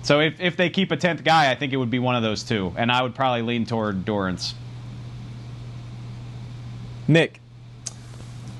so 0.03 0.19
if, 0.19 0.39
if 0.39 0.55
they 0.55 0.69
keep 0.69 0.91
a 0.91 0.97
10th 0.97 1.23
guy, 1.23 1.51
I 1.51 1.55
think 1.55 1.73
it 1.73 1.77
would 1.77 1.89
be 1.89 1.99
one 1.99 2.15
of 2.15 2.23
those 2.23 2.43
two. 2.43 2.73
And 2.77 2.91
I 2.91 3.01
would 3.01 3.15
probably 3.15 3.41
lean 3.41 3.65
toward 3.65 4.05
Dorance. 4.05 4.53
Nick. 7.07 7.39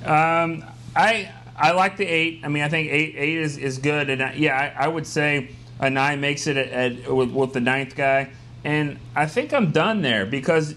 Um, 0.04 0.64
I 0.96 1.32
I 1.58 1.72
like 1.72 1.98
the 1.98 2.06
eight. 2.06 2.42
I 2.44 2.50
mean, 2.50 2.64
I 2.64 2.70
think 2.70 2.92
eight 2.92 3.16
eight 3.18 3.38
is, 3.38 3.58
is 3.58 3.78
good, 3.78 4.10
and 4.10 4.22
I, 4.22 4.34
yeah, 4.34 4.74
I, 4.78 4.86
I 4.86 4.88
would 4.88 5.08
say 5.08 5.50
a 5.80 5.90
nine 5.90 6.22
makes 6.22 6.48
it 6.48 6.58
at, 6.58 6.72
at, 6.72 7.14
with, 7.14 7.32
with 7.32 7.54
the 7.54 7.62
ninth 7.62 7.96
guy, 7.96 8.32
and 8.64 9.00
I 9.16 9.26
think 9.26 9.54
I'm 9.54 9.72
done 9.72 10.02
there 10.02 10.26
because 10.26 10.76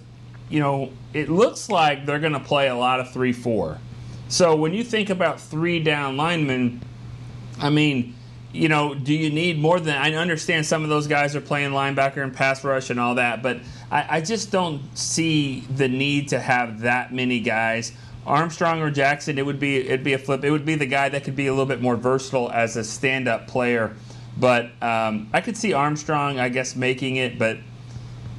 you 0.48 0.60
know 0.60 0.92
it 1.12 1.28
looks 1.28 1.68
like 1.68 2.06
they're 2.06 2.20
going 2.20 2.32
to 2.32 2.40
play 2.40 2.68
a 2.68 2.76
lot 2.76 3.00
of 3.00 3.12
three 3.12 3.32
four. 3.32 3.78
So 4.28 4.54
when 4.54 4.72
you 4.72 4.84
think 4.84 5.10
about 5.10 5.40
three 5.40 5.82
down 5.82 6.16
linemen, 6.16 6.82
I 7.58 7.70
mean, 7.70 8.14
you 8.52 8.68
know, 8.68 8.94
do 8.94 9.14
you 9.14 9.30
need 9.30 9.58
more 9.58 9.80
than? 9.80 9.96
I 9.96 10.14
understand 10.14 10.64
some 10.66 10.84
of 10.84 10.90
those 10.90 11.06
guys 11.06 11.34
are 11.34 11.40
playing 11.40 11.72
linebacker 11.72 12.22
and 12.22 12.32
pass 12.32 12.62
rush 12.62 12.90
and 12.90 13.00
all 13.00 13.16
that, 13.16 13.42
but 13.42 13.58
I, 13.90 14.16
I 14.16 14.20
just 14.20 14.50
don't 14.50 14.96
see 14.96 15.60
the 15.60 15.88
need 15.88 16.28
to 16.28 16.38
have 16.38 16.80
that 16.80 17.12
many 17.12 17.40
guys. 17.40 17.92
Armstrong 18.26 18.82
or 18.82 18.90
Jackson, 18.90 19.38
it 19.38 19.46
would 19.46 19.58
be 19.58 19.76
it'd 19.76 20.04
be 20.04 20.12
a 20.12 20.18
flip. 20.18 20.44
It 20.44 20.50
would 20.50 20.66
be 20.66 20.74
the 20.74 20.86
guy 20.86 21.08
that 21.08 21.24
could 21.24 21.36
be 21.36 21.46
a 21.46 21.52
little 21.52 21.66
bit 21.66 21.80
more 21.80 21.96
versatile 21.96 22.50
as 22.50 22.76
a 22.76 22.84
stand-up 22.84 23.48
player. 23.48 23.96
But 24.36 24.70
um, 24.82 25.30
I 25.32 25.40
could 25.40 25.56
see 25.56 25.72
Armstrong, 25.72 26.38
I 26.38 26.48
guess, 26.50 26.76
making 26.76 27.16
it. 27.16 27.38
But 27.38 27.58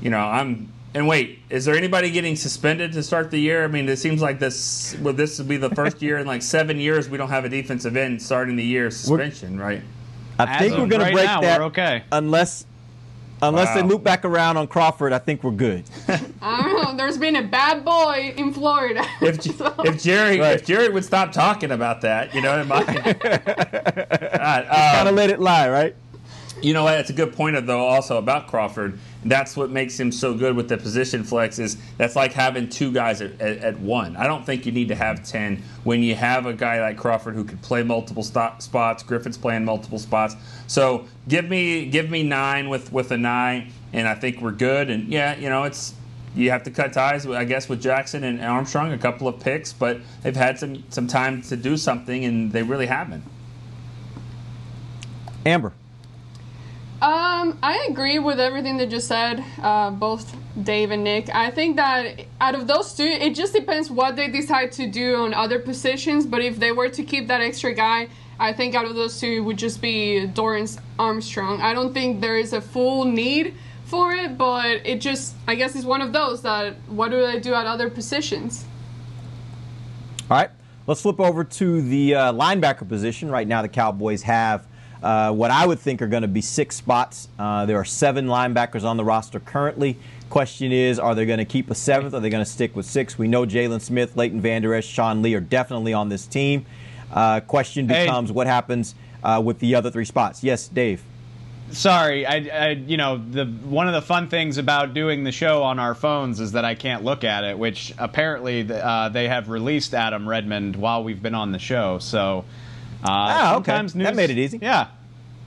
you 0.01 0.09
know, 0.09 0.19
I'm. 0.19 0.71
And 0.91 1.07
wait, 1.07 1.39
is 1.51 1.65
there 1.65 1.75
anybody 1.75 2.09
getting 2.09 2.35
suspended 2.35 2.93
to 2.93 3.03
start 3.03 3.29
the 3.29 3.37
year? 3.39 3.63
I 3.63 3.67
mean, 3.67 3.87
it 3.87 3.97
seems 3.97 4.23
like 4.23 4.39
this. 4.39 4.95
Well, 5.01 5.13
this 5.13 5.37
will 5.37 5.45
be 5.45 5.57
the 5.57 5.69
first 5.69 6.01
year 6.01 6.17
in 6.17 6.25
like 6.25 6.41
seven 6.41 6.79
years 6.79 7.09
we 7.09 7.17
don't 7.17 7.29
have 7.29 7.45
a 7.45 7.49
defensive 7.49 7.95
end 7.95 8.21
starting 8.21 8.55
the 8.55 8.63
year 8.63 8.89
suspension, 8.89 9.59
right? 9.59 9.83
I 10.39 10.57
think 10.57 10.73
of 10.73 10.79
we're 10.79 10.87
going 10.87 11.01
right 11.01 11.09
to 11.09 11.13
break 11.13 11.25
now, 11.25 11.41
that 11.41 11.59
we're 11.59 11.65
okay. 11.67 12.03
unless 12.11 12.65
unless 13.41 13.73
they 13.73 13.81
loop 13.81 14.03
back 14.03 14.25
around 14.25 14.57
on 14.57 14.67
Crawford. 14.67 15.13
I 15.13 15.19
think 15.19 15.43
we're 15.43 15.51
good. 15.51 15.83
I 16.41 16.61
don't 16.63 16.83
know. 16.83 16.97
There's 16.97 17.17
been 17.17 17.35
a 17.35 17.43
bad 17.43 17.83
boy 17.85 18.33
in 18.37 18.53
Florida. 18.53 19.05
If, 19.21 19.41
So- 19.57 19.73
if 19.79 20.01
Jerry 20.01 20.39
Right. 20.39 20.55
if 20.55 20.65
Jerry 20.65 20.89
would 20.89 21.05
stop 21.05 21.31
talking 21.31 21.71
about 21.71 22.01
that, 22.01 22.33
you 22.35 22.41
know, 22.41 22.59
it 22.59 22.65
might. 22.67 22.85
God, 22.85 24.65
Kind 24.67 24.67
um, 24.67 25.07
of 25.07 25.15
let 25.15 25.29
it 25.29 25.39
lie, 25.39 25.69
right? 25.69 25.95
You 26.61 26.73
know 26.73 26.83
what? 26.83 26.91
That's 26.91 27.09
a 27.09 27.13
good 27.13 27.33
point, 27.33 27.65
though. 27.65 27.79
Also 27.87 28.17
about 28.17 28.47
Crawford, 28.47 28.99
that's 29.25 29.57
what 29.57 29.69
makes 29.69 29.99
him 29.99 30.11
so 30.11 30.33
good 30.33 30.55
with 30.55 30.69
the 30.69 30.77
position 30.77 31.23
flex. 31.23 31.59
Is 31.59 31.77
that's 31.97 32.15
like 32.15 32.31
having 32.31 32.69
two 32.69 32.91
guys 32.91 33.21
at, 33.21 33.39
at, 33.41 33.57
at 33.57 33.79
one. 33.79 34.15
I 34.15 34.27
don't 34.27 34.45
think 34.45 34.65
you 34.65 34.71
need 34.71 34.87
to 34.89 34.95
have 34.95 35.23
ten 35.23 35.61
when 35.83 36.01
you 36.03 36.15
have 36.15 36.45
a 36.45 36.53
guy 36.53 36.81
like 36.81 36.97
Crawford 36.97 37.35
who 37.35 37.43
could 37.43 37.61
play 37.61 37.83
multiple 37.83 38.23
stop, 38.23 38.61
spots. 38.61 39.03
Griffen's 39.03 39.37
playing 39.37 39.65
multiple 39.65 39.99
spots. 39.99 40.35
So 40.67 41.05
give 41.27 41.49
me 41.49 41.85
give 41.87 42.09
me 42.09 42.23
nine 42.23 42.69
with 42.69 42.93
with 42.93 43.11
a 43.11 43.17
nine, 43.17 43.71
and 43.91 44.07
I 44.07 44.15
think 44.15 44.41
we're 44.41 44.51
good. 44.51 44.89
And 44.89 45.09
yeah, 45.09 45.37
you 45.37 45.49
know 45.49 45.63
it's. 45.63 45.95
You 46.35 46.51
have 46.51 46.61
to 46.63 46.71
cut 46.71 46.93
ties, 46.93 47.25
I 47.25 47.43
guess, 47.43 47.67
with 47.67 47.81
Jackson 47.81 48.23
and 48.23 48.39
Armstrong. 48.39 48.93
A 48.93 48.99
couple 48.99 49.27
of 49.27 49.39
picks, 49.39 49.73
but 49.73 49.99
they've 50.21 50.35
had 50.35 50.59
some 50.59 50.83
some 50.89 51.07
time 51.07 51.41
to 51.41 51.57
do 51.57 51.75
something, 51.75 52.23
and 52.23 52.51
they 52.51 52.61
really 52.61 52.85
haven't. 52.85 53.23
Amber. 55.43 55.73
Um, 57.01 57.57
I 57.63 57.87
agree 57.89 58.19
with 58.19 58.41
everything 58.41 58.75
that 58.77 58.91
you 58.91 58.99
said, 58.99 59.41
uh, 59.61 59.89
both 59.89 60.35
Dave 60.61 60.91
and 60.91 61.01
Nick. 61.01 61.33
I 61.33 61.49
think 61.49 61.77
that 61.77 62.25
out 62.41 62.55
of 62.55 62.67
those 62.67 62.93
two, 62.93 63.05
it 63.05 63.35
just 63.35 63.53
depends 63.53 63.89
what 63.89 64.17
they 64.17 64.27
decide 64.27 64.73
to 64.73 64.85
do 64.85 65.15
on 65.15 65.33
other 65.33 65.59
positions. 65.59 66.25
But 66.25 66.41
if 66.41 66.59
they 66.59 66.73
were 66.73 66.89
to 66.89 67.03
keep 67.03 67.27
that 67.29 67.39
extra 67.39 67.73
guy, 67.73 68.09
I 68.37 68.51
think 68.51 68.75
out 68.75 68.83
of 68.83 68.95
those 68.95 69.17
two, 69.17 69.27
it 69.27 69.39
would 69.39 69.57
just 69.57 69.81
be 69.81 70.29
Dorance 70.33 70.77
Armstrong. 70.97 71.61
I 71.61 71.73
don't 71.73 71.93
think 71.93 72.19
there 72.19 72.37
is 72.37 72.51
a 72.51 72.59
full 72.59 73.05
need 73.05 73.53
for 73.85 74.11
it, 74.11 74.37
but 74.37 74.85
it 74.85 74.99
just, 74.99 75.35
I 75.47 75.55
guess, 75.55 75.77
is 75.77 75.85
one 75.85 76.01
of 76.01 76.11
those 76.11 76.41
that 76.41 76.75
what 76.87 77.11
do 77.11 77.25
they 77.25 77.39
do 77.39 77.53
at 77.53 77.65
other 77.65 77.89
positions? 77.89 78.65
All 80.29 80.37
right, 80.37 80.49
let's 80.85 81.01
flip 81.01 81.21
over 81.21 81.45
to 81.45 81.81
the 81.81 82.15
uh, 82.15 82.33
linebacker 82.33 82.87
position. 82.87 83.31
Right 83.31 83.47
now, 83.47 83.61
the 83.61 83.69
Cowboys 83.69 84.23
have 84.23 84.67
uh, 85.03 85.31
what 85.31 85.51
I 85.51 85.65
would 85.65 85.79
think 85.79 86.01
are 86.01 86.07
going 86.07 86.23
to 86.23 86.27
be 86.27 86.41
six 86.41 86.75
spots. 86.75 87.27
Uh, 87.37 87.65
there 87.65 87.77
are 87.77 87.85
seven 87.85 88.27
linebackers 88.27 88.83
on 88.83 88.97
the 88.97 89.03
roster 89.03 89.39
currently. 89.39 89.97
Question 90.29 90.71
is, 90.71 90.99
are 90.99 91.15
they 91.15 91.25
going 91.25 91.39
to 91.39 91.45
keep 91.45 91.69
a 91.69 91.75
seventh? 91.75 92.13
Are 92.13 92.19
they 92.19 92.29
going 92.29 92.43
to 92.43 92.49
stick 92.49 92.75
with 92.75 92.85
six? 92.85 93.17
We 93.17 93.27
know 93.27 93.45
Jaylon 93.45 93.81
Smith, 93.81 94.15
Leighton 94.15 94.41
Vander 94.41 94.73
Esch, 94.73 94.85
Sean 94.85 95.21
Lee 95.21 95.33
are 95.33 95.39
definitely 95.39 95.93
on 95.93 96.09
this 96.09 96.27
team. 96.27 96.65
Uh, 97.11 97.39
question 97.39 97.87
becomes, 97.87 98.29
hey. 98.29 98.33
what 98.33 98.47
happens 98.47 98.93
uh, 99.23 99.41
with 99.43 99.59
the 99.59 99.75
other 99.75 99.89
three 99.89 100.05
spots? 100.05 100.43
Yes, 100.43 100.67
Dave 100.67 101.03
sorry 101.71 102.25
I, 102.25 102.35
I, 102.51 102.69
you 102.69 102.97
know 102.97 103.17
the 103.17 103.45
one 103.45 103.87
of 103.87 103.93
the 103.93 104.01
fun 104.01 104.27
things 104.27 104.57
about 104.57 104.93
doing 104.93 105.23
the 105.23 105.31
show 105.31 105.63
on 105.63 105.77
our 105.77 105.93
phones 105.93 106.39
is 106.39 106.53
that 106.53 106.65
i 106.65 106.73
can't 106.73 107.03
look 107.03 107.23
at 107.23 107.43
it 107.43 107.57
which 107.57 107.93
apparently 107.97 108.67
uh, 108.71 109.09
they 109.09 109.27
have 109.27 109.49
released 109.49 109.93
adam 109.93 110.27
redmond 110.27 110.75
while 110.75 111.03
we've 111.03 111.21
been 111.21 111.35
on 111.35 111.51
the 111.51 111.59
show 111.59 111.99
so 111.99 112.43
uh, 113.03 113.53
oh, 113.53 113.57
okay. 113.59 113.81
News, 113.81 113.93
that 113.93 114.15
made 114.15 114.29
it 114.29 114.37
easy 114.37 114.59
yeah 114.61 114.87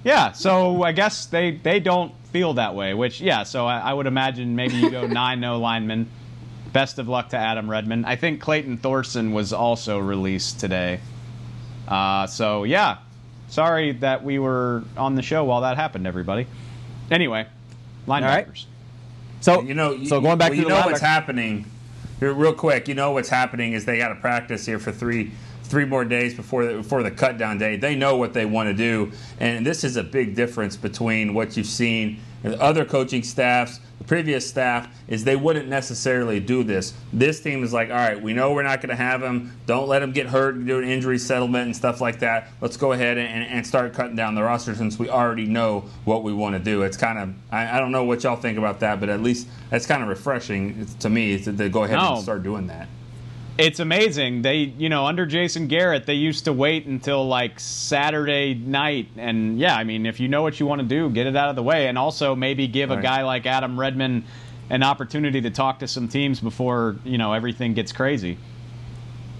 yeah 0.04 0.32
so 0.32 0.82
i 0.82 0.92
guess 0.92 1.26
they 1.26 1.52
they 1.52 1.80
don't 1.80 2.14
feel 2.32 2.54
that 2.54 2.74
way 2.74 2.94
which 2.94 3.20
yeah 3.20 3.42
so 3.42 3.66
i, 3.66 3.78
I 3.78 3.92
would 3.92 4.06
imagine 4.06 4.56
maybe 4.56 4.74
you 4.76 4.90
go 4.90 5.06
nine 5.06 5.40
no 5.40 5.58
linemen 5.58 6.08
best 6.72 6.98
of 6.98 7.08
luck 7.08 7.30
to 7.30 7.36
adam 7.36 7.70
redmond 7.70 8.06
i 8.06 8.16
think 8.16 8.40
clayton 8.40 8.78
thorson 8.78 9.32
was 9.32 9.52
also 9.52 9.98
released 9.98 10.58
today 10.60 11.00
uh, 11.88 12.26
so 12.26 12.64
yeah 12.64 12.98
sorry 13.52 13.92
that 13.92 14.24
we 14.24 14.38
were 14.38 14.82
on 14.96 15.14
the 15.14 15.22
show 15.22 15.44
while 15.44 15.60
that 15.60 15.76
happened, 15.76 16.06
everybody. 16.06 16.46
Anyway, 17.10 17.46
linebackers. 18.08 18.46
Right. 18.46 18.66
So 19.40 19.60
you 19.60 19.74
know, 19.74 20.04
so 20.04 20.20
going 20.20 20.38
back 20.38 20.50
well, 20.50 20.56
to 20.56 20.62
you 20.62 20.68
know 20.68 20.82
what's 20.86 21.00
happening. 21.00 21.66
Real 22.20 22.54
quick, 22.54 22.86
you 22.86 22.94
know 22.94 23.10
what's 23.10 23.28
happening 23.28 23.72
is 23.72 23.84
they 23.84 23.98
got 23.98 24.08
to 24.08 24.14
practice 24.14 24.64
here 24.64 24.78
for 24.78 24.92
three 24.92 25.32
three 25.72 25.86
more 25.86 26.04
days 26.04 26.34
before 26.34 26.66
the, 26.66 26.74
before 26.74 27.02
the 27.02 27.10
cut 27.10 27.38
down 27.38 27.56
day. 27.56 27.76
They 27.76 27.96
know 27.96 28.18
what 28.18 28.34
they 28.34 28.44
want 28.44 28.68
to 28.68 28.74
do, 28.74 29.10
and 29.40 29.64
this 29.64 29.84
is 29.84 29.96
a 29.96 30.02
big 30.04 30.34
difference 30.34 30.76
between 30.76 31.32
what 31.32 31.56
you've 31.56 31.66
seen 31.66 32.20
other 32.44 32.84
coaching 32.84 33.22
staffs 33.22 33.78
the 34.02 34.08
previous 34.08 34.48
staff 34.48 34.88
is 35.06 35.22
they 35.22 35.36
wouldn't 35.36 35.68
necessarily 35.68 36.40
do 36.40 36.64
this. 36.64 36.92
This 37.12 37.40
team 37.40 37.62
is 37.62 37.72
like, 37.72 37.90
all 37.90 37.94
right, 37.94 38.20
we 38.20 38.32
know 38.32 38.52
we're 38.52 38.64
not 38.64 38.80
going 38.80 38.88
to 38.88 38.96
have 38.96 39.22
him. 39.22 39.56
Don't 39.66 39.86
let 39.86 40.02
him 40.02 40.10
get 40.10 40.26
hurt, 40.26 40.64
do 40.66 40.78
an 40.78 40.84
injury 40.88 41.18
settlement 41.18 41.66
and 41.66 41.76
stuff 41.76 42.00
like 42.00 42.18
that. 42.18 42.48
Let's 42.60 42.76
go 42.76 42.90
ahead 42.90 43.16
and, 43.16 43.44
and 43.44 43.64
start 43.64 43.94
cutting 43.94 44.16
down 44.16 44.34
the 44.34 44.42
roster 44.42 44.74
since 44.74 44.98
we 44.98 45.08
already 45.08 45.46
know 45.46 45.84
what 46.04 46.24
we 46.24 46.32
want 46.32 46.56
to 46.56 46.58
do. 46.58 46.82
It's 46.82 46.96
kind 46.96 47.16
of, 47.16 47.32
I, 47.52 47.76
I, 47.76 47.78
don't 47.78 47.92
know 47.92 48.02
what 48.02 48.24
y'all 48.24 48.34
think 48.34 48.58
about 48.58 48.80
that, 48.80 48.98
but 48.98 49.08
at 49.08 49.22
least 49.22 49.46
that's 49.70 49.86
kind 49.86 50.02
of 50.02 50.08
refreshing 50.08 50.84
to 50.98 51.08
me 51.08 51.38
to, 51.38 51.52
to 51.52 51.68
go 51.68 51.84
ahead 51.84 51.98
no. 51.98 52.14
and 52.14 52.22
start 52.24 52.42
doing 52.42 52.66
that 52.66 52.88
it's 53.58 53.80
amazing. 53.80 54.42
They, 54.42 54.56
you 54.56 54.88
know, 54.88 55.06
under 55.06 55.26
Jason 55.26 55.66
Garrett, 55.66 56.06
they 56.06 56.14
used 56.14 56.44
to 56.46 56.52
wait 56.52 56.86
until 56.86 57.26
like 57.26 57.60
Saturday 57.60 58.54
night. 58.54 59.08
And 59.16 59.58
yeah, 59.58 59.76
I 59.76 59.84
mean, 59.84 60.06
if 60.06 60.20
you 60.20 60.28
know 60.28 60.42
what 60.42 60.58
you 60.58 60.66
want 60.66 60.80
to 60.80 60.86
do, 60.86 61.10
get 61.10 61.26
it 61.26 61.36
out 61.36 61.50
of 61.50 61.56
the 61.56 61.62
way. 61.62 61.88
And 61.88 61.98
also 61.98 62.34
maybe 62.34 62.66
give 62.66 62.90
right. 62.90 62.98
a 62.98 63.02
guy 63.02 63.22
like 63.22 63.46
Adam 63.46 63.78
Redmond 63.78 64.24
an 64.70 64.82
opportunity 64.82 65.40
to 65.42 65.50
talk 65.50 65.80
to 65.80 65.88
some 65.88 66.08
teams 66.08 66.40
before, 66.40 66.96
you 67.04 67.18
know, 67.18 67.32
everything 67.34 67.74
gets 67.74 67.92
crazy. 67.92 68.38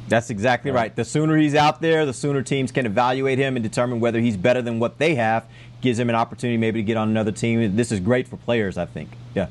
That's 0.09 0.29
exactly 0.29 0.71
right. 0.71 0.81
right. 0.81 0.97
The 0.97 1.07
sooner 1.07 1.39
he's 1.39 1.55
out 1.55 1.81
there, 1.81 2.05
the 2.05 2.13
sooner 2.13 2.43
teams 2.43 2.71
can 2.71 2.85
evaluate 2.85 3.39
him 3.39 3.57
and 3.57 3.63
determine 3.63 3.99
whether 3.99 4.21
he's 4.21 4.37
better 4.37 4.61
than 4.61 4.79
what 4.79 4.99
they 4.99 5.15
have. 5.15 5.47
Gives 5.81 5.99
him 5.99 6.11
an 6.11 6.15
opportunity 6.15 6.59
maybe 6.59 6.81
to 6.81 6.85
get 6.85 6.99
on 6.99 7.09
another 7.09 7.33
team. 7.33 7.77
This 7.77 7.91
is 7.91 7.99
great 7.99 8.29
for 8.29 8.37
players, 8.37 8.77
I 8.77 8.85
think. 8.85 9.11
Yeah. 9.35 9.49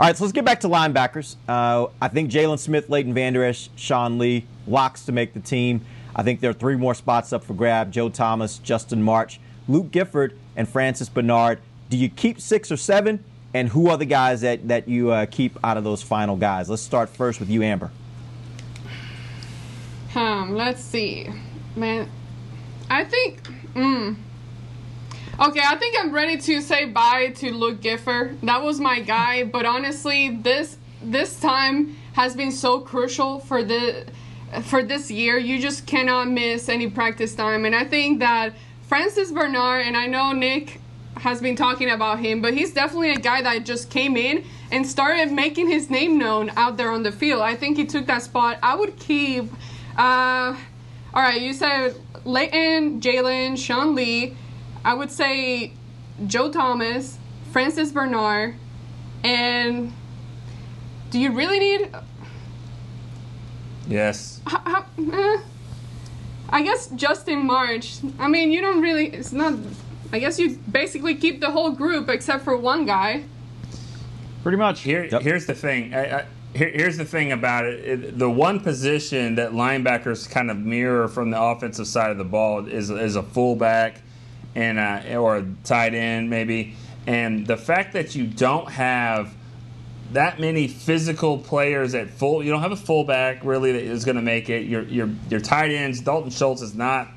All 0.00 0.06
right, 0.06 0.16
so 0.16 0.24
let's 0.24 0.32
get 0.32 0.46
back 0.46 0.60
to 0.60 0.66
linebackers. 0.66 1.36
Uh, 1.46 1.88
I 2.00 2.08
think 2.08 2.30
Jaylon 2.30 2.58
Smith, 2.58 2.88
Leighton 2.88 3.12
Vander 3.12 3.44
Esch, 3.44 3.68
Sean 3.76 4.16
Lee, 4.16 4.46
locks 4.66 5.04
to 5.04 5.12
make 5.12 5.34
the 5.34 5.40
team. 5.40 5.84
I 6.16 6.22
think 6.22 6.40
there 6.40 6.48
are 6.48 6.54
three 6.54 6.76
more 6.76 6.94
spots 6.94 7.34
up 7.34 7.44
for 7.44 7.52
grab 7.52 7.92
Joe 7.92 8.08
Thomas, 8.08 8.56
Justin 8.56 9.02
March, 9.02 9.40
Luke 9.68 9.90
Gifford, 9.90 10.38
and 10.56 10.66
Francis 10.66 11.10
Bernard. 11.10 11.58
Do 11.90 11.98
you 11.98 12.08
keep 12.08 12.40
six 12.40 12.72
or 12.72 12.78
seven? 12.78 13.22
And 13.52 13.68
who 13.68 13.90
are 13.90 13.98
the 13.98 14.06
guys 14.06 14.40
that, 14.40 14.68
that 14.68 14.88
you 14.88 15.10
uh, 15.10 15.26
keep 15.26 15.58
out 15.62 15.76
of 15.76 15.84
those 15.84 16.02
final 16.02 16.34
guys? 16.34 16.70
Let's 16.70 16.80
start 16.80 17.10
first 17.10 17.38
with 17.38 17.50
you, 17.50 17.62
Amber. 17.62 17.90
Um, 20.14 20.54
let's 20.54 20.80
see. 20.80 21.28
Man, 21.76 22.08
I 22.88 23.04
think. 23.04 23.42
Mm, 23.74 24.16
Okay, 25.40 25.62
I 25.66 25.74
think 25.76 25.96
I'm 25.98 26.12
ready 26.12 26.36
to 26.36 26.60
say 26.60 26.84
bye 26.84 27.28
to 27.36 27.50
Luke 27.50 27.80
Gifford. 27.80 28.38
That 28.42 28.62
was 28.62 28.78
my 28.78 29.00
guy, 29.00 29.42
but 29.42 29.64
honestly, 29.64 30.36
this 30.36 30.76
this 31.02 31.40
time 31.40 31.96
has 32.12 32.36
been 32.36 32.52
so 32.52 32.78
crucial 32.80 33.40
for 33.40 33.64
the 33.64 34.04
for 34.64 34.82
this 34.82 35.10
year. 35.10 35.38
You 35.38 35.58
just 35.58 35.86
cannot 35.86 36.28
miss 36.28 36.68
any 36.68 36.90
practice 36.90 37.34
time, 37.34 37.64
and 37.64 37.74
I 37.74 37.84
think 37.84 38.18
that 38.18 38.52
Francis 38.82 39.32
Bernard 39.32 39.86
and 39.86 39.96
I 39.96 40.08
know 40.08 40.32
Nick 40.32 40.78
has 41.16 41.40
been 41.40 41.56
talking 41.56 41.88
about 41.88 42.18
him, 42.18 42.42
but 42.42 42.52
he's 42.52 42.74
definitely 42.74 43.12
a 43.12 43.18
guy 43.18 43.40
that 43.40 43.64
just 43.64 43.88
came 43.88 44.18
in 44.18 44.44
and 44.70 44.86
started 44.86 45.32
making 45.32 45.70
his 45.70 45.88
name 45.88 46.18
known 46.18 46.50
out 46.50 46.76
there 46.76 46.90
on 46.90 47.02
the 47.02 47.12
field. 47.12 47.40
I 47.40 47.56
think 47.56 47.78
he 47.78 47.86
took 47.86 48.04
that 48.08 48.20
spot. 48.20 48.58
I 48.62 48.74
would 48.74 48.98
keep. 48.98 49.50
Uh, 49.96 50.54
all 51.14 51.22
right, 51.22 51.40
you 51.40 51.54
said 51.54 51.96
Leighton, 52.26 53.00
Jaylon, 53.00 53.56
Sean 53.56 53.94
Lee. 53.94 54.36
I 54.84 54.94
would 54.94 55.10
say 55.10 55.72
Joe 56.26 56.50
Thomas, 56.50 57.18
Francis 57.52 57.92
Bernard, 57.92 58.54
and 59.22 59.92
do 61.10 61.18
you 61.18 61.32
really 61.32 61.58
need? 61.58 61.94
Yes. 63.88 64.40
How, 64.46 64.58
how, 64.60 64.86
eh, 64.98 65.40
I 66.48 66.62
guess 66.62 66.88
Justin 66.88 67.46
March. 67.46 67.98
I 68.18 68.28
mean, 68.28 68.52
you 68.52 68.60
don't 68.60 68.80
really. 68.80 69.08
It's 69.08 69.32
not. 69.32 69.54
I 70.12 70.18
guess 70.18 70.38
you 70.38 70.56
basically 70.70 71.14
keep 71.14 71.40
the 71.40 71.50
whole 71.50 71.70
group 71.70 72.08
except 72.08 72.44
for 72.44 72.56
one 72.56 72.86
guy. 72.86 73.24
Pretty 74.42 74.58
much. 74.58 74.80
Here, 74.80 75.04
yep. 75.04 75.22
here's 75.22 75.46
the 75.46 75.54
thing. 75.54 75.94
I, 75.94 76.20
I, 76.20 76.26
here, 76.54 76.70
here's 76.70 76.96
the 76.96 77.04
thing 77.04 77.32
about 77.32 77.66
it. 77.66 77.84
it. 77.84 78.18
The 78.18 78.30
one 78.30 78.60
position 78.60 79.34
that 79.36 79.52
linebackers 79.52 80.28
kind 80.28 80.50
of 80.50 80.58
mirror 80.58 81.06
from 81.06 81.30
the 81.30 81.40
offensive 81.40 81.86
side 81.86 82.10
of 82.10 82.18
the 82.18 82.24
ball 82.24 82.66
is 82.66 82.90
is 82.90 83.16
a 83.16 83.22
fullback 83.22 84.00
and 84.54 84.78
uh, 84.78 85.18
or 85.18 85.46
tight 85.64 85.94
end 85.94 86.30
maybe. 86.30 86.74
And 87.06 87.46
the 87.46 87.56
fact 87.56 87.92
that 87.94 88.14
you 88.14 88.26
don't 88.26 88.70
have 88.70 89.34
that 90.12 90.40
many 90.40 90.66
physical 90.68 91.38
players 91.38 91.94
at 91.94 92.10
full, 92.10 92.42
you 92.42 92.50
don't 92.50 92.62
have 92.62 92.72
a 92.72 92.76
fullback 92.76 93.44
really 93.44 93.72
that 93.72 93.82
is 93.82 94.04
going 94.04 94.16
to 94.16 94.22
make 94.22 94.50
it. 94.50 94.66
Your 94.66 94.82
your 94.82 95.08
your 95.28 95.40
tight 95.40 95.70
ends, 95.70 96.00
Dalton 96.00 96.30
Schultz 96.30 96.62
is 96.62 96.74
not 96.74 97.08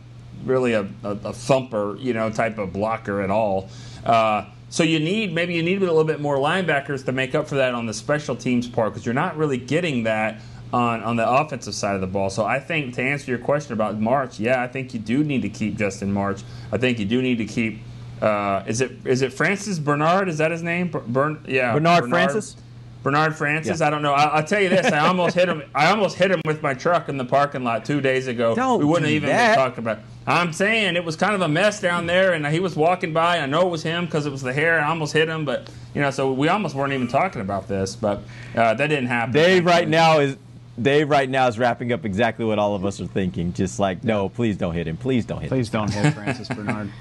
really 0.45 0.73
a, 0.73 0.88
a, 1.03 1.09
a 1.09 1.34
thumper, 1.34 1.95
you 1.97 2.13
know, 2.13 2.29
type 2.29 2.57
of 2.57 2.73
blocker 2.73 3.21
at 3.21 3.29
all. 3.29 3.69
Uh, 4.05 4.45
so 4.69 4.84
you 4.84 4.99
need 4.99 5.34
maybe 5.34 5.53
you 5.53 5.63
need 5.63 5.77
a 5.77 5.86
little 5.86 6.03
bit 6.03 6.19
more 6.19 6.38
linebackers 6.38 7.05
to 7.05 7.11
make 7.11 7.36
up 7.36 7.47
for 7.47 7.55
that 7.55 7.73
on 7.73 7.86
the 7.86 7.93
special 7.93 8.36
teams 8.36 8.67
part 8.67 8.91
because 8.91 9.05
you're 9.05 9.13
not 9.13 9.38
really 9.38 9.57
getting 9.57 10.03
that 10.03 10.41
on, 10.74 11.03
on 11.03 11.15
the 11.15 11.30
offensive 11.30 11.76
side 11.76 11.93
of 11.93 12.01
the 12.01 12.07
ball. 12.07 12.32
So 12.32 12.43
I 12.43 12.59
think 12.59 12.95
to 12.95 13.01
answer 13.03 13.30
your 13.30 13.39
question 13.39 13.74
about 13.74 13.99
March, 13.99 14.39
yeah, 14.39 14.61
I 14.61 14.67
think 14.67 14.93
you 14.93 14.99
do 14.99 15.24
need 15.24 15.43
to 15.43 15.49
keep 15.49 15.78
Justin 15.78 16.11
March. 16.11 16.41
I 16.71 16.78
think 16.78 16.97
you 16.99 17.05
do 17.05 17.21
need 17.21 17.38
to 17.38 17.45
keep. 17.45 17.80
Uh, 18.21 18.63
is 18.65 18.82
it 18.82 18.91
is 19.05 19.21
it 19.21 19.32
Francis 19.32 19.80
Bernard? 19.80 20.30
Is 20.30 20.39
that 20.39 20.51
his 20.51 20.63
name? 20.63 20.89
Bern, 20.89 21.43
yeah, 21.47 21.74
Bernard, 21.74 22.03
Bernard 22.03 22.09
Francis. 22.09 22.57
Bernard 23.03 23.36
Francis. 23.36 23.82
Yeah. 23.82 23.88
I 23.88 23.89
don't 23.89 24.01
know. 24.01 24.13
I, 24.13 24.39
will 24.39 24.47
tell 24.47 24.61
you 24.61 24.69
this. 24.69 24.86
I 24.86 24.99
almost 24.99 25.36
hit 25.36 25.49
him. 25.49 25.61
I 25.76 25.88
almost 25.88 26.15
hit 26.15 26.32
him 26.32 26.41
with 26.45 26.63
my 26.63 26.74
truck 26.74 27.09
in 27.09 27.17
the 27.17 27.26
parking 27.26 27.65
lot 27.65 27.84
two 27.84 27.99
days 27.99 28.28
ago. 28.28 28.55
Don't 28.55 28.80
we 28.80 28.86
wouldn't 28.86 29.09
do 29.09 29.15
even 29.15 29.30
that. 29.30 29.55
be 29.55 29.61
talking 29.61 29.80
about. 29.80 29.99
I'm 30.26 30.53
saying 30.53 30.95
it 30.95 31.03
was 31.03 31.17
kind 31.17 31.36
of 31.36 31.41
a 31.41 31.49
mess 31.49 31.82
down 31.82 32.07
there, 32.07 32.32
and 32.32 32.47
he 32.47 32.61
was 32.61 32.78
walking 32.78 33.11
by. 33.11 33.39
I 33.39 33.45
know 33.45 33.67
it 33.67 33.69
was 33.69 33.84
him 33.84 34.05
because 34.05 34.26
it 34.26 34.32
was 34.32 34.41
the 34.41 34.53
hair. 34.53 34.80
I 34.80 34.88
almost 34.88 35.11
hit 35.11 35.28
him, 35.28 35.43
but 35.43 35.69
you 35.93 36.01
know, 36.01 36.11
so 36.11 36.32
we 36.32 36.47
almost 36.47 36.76
weren't 36.76 36.93
even 36.93 37.09
talking 37.09 37.41
about 37.41 37.67
this. 37.67 37.93
But 37.93 38.21
uh, 38.55 38.74
that 38.74 38.88
didn't 38.88 39.07
happen. 39.07 39.34
Dave 39.34 39.65
right 39.65 39.88
now 39.88 40.19
is 40.19 40.38
Dave 40.82 41.09
right 41.09 41.30
now 41.30 41.47
is 41.47 41.59
wrapping 41.59 41.91
up 41.91 42.05
exactly 42.05 42.45
what 42.45 42.57
all 42.57 42.76
of 42.76 42.86
us 42.86 42.99
are 42.99 43.07
thinking. 43.07 43.53
Just 43.53 43.80
like, 43.80 44.03
no, 44.03 44.30
please 44.30 44.57
don't 44.57 44.74
hit 44.74 44.88
him. 44.88 44.97
Please 44.97 45.26
don't 45.26 45.39
hit 45.41 45.49
please 45.49 45.69
him. 45.69 45.86
Please 45.88 45.93
don't 45.93 46.03
hit 46.03 46.13
Francis 46.13 46.47
Bernard. 46.47 46.91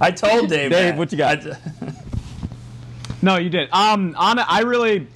I 0.00 0.10
told 0.10 0.48
Dave. 0.48 0.70
Dave, 0.70 0.70
that. 0.70 0.98
what 0.98 1.12
you 1.12 1.18
got? 1.18 1.44
no, 3.22 3.36
you 3.36 3.48
did. 3.48 3.70
Um, 3.72 4.14
on 4.18 4.38
I 4.38 4.60
really, 4.60 5.06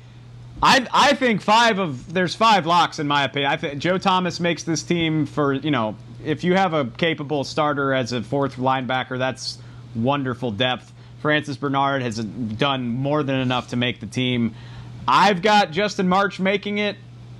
I 0.62 0.86
I 0.92 1.14
think 1.14 1.42
five 1.42 1.78
of 1.78 2.12
there's 2.12 2.34
five 2.34 2.66
locks 2.66 2.98
in 2.98 3.06
my 3.06 3.24
opinion. 3.24 3.50
I 3.50 3.56
think 3.56 3.80
Joe 3.80 3.98
Thomas 3.98 4.40
makes 4.40 4.62
this 4.62 4.82
team 4.82 5.26
for 5.26 5.52
you 5.52 5.70
know 5.70 5.96
if 6.24 6.44
you 6.44 6.54
have 6.54 6.72
a 6.72 6.86
capable 6.86 7.44
starter 7.44 7.92
as 7.92 8.12
a 8.12 8.22
fourth 8.22 8.56
linebacker, 8.56 9.18
that's 9.18 9.58
wonderful 9.94 10.50
depth. 10.50 10.92
Francis 11.20 11.56
Bernard 11.56 12.02
has 12.02 12.18
done 12.18 12.88
more 12.88 13.22
than 13.22 13.40
enough 13.40 13.68
to 13.68 13.76
make 13.76 14.00
the 14.00 14.06
team. 14.06 14.54
I've 15.08 15.42
got 15.42 15.70
Justin 15.70 16.08
March 16.08 16.38
making 16.40 16.78
it. 16.78 16.96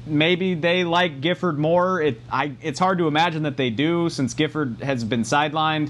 Maybe 0.07 0.55
they 0.55 0.85
like 0.85 1.21
Gifford 1.21 1.59
more. 1.59 2.01
It, 2.01 2.21
I, 2.31 2.53
it's 2.63 2.79
hard 2.79 2.99
to 2.99 3.09
imagine 3.09 3.43
that 3.43 3.57
they 3.57 3.71
do 3.71 4.09
since 4.09 4.35
Gifford 4.35 4.81
has 4.81 5.05
been 5.05 5.23
sidelined. 5.23 5.89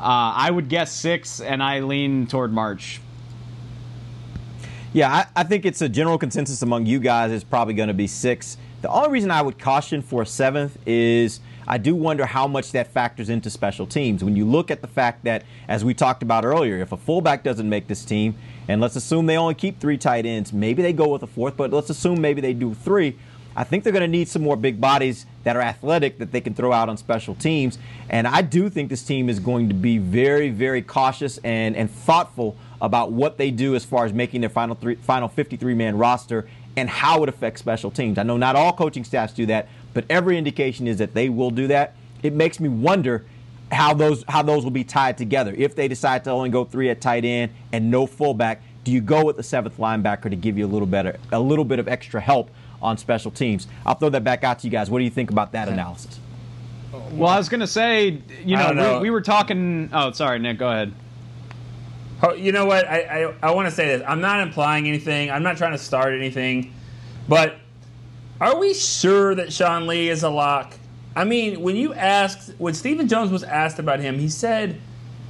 Uh, 0.00 0.32
I 0.36 0.50
would 0.50 0.68
guess 0.68 0.92
six, 0.92 1.40
and 1.40 1.60
I 1.62 1.80
lean 1.80 2.28
toward 2.28 2.52
March. 2.52 3.00
Yeah, 4.92 5.12
I, 5.12 5.26
I 5.40 5.42
think 5.42 5.66
it's 5.66 5.82
a 5.82 5.88
general 5.88 6.18
consensus 6.18 6.62
among 6.62 6.86
you 6.86 7.00
guys 7.00 7.32
is 7.32 7.42
probably 7.44 7.74
going 7.74 7.88
to 7.88 7.94
be 7.94 8.06
six. 8.06 8.56
The 8.80 8.88
only 8.88 9.10
reason 9.10 9.30
I 9.32 9.42
would 9.42 9.58
caution 9.58 10.02
for 10.02 10.22
a 10.22 10.26
seventh 10.26 10.78
is 10.86 11.40
I 11.66 11.76
do 11.78 11.94
wonder 11.94 12.24
how 12.24 12.46
much 12.46 12.72
that 12.72 12.86
factors 12.86 13.28
into 13.28 13.50
special 13.50 13.86
teams. 13.86 14.22
When 14.24 14.36
you 14.36 14.44
look 14.44 14.70
at 14.70 14.80
the 14.80 14.88
fact 14.88 15.24
that, 15.24 15.42
as 15.66 15.84
we 15.84 15.92
talked 15.94 16.22
about 16.22 16.44
earlier, 16.44 16.78
if 16.78 16.92
a 16.92 16.96
fullback 16.96 17.42
doesn't 17.42 17.68
make 17.68 17.88
this 17.88 18.04
team, 18.04 18.36
and 18.68 18.80
let's 18.80 18.96
assume 18.96 19.26
they 19.26 19.36
only 19.36 19.54
keep 19.54 19.78
three 19.80 19.98
tight 19.98 20.24
ends, 20.24 20.52
maybe 20.52 20.80
they 20.80 20.92
go 20.92 21.08
with 21.08 21.22
a 21.22 21.26
fourth, 21.26 21.56
but 21.56 21.72
let's 21.72 21.90
assume 21.90 22.20
maybe 22.20 22.40
they 22.40 22.54
do 22.54 22.72
three. 22.72 23.18
I 23.58 23.64
think 23.64 23.82
they're 23.82 23.92
going 23.92 24.02
to 24.02 24.06
need 24.06 24.28
some 24.28 24.42
more 24.42 24.56
big 24.56 24.80
bodies 24.80 25.26
that 25.42 25.56
are 25.56 25.60
athletic 25.60 26.18
that 26.18 26.30
they 26.30 26.40
can 26.40 26.54
throw 26.54 26.72
out 26.72 26.88
on 26.88 26.96
special 26.96 27.34
teams. 27.34 27.76
And 28.08 28.28
I 28.28 28.40
do 28.40 28.70
think 28.70 28.88
this 28.88 29.02
team 29.02 29.28
is 29.28 29.40
going 29.40 29.66
to 29.66 29.74
be 29.74 29.98
very, 29.98 30.48
very 30.48 30.80
cautious 30.80 31.38
and, 31.38 31.74
and 31.74 31.90
thoughtful 31.90 32.56
about 32.80 33.10
what 33.10 33.36
they 33.36 33.50
do 33.50 33.74
as 33.74 33.84
far 33.84 34.04
as 34.04 34.12
making 34.12 34.42
their 34.42 34.48
final 34.48 34.76
three, 34.76 34.94
final 34.94 35.26
53 35.26 35.74
man 35.74 35.98
roster 35.98 36.48
and 36.76 36.88
how 36.88 37.24
it 37.24 37.28
affects 37.28 37.60
special 37.60 37.90
teams. 37.90 38.16
I 38.16 38.22
know 38.22 38.36
not 38.36 38.54
all 38.54 38.72
coaching 38.72 39.02
staffs 39.02 39.32
do 39.32 39.44
that, 39.46 39.68
but 39.92 40.04
every 40.08 40.38
indication 40.38 40.86
is 40.86 40.98
that 40.98 41.14
they 41.14 41.28
will 41.28 41.50
do 41.50 41.66
that. 41.66 41.96
It 42.22 42.34
makes 42.34 42.60
me 42.60 42.68
wonder 42.68 43.26
how 43.72 43.92
those 43.92 44.24
how 44.28 44.42
those 44.42 44.62
will 44.62 44.70
be 44.70 44.84
tied 44.84 45.18
together. 45.18 45.52
If 45.58 45.74
they 45.74 45.88
decide 45.88 46.22
to 46.24 46.30
only 46.30 46.50
go 46.50 46.64
three 46.64 46.90
at 46.90 47.00
tight 47.00 47.24
end 47.24 47.50
and 47.72 47.90
no 47.90 48.06
fullback, 48.06 48.62
do 48.84 48.92
you 48.92 49.00
go 49.00 49.24
with 49.24 49.36
the 49.36 49.42
seventh 49.42 49.78
linebacker 49.78 50.30
to 50.30 50.36
give 50.36 50.56
you 50.56 50.64
a 50.64 50.70
little 50.70 50.86
better 50.86 51.18
a 51.32 51.40
little 51.40 51.64
bit 51.64 51.80
of 51.80 51.88
extra 51.88 52.20
help 52.20 52.52
on 52.80 52.98
special 52.98 53.30
teams? 53.30 53.66
I'll 53.84 53.94
throw 53.94 54.10
that 54.10 54.24
back 54.24 54.44
out 54.44 54.60
to 54.60 54.66
you 54.66 54.70
guys. 54.70 54.90
What 54.90 54.98
do 54.98 55.04
you 55.04 55.10
think 55.10 55.30
about 55.30 55.52
that 55.52 55.68
analysis? 55.68 56.18
Well, 57.12 57.28
I 57.28 57.36
was 57.38 57.48
going 57.48 57.60
to 57.60 57.66
say, 57.66 58.22
you 58.44 58.56
know, 58.56 58.72
know. 58.72 58.94
We, 58.94 59.04
we 59.04 59.10
were 59.10 59.20
talking. 59.20 59.90
Oh, 59.92 60.12
sorry, 60.12 60.38
Nick. 60.38 60.58
Go 60.58 60.70
ahead. 60.70 60.92
Oh, 62.22 62.32
you 62.32 62.50
know 62.50 62.64
what? 62.64 62.88
I, 62.88 63.24
I, 63.24 63.34
I 63.42 63.50
want 63.52 63.68
to 63.68 63.74
say 63.74 63.86
this. 63.86 64.02
I'm 64.06 64.20
not 64.20 64.40
implying 64.40 64.88
anything. 64.88 65.30
I'm 65.30 65.42
not 65.42 65.56
trying 65.56 65.72
to 65.72 65.78
start 65.78 66.14
anything. 66.14 66.74
But 67.28 67.56
are 68.40 68.58
we 68.58 68.74
sure 68.74 69.34
that 69.34 69.52
Sean 69.52 69.86
Lee 69.86 70.08
is 70.08 70.22
a 70.22 70.30
lock? 70.30 70.74
I 71.14 71.24
mean, 71.24 71.60
when 71.60 71.76
you 71.76 71.94
asked, 71.94 72.52
when 72.58 72.74
Stephen 72.74 73.08
Jones 73.08 73.30
was 73.30 73.42
asked 73.42 73.78
about 73.78 74.00
him, 74.00 74.18
he 74.18 74.28
said 74.28 74.80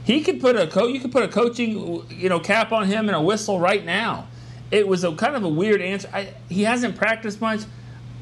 he 0.05 0.23
could 0.23 0.41
put 0.41 0.57
a 0.57 0.67
co- 0.67 0.87
you 0.87 1.01
could 1.01 1.13
put 1.13 1.23
a 1.23 1.29
coaching 1.29 2.05
you 2.11 2.29
know 2.29 2.41
cap 2.41 2.73
on 2.73 2.87
him 2.87 3.09
and 3.09 3.17
a 3.17 3.21
whistle 3.21 3.59
right 3.59 3.85
now. 3.85 4.27
It 4.71 4.87
was 4.87 5.05
a 5.05 5.13
kind 5.15 5.35
of 5.35 5.45
a 5.45 5.49
weird 5.49 5.81
answer. 5.81 6.09
I, 6.13 6.35
he 6.49 6.63
hasn't 6.63 6.97
practiced 6.97 7.41
much. 7.41 7.61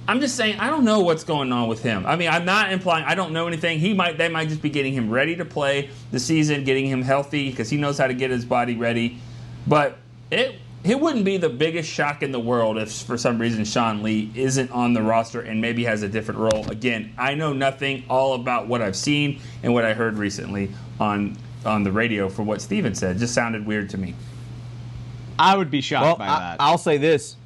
I'm 0.09 0.20
just 0.20 0.36
saying 0.36 0.61
I 0.61 0.70
don't 0.70 0.84
know 0.84 1.01
what's 1.01 1.24
going 1.24 1.53
on 1.53 1.68
with 1.68 1.82
him. 1.82 2.07
I 2.07 2.16
mean, 2.16 2.28
I'm 2.28 2.44
not 2.44 2.72
implying 2.72 3.05
I 3.05 3.14
don't 3.14 3.32
know 3.32 3.49
anything. 3.49 3.80
He 3.80 3.92
might 3.92 4.18
they 4.18 4.28
might 4.28 4.49
just 4.49 4.62
be 4.62 4.70
getting 4.70 4.92
him 4.92 5.11
ready 5.11 5.34
to 5.36 5.44
play 5.44 5.90
the 6.12 6.20
season, 6.20 6.64
getting 6.64 6.86
him 6.86 7.03
healthy 7.03 7.51
because 7.51 7.68
he 7.68 7.76
knows 7.76 7.99
how 7.99 8.07
to 8.07 8.14
get 8.14 8.30
his 8.30 8.44
body 8.44 8.76
ready. 8.76 9.18
But 9.66 9.99
it 10.30 10.61
it 10.84 11.01
wouldn't 11.01 11.24
be 11.24 11.36
the 11.36 11.49
biggest 11.49 11.90
shock 11.90 12.22
in 12.22 12.30
the 12.30 12.38
world 12.38 12.78
if 12.78 12.92
for 12.92 13.18
some 13.18 13.38
reason 13.40 13.64
Sean 13.64 14.05
Lee 14.05 14.30
isn't 14.36 14.70
on 14.70 14.92
the 14.92 15.03
roster 15.03 15.40
and 15.40 15.61
maybe 15.61 15.84
has 15.84 16.05
a 16.05 16.09
different 16.09 16.38
role. 16.38 16.70
Again, 16.70 17.12
I 17.18 17.34
know 17.34 17.53
nothing 17.53 18.05
all 18.09 18.34
about 18.34 18.68
what 18.68 18.82
I've 18.82 18.94
seen 18.94 19.40
and 19.64 19.74
what 19.74 19.84
I 19.84 19.94
heard 19.94 20.18
recently 20.18 20.70
on 21.01 21.36
on 21.64 21.82
the 21.82 21.90
radio 21.90 22.28
for 22.28 22.44
what 22.44 22.62
Stephen 22.62 22.94
said. 22.94 23.18
Just 23.18 23.34
sounded 23.34 23.66
weird 23.66 23.90
to 23.90 23.99
me. 23.99 24.14
I 25.39 25.57
would 25.57 25.70
be 25.70 25.80
shocked 25.80 26.05
well, 26.05 26.16
by 26.16 26.28
I, 26.28 26.39
that. 26.39 26.57
I'll 26.61 26.78
say 26.78 26.97
this. 26.97 27.37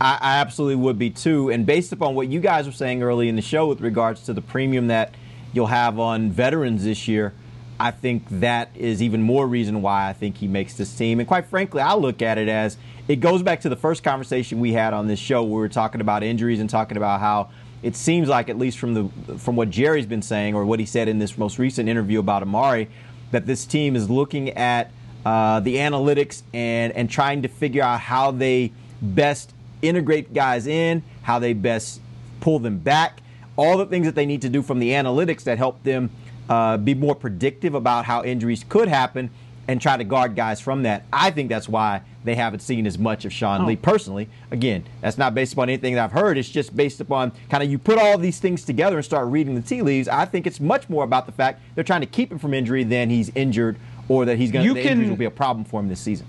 I, 0.00 0.18
I 0.20 0.38
absolutely 0.38 0.76
would 0.76 0.98
be 0.98 1.10
too. 1.10 1.50
And 1.50 1.66
based 1.66 1.92
upon 1.92 2.14
what 2.14 2.28
you 2.28 2.40
guys 2.40 2.66
were 2.66 2.72
saying 2.72 3.02
early 3.02 3.28
in 3.28 3.36
the 3.36 3.42
show 3.42 3.66
with 3.66 3.80
regards 3.80 4.22
to 4.24 4.32
the 4.32 4.42
premium 4.42 4.88
that 4.88 5.14
you'll 5.52 5.66
have 5.66 5.98
on 5.98 6.30
veterans 6.30 6.84
this 6.84 7.08
year, 7.08 7.34
I 7.80 7.90
think 7.92 8.24
that 8.28 8.70
is 8.74 9.02
even 9.02 9.22
more 9.22 9.46
reason 9.46 9.82
why 9.82 10.08
I 10.08 10.12
think 10.12 10.38
he 10.38 10.48
makes 10.48 10.74
this 10.74 10.94
team. 10.94 11.20
And 11.20 11.28
quite 11.28 11.46
frankly, 11.46 11.80
I 11.80 11.94
look 11.94 12.22
at 12.22 12.38
it 12.38 12.48
as 12.48 12.76
it 13.06 13.16
goes 13.16 13.42
back 13.42 13.60
to 13.62 13.68
the 13.68 13.76
first 13.76 14.02
conversation 14.02 14.60
we 14.60 14.72
had 14.72 14.92
on 14.92 15.06
this 15.06 15.18
show. 15.18 15.42
Where 15.42 15.54
we 15.54 15.60
were 15.60 15.68
talking 15.68 16.00
about 16.00 16.22
injuries 16.22 16.60
and 16.60 16.68
talking 16.68 16.96
about 16.96 17.20
how 17.20 17.50
it 17.82 17.94
seems 17.94 18.28
like, 18.28 18.48
at 18.48 18.58
least 18.58 18.78
from 18.78 18.94
the 18.94 19.38
from 19.38 19.54
what 19.54 19.70
Jerry's 19.70 20.06
been 20.06 20.22
saying 20.22 20.54
or 20.54 20.64
what 20.64 20.80
he 20.80 20.86
said 20.86 21.08
in 21.08 21.20
this 21.20 21.38
most 21.38 21.58
recent 21.58 21.88
interview 21.88 22.18
about 22.18 22.42
Amari, 22.42 22.88
that 23.30 23.46
this 23.46 23.64
team 23.64 23.94
is 23.94 24.10
looking 24.10 24.50
at 24.50 24.90
uh, 25.28 25.60
the 25.60 25.76
analytics 25.76 26.42
and 26.54 26.90
and 26.94 27.10
trying 27.10 27.42
to 27.42 27.48
figure 27.48 27.82
out 27.82 28.00
how 28.00 28.30
they 28.30 28.72
best 29.02 29.52
integrate 29.82 30.32
guys 30.32 30.66
in, 30.66 31.02
how 31.22 31.38
they 31.38 31.52
best 31.52 32.00
pull 32.40 32.58
them 32.58 32.78
back, 32.78 33.20
all 33.56 33.76
the 33.76 33.84
things 33.86 34.06
that 34.06 34.14
they 34.14 34.24
need 34.26 34.40
to 34.42 34.48
do 34.48 34.62
from 34.62 34.78
the 34.78 34.90
analytics 34.90 35.42
that 35.44 35.58
help 35.58 35.82
them 35.82 36.08
uh, 36.48 36.78
be 36.78 36.94
more 36.94 37.14
predictive 37.14 37.74
about 37.74 38.06
how 38.06 38.24
injuries 38.24 38.64
could 38.68 38.88
happen 38.88 39.28
and 39.68 39.82
try 39.82 39.98
to 39.98 40.04
guard 40.04 40.34
guys 40.34 40.60
from 40.62 40.82
that. 40.84 41.04
I 41.12 41.30
think 41.30 41.50
that's 41.50 41.68
why 41.68 42.00
they 42.24 42.34
haven't 42.34 42.60
seen 42.60 42.86
as 42.86 42.98
much 42.98 43.26
of 43.26 43.32
Sean 43.34 43.60
Oh. 43.62 43.66
Lee 43.66 43.76
personally. 43.76 44.28
Again, 44.50 44.82
that's 45.02 45.18
not 45.18 45.34
based 45.34 45.52
upon 45.52 45.68
anything 45.68 45.94
that 45.94 46.04
I've 46.04 46.12
heard. 46.12 46.38
It's 46.38 46.48
just 46.48 46.74
based 46.74 47.00
upon 47.02 47.32
kind 47.50 47.62
of 47.62 47.70
you 47.70 47.78
put 47.78 47.98
all 47.98 48.16
these 48.16 48.40
things 48.40 48.64
together 48.64 48.96
and 48.96 49.04
start 49.04 49.28
reading 49.28 49.54
the 49.54 49.60
tea 49.60 49.82
leaves. 49.82 50.08
I 50.08 50.24
think 50.24 50.46
it's 50.46 50.58
much 50.58 50.88
more 50.88 51.04
about 51.04 51.26
the 51.26 51.32
fact 51.32 51.60
they're 51.74 51.84
trying 51.84 52.00
to 52.00 52.06
keep 52.06 52.32
him 52.32 52.38
from 52.38 52.54
injury 52.54 52.82
than 52.82 53.10
he's 53.10 53.30
injured 53.34 53.76
or 54.08 54.24
that 54.24 54.38
he's 54.38 54.50
going 54.50 54.66
to 54.66 54.80
injuries 54.80 55.10
will 55.10 55.16
be 55.16 55.24
a 55.24 55.30
problem 55.30 55.64
for 55.64 55.80
him 55.80 55.88
this 55.88 56.00
season. 56.00 56.26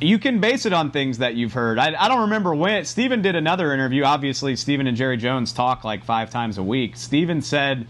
you 0.00 0.18
can 0.18 0.40
base 0.40 0.66
it 0.66 0.72
on 0.72 0.90
things 0.90 1.18
that 1.18 1.34
you've 1.34 1.52
heard. 1.52 1.78
I, 1.78 1.94
I 1.98 2.08
don't 2.08 2.22
remember 2.22 2.54
when. 2.54 2.84
Stephen 2.84 3.22
did 3.22 3.34
another 3.34 3.72
interview. 3.74 4.04
Obviously, 4.04 4.54
Stephen 4.56 4.86
and 4.86 4.96
Jerry 4.96 5.16
Jones 5.16 5.52
talk 5.52 5.84
like 5.84 6.04
five 6.04 6.30
times 6.30 6.58
a 6.58 6.62
week. 6.62 6.96
Stephen 6.96 7.42
said, 7.42 7.86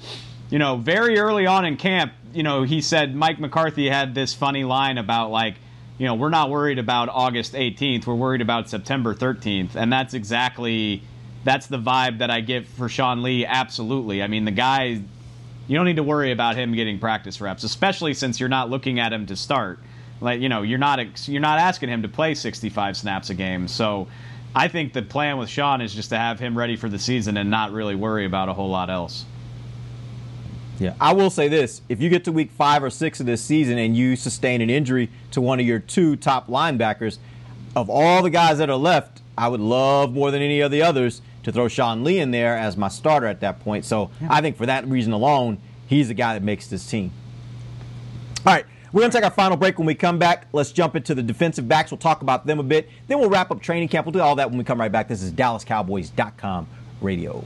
you 0.50 0.58
know, 0.58 0.76
very 0.76 1.18
early 1.18 1.46
on 1.46 1.66
in 1.66 1.76
camp, 1.76 2.12
you 2.32 2.42
know, 2.42 2.62
he 2.62 2.80
said 2.80 3.14
Mike 3.14 3.38
McCarthy 3.38 3.88
had 3.88 4.14
this 4.14 4.32
funny 4.34 4.64
line 4.64 4.96
about, 4.98 5.30
like, 5.30 5.56
you 5.98 6.06
know, 6.06 6.14
we're 6.14 6.30
not 6.30 6.48
worried 6.48 6.78
about 6.78 7.08
August 7.10 7.52
18th. 7.54 8.06
We're 8.06 8.14
worried 8.14 8.40
about 8.40 8.70
September 8.70 9.14
13th. 9.14 9.74
And 9.74 9.92
that's 9.92 10.14
exactly. 10.14 11.02
That's 11.44 11.66
the 11.66 11.78
vibe 11.78 12.18
that 12.18 12.30
I 12.30 12.40
get 12.40 12.66
for 12.66 12.88
Sean 12.88 13.22
Lee. 13.22 13.46
Absolutely. 13.46 14.22
I 14.22 14.26
mean, 14.26 14.44
the 14.44 14.50
guy, 14.50 15.02
you 15.68 15.76
don't 15.76 15.84
need 15.84 15.96
to 15.96 16.02
worry 16.02 16.32
about 16.32 16.56
him 16.56 16.74
getting 16.74 16.98
practice 16.98 17.40
reps, 17.40 17.62
especially 17.62 18.14
since 18.14 18.40
you're 18.40 18.48
not 18.48 18.70
looking 18.70 18.98
at 18.98 19.12
him 19.12 19.26
to 19.26 19.36
start. 19.36 19.78
Like 20.20 20.40
you 20.40 20.48
know, 20.48 20.62
you're 20.62 20.78
not 20.78 21.28
you're 21.28 21.40
not 21.40 21.60
asking 21.60 21.90
him 21.90 22.02
to 22.02 22.08
play 22.08 22.34
65 22.34 22.96
snaps 22.96 23.30
a 23.30 23.34
game. 23.34 23.68
So, 23.68 24.08
I 24.54 24.66
think 24.66 24.94
the 24.94 25.02
plan 25.02 25.36
with 25.38 25.48
Sean 25.48 25.80
is 25.80 25.94
just 25.94 26.08
to 26.08 26.18
have 26.18 26.40
him 26.40 26.58
ready 26.58 26.74
for 26.74 26.88
the 26.88 26.98
season 26.98 27.36
and 27.36 27.50
not 27.50 27.70
really 27.70 27.94
worry 27.94 28.24
about 28.24 28.48
a 28.48 28.54
whole 28.54 28.70
lot 28.70 28.90
else. 28.90 29.24
Yeah, 30.80 30.94
I 31.00 31.12
will 31.12 31.30
say 31.30 31.48
this: 31.48 31.82
if 31.88 32.00
you 32.00 32.08
get 32.08 32.24
to 32.24 32.32
week 32.32 32.50
five 32.50 32.82
or 32.82 32.90
six 32.90 33.20
of 33.20 33.26
this 33.26 33.42
season 33.42 33.78
and 33.78 33.96
you 33.96 34.16
sustain 34.16 34.60
an 34.60 34.70
injury 34.70 35.10
to 35.32 35.40
one 35.40 35.60
of 35.60 35.66
your 35.66 35.78
two 35.78 36.16
top 36.16 36.48
linebackers, 36.48 37.18
of 37.76 37.90
all 37.90 38.22
the 38.22 38.30
guys 38.30 38.58
that 38.58 38.70
are 38.70 38.76
left, 38.76 39.20
I 39.36 39.48
would 39.48 39.60
love 39.60 40.14
more 40.14 40.30
than 40.30 40.40
any 40.40 40.60
of 40.60 40.70
the 40.70 40.82
others 40.82 41.20
to 41.48 41.52
throw 41.52 41.68
Sean 41.68 42.04
Lee 42.04 42.18
in 42.18 42.30
there 42.30 42.56
as 42.56 42.76
my 42.76 42.88
starter 42.88 43.26
at 43.26 43.40
that 43.40 43.60
point. 43.60 43.84
So 43.84 44.10
I 44.28 44.40
think 44.40 44.56
for 44.56 44.66
that 44.66 44.86
reason 44.86 45.12
alone, 45.12 45.58
he's 45.86 46.08
the 46.08 46.14
guy 46.14 46.34
that 46.34 46.42
makes 46.42 46.68
this 46.68 46.88
team. 46.88 47.10
All 48.46 48.52
right, 48.52 48.64
we're 48.92 49.00
going 49.00 49.10
to 49.10 49.16
take 49.16 49.24
our 49.24 49.30
final 49.30 49.56
break. 49.56 49.78
When 49.78 49.86
we 49.86 49.94
come 49.94 50.18
back, 50.18 50.46
let's 50.52 50.72
jump 50.72 50.94
into 50.94 51.14
the 51.14 51.22
defensive 51.22 51.66
backs. 51.66 51.90
We'll 51.90 51.98
talk 51.98 52.22
about 52.22 52.46
them 52.46 52.58
a 52.58 52.62
bit. 52.62 52.88
Then 53.06 53.18
we'll 53.18 53.30
wrap 53.30 53.50
up 53.50 53.60
training 53.60 53.88
camp. 53.88 54.06
We'll 54.06 54.12
do 54.12 54.20
all 54.20 54.36
that 54.36 54.48
when 54.48 54.58
we 54.58 54.64
come 54.64 54.80
right 54.80 54.92
back. 54.92 55.08
This 55.08 55.22
is 55.22 55.32
DallasCowboys.com 55.32 56.68
radio. 57.00 57.44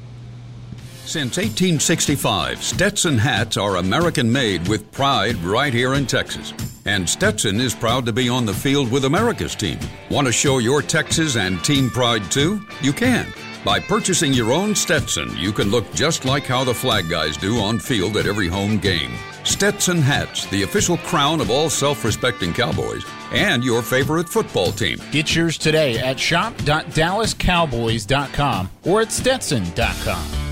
Since 1.05 1.37
1865, 1.37 2.63
Stetson 2.63 3.19
hats 3.19 3.57
are 3.57 3.77
American 3.77 4.31
made 4.31 4.69
with 4.69 4.91
pride 4.93 5.37
right 5.39 5.75
here 5.75 5.95
in 5.95 6.07
Texas. 6.07 6.55
And 6.87 7.09
Stetson 7.09 7.61
is 7.61 7.75
proud 7.75 8.07
to 8.07 8.13
be 8.13 8.29
on 8.29 8.47
the 8.47 8.55
field 8.55 8.91
with 8.91 9.05
America's 9.05 9.57
team. 9.57 9.79
Want 10.11 10.29
to 10.29 10.33
show 10.33 10.59
your 10.59 10.81
Texas 10.81 11.37
and 11.37 11.63
team 11.65 11.91
pride 11.91 12.31
too? 12.31 12.65
You 12.83 12.93
can. 12.93 13.27
By 13.65 13.79
purchasing 13.79 14.33
your 14.33 14.53
own 14.53 14.75
Stetson, 14.75 15.37
you 15.37 15.53
can 15.53 15.71
look 15.71 15.93
just 15.93 16.25
like 16.25 16.43
how 16.45 16.65
the 16.65 16.75
flag 16.75 17.09
guys 17.09 17.37
do 17.37 17.59
on 17.59 17.79
field 17.79 18.17
at 18.17 18.27
every 18.27 18.49
home 18.49 18.79
game. 18.79 19.13
Stetson 19.45 19.99
hats, 19.99 20.47
the 20.47 20.65
official 20.65 20.97
crown 20.99 21.41
of 21.41 21.49
all 21.51 21.71
self 21.71 22.05
respecting 22.05 22.53
cowboys, 22.53 23.05
and 23.33 23.63
your 23.63 23.81
favorite 23.83 24.29
football 24.29 24.73
team. 24.73 24.99
Get 25.13 25.37
yours 25.37 25.57
today 25.59 25.99
at 25.99 26.19
shop.dallascowboys.com 26.19 28.71
or 28.85 29.03
at 29.03 29.13
stetson.com. 29.13 30.52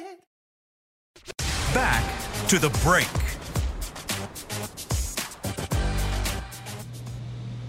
To 2.51 2.59
the 2.59 2.69
break. 2.83 3.07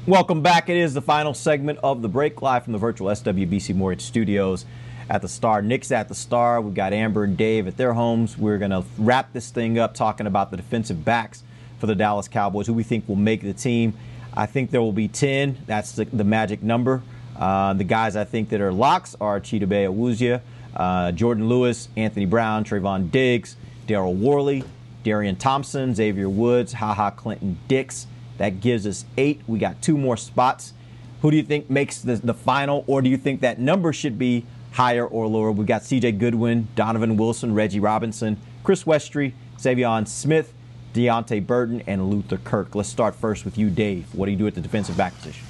Welcome 0.08 0.42
back. 0.42 0.68
It 0.68 0.76
is 0.76 0.92
the 0.92 1.00
final 1.00 1.34
segment 1.34 1.78
of 1.84 2.02
the 2.02 2.08
break 2.08 2.42
live 2.42 2.64
from 2.64 2.72
the 2.72 2.80
virtual 2.80 3.06
SWBC 3.06 3.76
Mortgage 3.76 4.02
Studios 4.02 4.64
at 5.08 5.22
the 5.22 5.28
Star. 5.28 5.62
Nick's 5.62 5.92
at 5.92 6.08
the 6.08 6.16
Star. 6.16 6.60
We've 6.60 6.74
got 6.74 6.92
Amber 6.92 7.22
and 7.22 7.36
Dave 7.36 7.68
at 7.68 7.76
their 7.76 7.92
homes. 7.92 8.36
We're 8.36 8.58
going 8.58 8.72
to 8.72 8.82
wrap 8.98 9.32
this 9.32 9.50
thing 9.50 9.78
up 9.78 9.94
talking 9.94 10.26
about 10.26 10.50
the 10.50 10.56
defensive 10.56 11.04
backs 11.04 11.44
for 11.78 11.86
the 11.86 11.94
Dallas 11.94 12.26
Cowboys, 12.26 12.66
who 12.66 12.72
we 12.72 12.82
think 12.82 13.08
will 13.08 13.14
make 13.14 13.42
the 13.42 13.54
team. 13.54 13.94
I 14.34 14.46
think 14.46 14.72
there 14.72 14.82
will 14.82 14.90
be 14.90 15.06
10. 15.06 15.58
That's 15.64 15.92
the, 15.92 16.06
the 16.06 16.24
magic 16.24 16.60
number. 16.60 17.02
Uh, 17.38 17.74
the 17.74 17.84
guys 17.84 18.16
I 18.16 18.24
think 18.24 18.48
that 18.48 18.60
are 18.60 18.72
locks 18.72 19.14
are 19.20 19.38
Chidobe 19.38 19.86
Awuzie, 19.86 20.40
uh, 20.74 21.12
Jourdan 21.12 21.46
Lewis, 21.46 21.88
Anthony 21.96 22.26
Brown, 22.26 22.64
Trevon 22.64 23.12
Diggs, 23.12 23.54
Daryl 23.92 24.16
Worley, 24.16 24.64
Darian 25.04 25.36
Thompson, 25.36 25.94
Xavier 25.94 26.28
Woods, 26.28 26.72
Haha 26.72 27.10
Clinton 27.10 27.58
Dix. 27.68 28.06
That 28.38 28.60
gives 28.60 28.86
us 28.86 29.04
eight. 29.18 29.42
We 29.46 29.58
got 29.58 29.82
two 29.82 29.98
more 29.98 30.16
spots. 30.16 30.72
Who 31.20 31.30
do 31.30 31.36
you 31.36 31.42
think 31.42 31.68
makes 31.68 32.00
the, 32.00 32.16
the 32.16 32.32
final, 32.32 32.84
or 32.86 33.02
do 33.02 33.10
you 33.10 33.18
think 33.18 33.42
that 33.42 33.58
number 33.58 33.92
should 33.92 34.18
be 34.18 34.46
higher 34.72 35.06
or 35.06 35.26
lower? 35.26 35.52
We 35.52 35.66
got 35.66 35.84
C.J. 35.84 36.12
Goodwin, 36.12 36.68
Donovan 36.74 37.18
Wilson, 37.18 37.54
Reggie 37.54 37.80
Robinson, 37.80 38.38
Chris 38.64 38.84
Westry, 38.84 39.34
Savion 39.58 40.08
Smith, 40.08 40.54
Deante 40.94 41.46
Burton, 41.46 41.82
and 41.86 42.08
Luther 42.08 42.38
Kirk. 42.38 42.74
Let's 42.74 42.88
start 42.88 43.14
first 43.14 43.44
with 43.44 43.58
you, 43.58 43.68
Dave. 43.68 44.06
What 44.14 44.24
do 44.24 44.32
you 44.32 44.38
do 44.38 44.46
at 44.46 44.54
the 44.54 44.62
defensive 44.62 44.96
back 44.96 45.14
position? 45.16 45.46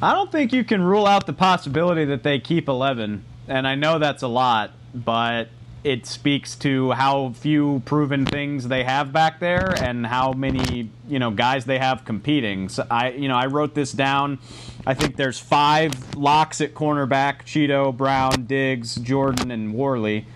I 0.00 0.14
don't 0.14 0.32
think 0.32 0.54
you 0.54 0.64
can 0.64 0.82
rule 0.82 1.06
out 1.06 1.26
the 1.26 1.34
possibility 1.34 2.06
that 2.06 2.22
they 2.22 2.38
keep 2.38 2.66
11, 2.66 3.24
and 3.46 3.68
I 3.68 3.74
know 3.74 3.98
that's 3.98 4.22
a 4.22 4.28
lot, 4.28 4.70
but 4.94 5.48
it 5.84 6.06
speaks 6.06 6.56
to 6.56 6.90
how 6.92 7.30
few 7.30 7.82
proven 7.84 8.26
things 8.26 8.68
they 8.68 8.84
have 8.84 9.12
back 9.12 9.38
there 9.38 9.74
and 9.82 10.06
how 10.06 10.32
many 10.32 10.90
you 11.08 11.18
know 11.18 11.30
guys 11.30 11.64
they 11.64 11.78
have 11.78 12.04
competing. 12.04 12.68
So 12.68 12.86
I 12.90 13.10
you 13.10 13.28
know 13.28 13.36
I 13.36 13.46
wrote 13.46 13.74
this 13.74 13.92
down. 13.92 14.38
I 14.86 14.94
think 14.94 15.16
there's 15.16 15.38
five 15.38 16.16
locks 16.16 16.60
at 16.60 16.74
cornerback: 16.74 17.44
Chido, 17.44 17.96
Brown, 17.96 18.44
Diggs, 18.44 18.96
Jourdan, 18.96 19.52
and 19.52 19.72
Worley. 19.74 20.26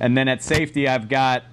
And 0.00 0.16
then 0.16 0.28
at 0.28 0.42
safety, 0.42 0.86
I've 0.88 1.08
got 1.08 1.44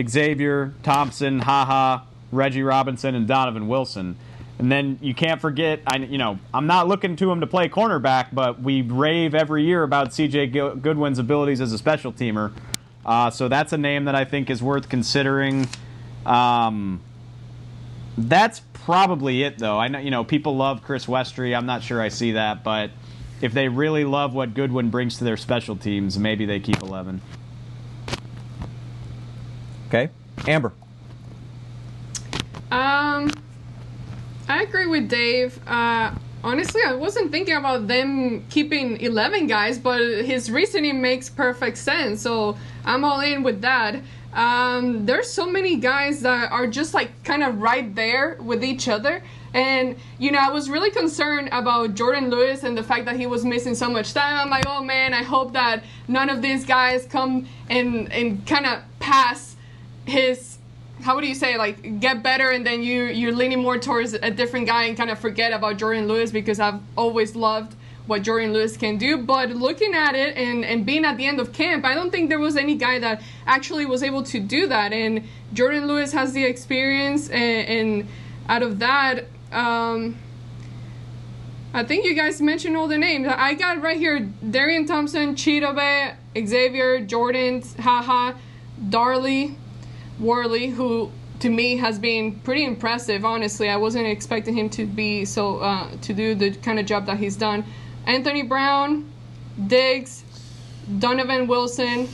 Xavier, 0.00 0.74
Thompson, 0.82 1.40
Haha, 1.40 2.04
Reggie 2.30 2.62
Robinson, 2.62 3.14
and 3.14 3.26
Donovan 3.26 3.68
Wilson. 3.68 4.16
And 4.58 4.72
then 4.72 4.98
you 5.00 5.14
can't 5.14 5.40
forget, 5.40 5.80
I 5.86 5.98
you 5.98 6.18
know 6.18 6.38
I'm 6.52 6.66
not 6.66 6.88
looking 6.88 7.14
to 7.16 7.30
him 7.30 7.40
to 7.40 7.46
play 7.46 7.68
cornerback, 7.68 8.28
but 8.32 8.60
we 8.60 8.82
rave 8.82 9.36
every 9.36 9.64
year 9.64 9.84
about 9.84 10.12
C.J. 10.12 10.48
Goodwin's 10.48 11.20
abilities 11.20 11.60
as 11.60 11.72
a 11.72 11.78
special 11.78 12.12
teamer. 12.12 12.52
Uh, 13.08 13.30
so 13.30 13.48
that's 13.48 13.72
a 13.72 13.78
name 13.78 14.04
that 14.04 14.14
I 14.14 14.26
think 14.26 14.50
is 14.50 14.62
worth 14.62 14.90
considering. 14.90 15.66
Um, 16.26 17.00
that's 18.18 18.60
probably 18.74 19.44
it, 19.44 19.56
though. 19.56 19.78
I 19.78 19.88
know 19.88 19.98
you 19.98 20.10
know 20.10 20.24
people 20.24 20.56
love 20.56 20.82
Chris 20.82 21.06
Westry. 21.06 21.56
I'm 21.56 21.64
not 21.64 21.82
sure 21.82 22.02
I 22.02 22.10
see 22.10 22.32
that, 22.32 22.62
but 22.62 22.90
if 23.40 23.54
they 23.54 23.68
really 23.68 24.04
love 24.04 24.34
what 24.34 24.52
Goodwin 24.52 24.90
brings 24.90 25.16
to 25.18 25.24
their 25.24 25.38
special 25.38 25.74
teams, 25.74 26.18
maybe 26.18 26.44
they 26.44 26.60
keep 26.60 26.82
11. 26.82 27.22
Okay, 29.86 30.10
Amber. 30.46 30.74
Um, 32.70 33.30
I 34.50 34.64
agree 34.64 34.86
with 34.86 35.08
Dave. 35.08 35.58
Uh, 35.66 36.12
honestly, 36.48 36.80
I 36.86 36.94
wasn't 36.94 37.30
thinking 37.30 37.54
about 37.54 37.86
them 37.86 38.44
keeping 38.48 39.00
11 39.00 39.46
guys, 39.46 39.78
but 39.78 40.00
his 40.00 40.50
reasoning 40.50 41.00
makes 41.00 41.28
perfect 41.28 41.76
sense. 41.78 42.22
So 42.22 42.56
I'm 42.84 43.04
all 43.04 43.20
in 43.20 43.42
with 43.42 43.60
that. 43.60 44.00
Um, 44.32 45.06
there's 45.06 45.30
so 45.30 45.46
many 45.46 45.76
guys 45.76 46.20
that 46.22 46.50
are 46.52 46.66
just 46.66 46.94
like 46.94 47.10
kind 47.24 47.42
of 47.42 47.60
right 47.60 47.94
there 47.94 48.36
with 48.40 48.64
each 48.64 48.88
other. 48.88 49.22
And, 49.54 49.96
you 50.18 50.30
know, 50.30 50.38
I 50.38 50.50
was 50.50 50.68
really 50.68 50.90
concerned 50.90 51.48
about 51.52 51.94
Jourdan 51.94 52.30
Lewis 52.30 52.64
and 52.64 52.76
the 52.76 52.82
fact 52.82 53.06
that 53.06 53.16
he 53.16 53.26
was 53.26 53.44
missing 53.44 53.74
so 53.74 53.88
much 53.88 54.12
time. 54.12 54.38
I'm 54.38 54.50
like, 54.50 54.64
oh 54.66 54.82
man, 54.82 55.14
I 55.14 55.22
hope 55.22 55.52
that 55.54 55.84
none 56.06 56.28
of 56.28 56.42
these 56.42 56.66
guys 56.66 57.06
come 57.06 57.48
and, 57.70 58.12
and 58.12 58.46
kind 58.46 58.66
of 58.66 58.82
pass 59.00 59.56
his 60.06 60.57
how 61.02 61.14
would 61.14 61.24
you 61.24 61.34
say 61.34 61.56
like 61.56 62.00
get 62.00 62.22
better 62.22 62.50
and 62.50 62.66
then 62.66 62.82
you 62.82 63.04
you're 63.04 63.32
leaning 63.32 63.62
more 63.62 63.78
towards 63.78 64.14
a 64.14 64.30
different 64.30 64.66
guy 64.66 64.84
and 64.84 64.96
kind 64.96 65.10
of 65.10 65.18
forget 65.18 65.52
about 65.52 65.76
Jourdan 65.78 66.06
Lewis 66.06 66.30
because 66.30 66.60
I've 66.60 66.80
always 66.96 67.36
loved 67.36 67.74
what 68.08 68.22
Jourdan 68.22 68.52
Lewis 68.52 68.76
can 68.76 68.96
do. 68.96 69.18
But 69.18 69.50
looking 69.50 69.94
at 69.94 70.14
it 70.14 70.36
and, 70.36 70.64
and 70.64 70.84
being 70.84 71.04
at 71.04 71.16
the 71.16 71.26
end 71.26 71.40
of 71.40 71.52
camp, 71.52 71.84
I 71.84 71.94
don't 71.94 72.10
think 72.10 72.30
there 72.30 72.38
was 72.38 72.56
any 72.56 72.74
guy 72.74 72.98
that 72.98 73.22
actually 73.46 73.86
was 73.86 74.02
able 74.02 74.22
to 74.24 74.40
do 74.40 74.66
that. 74.68 74.92
And 74.92 75.24
Jourdan 75.54 75.86
Lewis 75.86 76.12
has 76.12 76.32
the 76.32 76.44
experience, 76.44 77.28
and, 77.28 77.68
and 77.68 78.08
out 78.48 78.62
of 78.62 78.78
that, 78.78 79.26
um, 79.52 80.16
I 81.74 81.84
think 81.84 82.06
you 82.06 82.14
guys 82.14 82.40
mentioned 82.40 82.76
all 82.76 82.88
the 82.88 82.96
names. 82.96 83.28
I 83.28 83.54
got 83.54 83.82
right 83.82 83.98
here 83.98 84.20
Darian 84.20 84.86
Thompson, 84.86 85.34
Chidobe, 85.34 86.14
Xavier, 86.34 87.00
Jourdan, 87.00 87.78
Haha, 87.78 88.32
Darley, 88.88 89.56
Worley, 90.20 90.68
who 90.68 91.10
to 91.40 91.50
me 91.50 91.76
has 91.76 91.98
been 91.98 92.38
pretty 92.40 92.64
impressive. 92.64 93.24
Honestly, 93.24 93.68
I 93.68 93.76
wasn't 93.76 94.06
expecting 94.06 94.56
him 94.56 94.68
to 94.70 94.86
be 94.86 95.24
so 95.24 95.58
uh, 95.58 95.90
to 96.02 96.12
do 96.12 96.34
the 96.34 96.52
kind 96.52 96.78
of 96.78 96.86
job 96.86 97.06
that 97.06 97.18
he's 97.18 97.36
done. 97.36 97.64
Anthony 98.06 98.42
Brown, 98.42 99.10
Diggs, 99.66 100.24
Donovan 100.98 101.46
Wilson, 101.46 102.08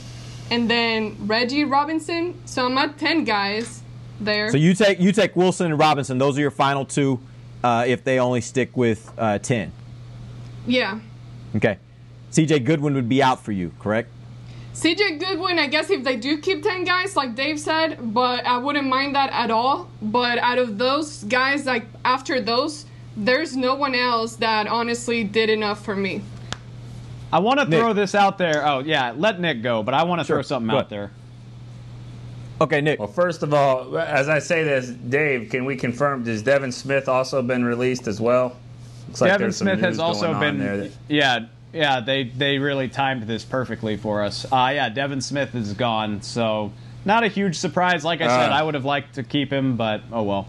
and 0.51 0.69
then 0.69 1.15
Reggie 1.21 1.63
Robinson. 1.63 2.39
So 2.45 2.65
I'm 2.65 2.77
at 2.77 2.97
ten 2.97 3.23
guys 3.23 3.81
there. 4.19 4.49
So 4.51 4.57
you 4.57 4.73
take 4.73 4.99
you 4.99 5.11
take 5.11 5.35
Wilson 5.35 5.67
and 5.67 5.79
Robinson. 5.79 6.17
Those 6.17 6.37
are 6.37 6.41
your 6.41 6.51
final 6.51 6.85
two. 6.85 7.19
Uh, 7.63 7.83
if 7.87 8.03
they 8.03 8.19
only 8.19 8.41
stick 8.41 8.77
with 8.77 9.11
uh, 9.17 9.39
ten. 9.39 9.71
Yeah. 10.67 10.99
Okay. 11.55 11.77
C.J. 12.29 12.59
Goodwin 12.59 12.93
would 12.95 13.07
be 13.07 13.23
out 13.23 13.43
for 13.43 13.53
you, 13.53 13.71
correct? 13.79 14.09
CJ 14.75 15.19
Goodwin, 15.21 15.57
I 15.57 15.67
guess 15.67 15.89
if 15.89 16.03
they 16.03 16.17
do 16.17 16.37
keep 16.37 16.61
10 16.61 16.83
guys, 16.83 17.15
like 17.15 17.33
Dave 17.33 17.59
said, 17.61 18.13
but 18.13 18.45
I 18.45 18.57
wouldn't 18.57 18.87
mind 18.87 19.15
that 19.15 19.31
at 19.31 19.49
all. 19.49 19.89
But 20.01 20.37
out 20.39 20.57
of 20.57 20.77
those 20.77 21.23
guys, 21.23 21.65
like 21.65 21.85
after 22.03 22.41
those, 22.41 22.85
there's 23.15 23.55
no 23.55 23.75
one 23.75 23.95
else 23.95 24.35
that 24.37 24.67
honestly 24.67 25.23
did 25.23 25.49
enough 25.49 25.83
for 25.85 25.95
me. 25.95 26.21
I 27.31 27.39
want 27.39 27.61
to 27.61 27.65
throw 27.65 27.93
this 27.93 28.15
out 28.15 28.37
there. 28.37 28.67
Oh, 28.67 28.79
yeah, 28.79 29.13
let 29.15 29.39
Nick 29.39 29.61
go, 29.63 29.81
but 29.81 29.93
I 29.93 30.03
want 30.03 30.19
to 30.19 30.25
Sure, 30.25 30.37
throw 30.37 30.41
something 30.41 30.69
go 30.69 30.77
out 30.79 30.89
there. 30.89 31.11
Okay, 32.59 32.81
Nick. 32.81 32.99
Well, 32.99 33.07
first 33.07 33.43
of 33.43 33.53
all, 33.53 33.97
as 33.97 34.27
I 34.27 34.39
say 34.39 34.63
this, 34.63 34.89
Dave, 34.89 35.49
can 35.49 35.63
we 35.65 35.75
confirm? 35.77 36.25
Has 36.25 36.41
Devin 36.41 36.71
Smith 36.71 37.07
also 37.07 37.41
been 37.41 37.63
released 37.63 38.07
as 38.07 38.19
well? 38.19 38.57
Looks 39.07 39.21
like 39.21 39.31
Devin 39.31 39.45
there's 39.45 39.57
some 39.57 39.67
Smith 39.67 39.79
has 39.79 39.99
also 39.99 40.37
been. 40.39 40.59
there 40.59 40.77
that- 40.77 40.91
yeah, 41.07 41.45
yeah. 41.75 41.99
They 41.99 42.23
they 42.23 42.57
really 42.57 42.87
timed 42.89 43.23
this 43.23 43.43
perfectly 43.45 43.97
for 43.97 44.23
us. 44.23 44.45
Uh, 44.51 44.71
yeah, 44.73 44.89
Devin 44.89 45.21
Smith 45.21 45.53
is 45.53 45.73
gone, 45.73 46.21
so 46.21 46.71
Not 47.05 47.23
a 47.23 47.27
huge 47.27 47.57
surprise. 47.57 48.03
Like 48.03 48.21
I 48.21 48.27
said, 48.27 48.51
Uh, 48.51 48.55
I 48.55 48.63
would 48.63 48.73
have 48.73 48.85
liked 48.85 49.15
to 49.15 49.23
keep 49.23 49.53
him, 49.53 49.77
but 49.77 50.01
oh 50.11 50.23
well. 50.23 50.47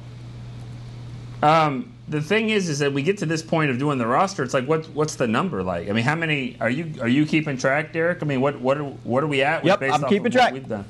Um, 1.43 1.93
the 2.09 2.21
thing 2.23 2.49
is, 2.51 2.69
is 2.69 2.79
that 2.79 2.93
we 2.93 3.03
get 3.03 3.19
to 3.19 3.27
this 3.27 3.43
point 3.43 3.71
of 3.71 3.79
doing 3.79 3.99
the 3.99 4.07
roster. 4.07 4.43
It's 4.43 4.55
like, 4.55 4.67
what 4.67 4.87
what's 4.91 5.17
the 5.17 5.27
number 5.27 5.63
like? 5.63 5.89
I 5.89 5.93
mean, 5.93 6.05
how 6.05 6.15
many 6.15 6.57
are 6.61 6.71
you 6.71 6.95
are 7.01 7.09
you 7.09 7.27
keeping 7.27 7.59
track, 7.59 7.93
Derek? 7.93 8.23
I 8.23 8.27
mean, 8.27 8.41
what 8.41 8.59
what 8.61 8.79
are, 8.79 8.85
what 8.85 9.23
are 9.23 9.27
we 9.27 9.43
at? 9.43 9.65
Yep, 9.65 9.81
based 9.81 9.95
I'm 9.95 10.05
off 10.05 10.11
keeping 10.11 10.33
track. 10.33 10.53
We've 10.53 10.69
done. 10.69 10.85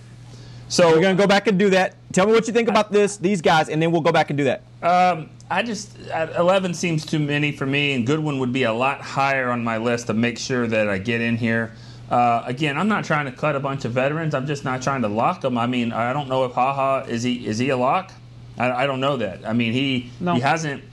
So 0.69 0.91
we're 0.91 1.01
gonna 1.01 1.15
go 1.15 1.27
back 1.27 1.47
and 1.47 1.59
do 1.59 1.71
that. 1.71 1.95
Tell 2.13 2.27
me 2.27 2.33
what 2.33 2.47
you 2.47 2.53
think 2.53 2.69
about 2.69 2.93
this, 2.93 3.17
these 3.17 3.41
guys, 3.41 3.69
and 3.69 3.81
then 3.81 3.93
we'll 3.93 4.01
go 4.01 4.13
back 4.13 4.31
and 4.31 4.37
do 4.37 4.45
that. 4.45 4.63
Um, 4.87 5.31
I 5.51 5.63
just 5.63 5.97
11 5.99 6.75
seems 6.75 7.05
too 7.05 7.19
many 7.19 7.51
for 7.51 7.67
me, 7.67 7.93
and 7.93 8.07
Goodwin 8.07 8.39
would 8.39 8.53
be 8.53 8.63
a 8.63 8.73
lot 8.73 9.01
higher 9.01 9.51
on 9.51 9.65
my 9.65 9.79
list 9.79 10.07
to 10.07 10.15
make 10.15 10.39
sure 10.39 10.67
that 10.67 10.89
I 10.89 10.99
get 10.99 11.21
in 11.21 11.37
here. 11.37 11.73
Uh, 12.09 12.43
again, 12.47 12.79
I'm 12.79 12.87
not 12.87 13.05
trying 13.05 13.27
to 13.27 13.33
cut 13.33 13.57
a 13.57 13.61
bunch 13.61 13.85
of 13.85 13.93
veterans. 13.93 14.33
I'm 14.33 14.47
just 14.47 14.65
not 14.65 14.83
trying 14.83 15.03
to 15.03 15.09
lock 15.09 15.41
them. 15.41 15.59
I 15.59 15.67
mean, 15.67 15.93
I 15.93 16.13
don't 16.13 16.29
know 16.29 16.45
if 16.45 16.53
Haha 16.53 17.05
is 17.09 17.25
he 17.25 17.47
is 17.47 17.59
he 17.59 17.71
a 17.71 17.77
lock? 17.77 18.13
I, 18.59 18.71
I 18.71 18.87
don't 18.87 19.01
know 19.01 19.17
that. 19.17 19.47
I 19.47 19.53
mean, 19.53 19.73
he 19.73 20.13
he 20.21 20.41
hasn't 20.41 20.85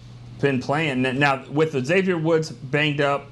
been 0.41 0.59
playing 0.59 1.03
now 1.03 1.45
with 1.49 1.85
Xavier 1.85 2.17
Woods 2.17 2.49
banged 2.49 2.99
up, 2.99 3.27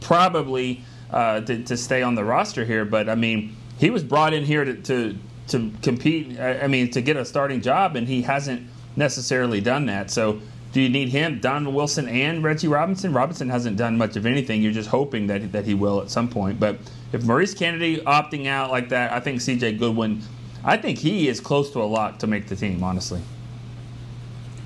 probably 0.00 0.82
uh, 1.10 1.40
to, 1.42 1.62
to 1.64 1.76
stay 1.76 2.02
on 2.02 2.14
the 2.14 2.24
roster 2.24 2.64
here. 2.64 2.86
But 2.86 3.10
I 3.10 3.16
mean, 3.16 3.54
he 3.78 3.90
was 3.90 4.02
brought 4.02 4.32
in 4.32 4.44
here 4.44 4.64
to 4.64 4.74
to, 4.82 5.18
to 5.48 5.72
compete. 5.82 6.40
I 6.40 6.60
I 6.60 6.66
mean, 6.68 6.90
to 6.92 7.02
get 7.02 7.16
a 7.16 7.24
starting 7.26 7.60
job, 7.60 7.96
and 7.96 8.08
he 8.08 8.22
hasn't 8.22 8.66
necessarily 8.96 9.60
done 9.60 9.86
that. 9.86 10.10
So. 10.10 10.40
Do 10.72 10.82
you 10.82 10.90
need 10.90 11.08
him, 11.08 11.38
Donovan 11.40 11.72
Wilson, 11.72 12.06
and 12.06 12.44
Reggie 12.44 12.68
Robinson? 12.68 13.10
Robinson 13.10 13.48
hasn't 13.48 13.78
done 13.78 13.96
much 13.96 14.14
of 14.16 14.26
anything. 14.26 14.60
You're 14.60 14.72
just 14.72 14.90
hoping 14.90 15.26
that 15.28 15.50
that 15.52 15.64
he 15.64 15.72
will 15.72 16.02
at 16.02 16.10
some 16.10 16.28
point. 16.28 16.60
But 16.60 16.76
if 17.14 17.24
Maurice 17.24 17.54
Canady 17.54 17.98
opting 17.98 18.46
out 18.46 18.70
like 18.70 18.90
that, 18.90 19.10
I 19.10 19.20
think 19.20 19.40
C.J. 19.40 19.78
Goodwin, 19.78 20.20
I 20.62 20.76
think 20.76 20.98
he 20.98 21.28
is 21.28 21.40
close 21.40 21.70
to 21.70 21.80
a 21.80 21.84
lock 21.84 22.18
to 22.18 22.26
make 22.26 22.46
the 22.46 22.56
team. 22.56 22.84
Honestly. 22.84 23.22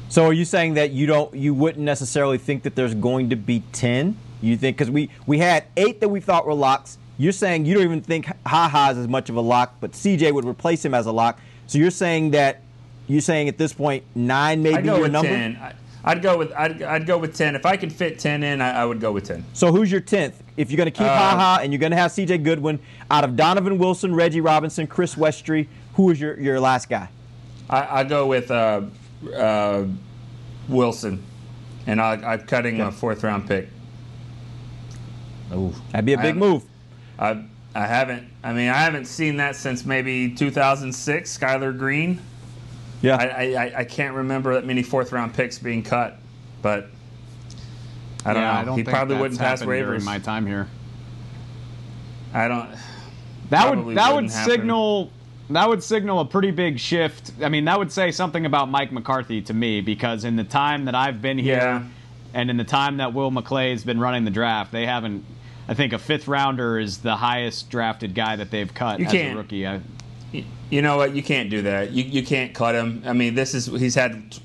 So 0.08 0.24
are 0.24 0.32
you 0.32 0.44
saying 0.44 0.74
that 0.74 0.90
you 0.90 1.06
don't, 1.06 1.32
you 1.32 1.54
wouldn't 1.54 1.84
necessarily 1.84 2.38
think 2.38 2.64
that 2.64 2.74
there's 2.74 2.94
going 2.94 3.30
to 3.30 3.36
be 3.36 3.62
ten? 3.70 4.16
You 4.42 4.56
think 4.56 4.78
because 4.78 4.90
we 4.90 5.10
we 5.26 5.38
had 5.38 5.66
eight 5.76 6.00
that 6.00 6.08
we 6.08 6.18
thought 6.18 6.44
were 6.44 6.54
locks. 6.54 6.98
You're 7.18 7.30
saying 7.30 7.66
you 7.66 7.74
don't 7.74 7.84
even 7.84 8.00
think 8.00 8.26
Ha 8.46 8.68
Ha's 8.68 8.98
as 8.98 9.06
much 9.06 9.30
of 9.30 9.36
a 9.36 9.40
lock, 9.40 9.76
but 9.80 9.92
CJ 9.92 10.32
would 10.32 10.44
replace 10.44 10.84
him 10.84 10.94
as 10.94 11.06
a 11.06 11.12
lock. 11.12 11.38
So 11.68 11.78
you're 11.78 11.92
saying 11.92 12.32
that 12.32 12.62
you're 13.10 13.20
saying 13.20 13.48
at 13.48 13.58
this 13.58 13.72
point 13.72 14.04
nine 14.14 14.62
may 14.62 14.74
I'd 14.74 14.84
go 14.84 14.94
your 14.94 15.02
with 15.02 15.12
number. 15.12 15.28
ten. 15.28 15.56
I, 15.56 15.74
I'd 16.02 16.22
go 16.22 16.38
with 16.38 16.52
I'd, 16.52 16.82
I'd 16.82 17.06
go 17.06 17.18
with 17.18 17.36
ten. 17.36 17.54
If 17.54 17.66
I 17.66 17.76
could 17.76 17.92
fit 17.92 18.18
ten 18.18 18.42
in, 18.42 18.60
I, 18.60 18.82
I 18.82 18.84
would 18.84 19.00
go 19.00 19.12
with 19.12 19.24
ten. 19.24 19.44
So 19.52 19.72
who's 19.72 19.90
your 19.92 20.00
tenth? 20.00 20.42
If 20.56 20.70
you're 20.70 20.76
going 20.76 20.86
to 20.86 20.90
keep 20.90 21.06
Uh, 21.06 21.16
Ha 21.16 21.36
Ha 21.36 21.58
and 21.62 21.72
you're 21.72 21.80
going 21.80 21.92
to 21.92 21.96
have 21.98 22.10
CJ 22.12 22.42
Goodwin 22.42 22.78
out 23.10 23.24
of 23.24 23.36
Donovan 23.36 23.78
Wilson, 23.78 24.14
Reggie 24.14 24.40
Robinson, 24.40 24.86
Chris 24.86 25.14
Westry, 25.14 25.66
who 25.94 26.10
is 26.10 26.20
your 26.20 26.38
your 26.40 26.60
last 26.60 26.88
guy? 26.88 27.08
I, 27.68 28.00
I 28.00 28.04
go 28.04 28.26
with 28.26 28.50
uh, 28.50 28.82
uh, 29.36 29.84
Wilson, 30.68 31.22
and 31.86 32.00
I, 32.00 32.12
I'm 32.14 32.40
cutting 32.46 32.80
a 32.80 32.90
fourth 32.90 33.22
round 33.22 33.46
pick. 33.46 33.68
Ooh, 35.52 35.72
that'd 35.90 36.04
be 36.06 36.12
a 36.14 36.18
big 36.18 36.36
move. 36.36 36.64
I 37.18 37.44
I 37.74 37.86
haven't. 37.86 38.28
I 38.42 38.52
mean, 38.52 38.68
I 38.70 38.78
haven't 38.78 39.04
seen 39.04 39.36
that 39.36 39.54
since 39.56 39.84
maybe 39.84 40.34
2006. 40.34 41.38
Skyler 41.38 41.76
Green. 41.76 42.20
Yeah. 43.02 43.16
I, 43.16 43.54
I, 43.54 43.78
I 43.80 43.84
can't 43.84 44.14
remember 44.14 44.54
that 44.54 44.64
many 44.66 44.82
fourth 44.82 45.12
round 45.12 45.34
picks 45.34 45.58
being 45.58 45.82
cut, 45.82 46.18
but 46.62 46.88
I 48.24 48.32
don't 48.34 48.42
yeah, 48.42 48.52
know. 48.52 48.58
I 48.60 48.64
don't 48.64 48.78
he 48.78 48.84
think 48.84 48.94
probably 48.94 49.14
that's 49.14 49.22
wouldn't 49.22 49.40
pass 49.40 49.60
happened 49.60 49.78
during 49.78 50.00
waivers. 50.00 50.04
my 50.04 50.18
time 50.18 50.46
here. 50.46 50.68
I 52.34 52.48
don't. 52.48 52.68
That 53.50 53.74
would 53.84 53.96
that 53.96 54.14
would 54.14 54.30
happen. 54.30 54.50
signal 54.50 55.10
that 55.48 55.68
would 55.68 55.82
signal 55.82 56.20
a 56.20 56.24
pretty 56.24 56.50
big 56.52 56.78
shift. 56.78 57.32
I 57.42 57.48
mean, 57.48 57.64
that 57.64 57.78
would 57.78 57.90
say 57.90 58.12
something 58.12 58.46
about 58.46 58.68
Mike 58.70 58.92
McCarthy 58.92 59.42
to 59.42 59.54
me 59.54 59.80
because 59.80 60.24
in 60.24 60.36
the 60.36 60.44
time 60.44 60.84
that 60.84 60.94
I've 60.94 61.20
been 61.20 61.38
here 61.38 61.56
Yeah. 61.56 61.84
and 62.34 62.50
in 62.50 62.56
the 62.56 62.64
time 62.64 62.98
that 62.98 63.12
Will 63.14 63.32
McClay's 63.32 63.82
been 63.82 63.98
running 63.98 64.24
the 64.24 64.30
draft, 64.30 64.70
they 64.70 64.86
haven't 64.86 65.24
I 65.68 65.74
think 65.74 65.92
a 65.92 65.98
fifth 65.98 66.28
rounder 66.28 66.78
is 66.78 66.98
the 66.98 67.16
highest 67.16 67.70
drafted 67.70 68.14
guy 68.14 68.36
that 68.36 68.50
they've 68.50 68.72
cut 68.72 69.00
You 69.00 69.06
as 69.06 69.12
can't- 69.12 69.34
a 69.34 69.36
rookie. 69.36 69.66
I, 69.66 69.80
You 70.70 70.82
know 70.82 70.96
what? 70.96 71.14
You 71.14 71.22
can't 71.22 71.50
do 71.50 71.62
that. 71.62 71.90
You, 71.90 72.04
you 72.04 72.24
can't 72.24 72.54
cut 72.54 72.74
him. 72.74 73.02
I 73.04 73.12
mean, 73.12 73.34
this 73.34 73.54
is 73.54 73.66
he's 73.66 73.94
had 73.96 74.36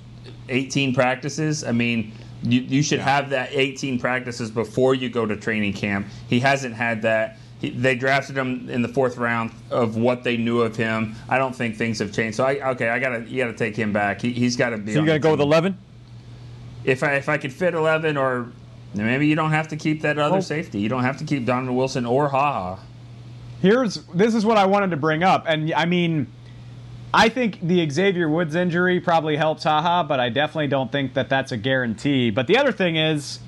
18 0.50 0.94
practices. 0.94 1.64
I 1.64 1.72
mean, 1.72 2.12
you, 2.42 2.62
you 2.62 2.84
should 2.84 3.00
have 3.00 3.30
that 3.30 3.50
18 3.52 4.00
practices 4.00 4.52
before 4.52 4.96
you 4.96 5.10
go 5.10 5.26
to 5.26 5.36
training 5.36 5.74
camp. 5.74 6.08
He 6.28 6.40
hasn't 6.40 6.76
had 6.76 7.04
that. 7.04 7.38
He, 7.62 7.70
they 7.70 7.96
drafted 7.96 8.38
him 8.38 8.70
in 8.70 8.82
the 8.82 8.88
fourth 8.88 9.18
round 9.18 9.52
of 9.70 9.96
what 9.98 10.24
they 10.24 10.36
knew 10.36 10.62
of 10.62 10.76
him. 10.76 11.16
I 11.30 11.38
don't 11.38 11.56
think 11.56 11.78
things 11.78 12.00
have 12.00 12.12
changed. 12.12 12.38
So 12.38 12.44
I 12.44 12.72
okay, 12.72 12.90
I 12.90 13.00
gotta 13.00 13.22
you 13.30 13.38
gotta 13.44 13.58
take 13.58 13.76
him 13.76 13.94
back. 13.94 14.22
He, 14.22 14.34
he's 14.34 14.58
got 14.58 14.72
to 14.72 14.78
be. 14.78 14.94
So 14.94 15.00
you're 15.00 15.02
on 15.02 15.06
going 15.06 15.22
to 15.22 15.22
the 15.22 15.28
go 15.28 15.32
with 15.32 15.42
eleven? 15.42 15.78
If 16.84 17.04
I 17.04 17.14
if 17.16 17.30
I 17.30 17.38
could 17.38 17.54
fit 17.54 17.74
11 17.74 18.18
or 18.18 18.52
maybe 18.94 19.28
you 19.28 19.36
don't 19.36 19.52
have 19.52 19.68
to 19.70 19.76
keep 19.76 20.02
that 20.02 20.18
other 20.20 20.34
Well- 20.34 20.42
safety. 20.42 20.80
You 20.80 20.90
don't 20.90 21.04
have 21.04 21.18
to 21.18 21.24
keep 21.24 21.46
Donovan 21.46 21.76
Wilson 21.76 22.06
or 22.06 22.30
Haha. 22.30 22.80
Here's 23.62 23.96
this 24.08 24.36
is 24.36 24.46
what 24.46 24.58
I 24.58 24.66
wanted 24.66 24.92
to 24.92 24.98
bring 24.98 25.24
up, 25.24 25.46
and 25.48 25.74
I 25.74 25.86
mean, 25.86 26.28
I 27.14 27.30
think 27.30 27.60
the 27.62 27.90
Xavier 27.90 28.28
Woods 28.28 28.56
injury 28.56 29.00
probably 29.00 29.38
helps 29.38 29.64
Haha, 29.64 30.04
but 30.04 30.20
I 30.20 30.30
definitely 30.30 30.68
don't 30.68 30.92
think 30.92 31.14
that 31.14 31.30
that's 31.30 31.54
a 31.54 31.58
guarantee. 31.58 32.30
But 32.30 32.48
the 32.48 32.58
other 32.58 32.74
thing 32.74 32.98
is, 32.98 33.40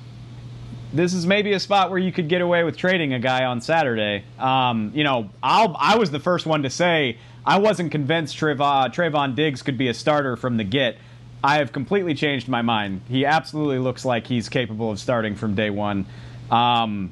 this 0.93 1.13
is 1.13 1.27
maybe 1.27 1.51
a 1.51 1.59
spot 1.59 1.89
where 1.89 1.99
you 1.99 2.11
could 2.13 2.29
get 2.29 2.41
away 2.41 2.63
with 2.63 2.77
trading 2.77 3.13
a 3.13 3.19
guy 3.19 3.43
on 3.43 3.59
Saturday. 3.59 4.23
Um, 4.39 4.91
you 4.95 5.03
know, 5.03 5.29
I'll, 5.43 5.75
I 5.77 5.97
was 5.97 6.11
the 6.11 6.19
first 6.19 6.45
one 6.45 6.63
to 6.63 6.69
say 6.69 7.17
I 7.45 7.59
wasn't 7.59 7.91
convinced 7.91 8.37
Trevon, 8.37 8.93
Trevon 8.93 9.35
Diggs 9.35 9.61
could 9.61 9.77
be 9.77 9.89
a 9.89 9.93
starter 9.93 10.37
from 10.37 10.57
the 10.57 10.63
get. 10.63 10.97
I 11.43 11.57
have 11.57 11.71
completely 11.71 12.13
changed 12.13 12.47
my 12.47 12.61
mind. 12.61 13.01
He 13.09 13.25
absolutely 13.25 13.79
looks 13.79 14.05
like 14.05 14.27
he's 14.27 14.49
capable 14.49 14.91
of 14.91 14.99
starting 14.99 15.35
from 15.35 15.55
day 15.55 15.69
one. 15.69 16.05
Um, 16.49 17.11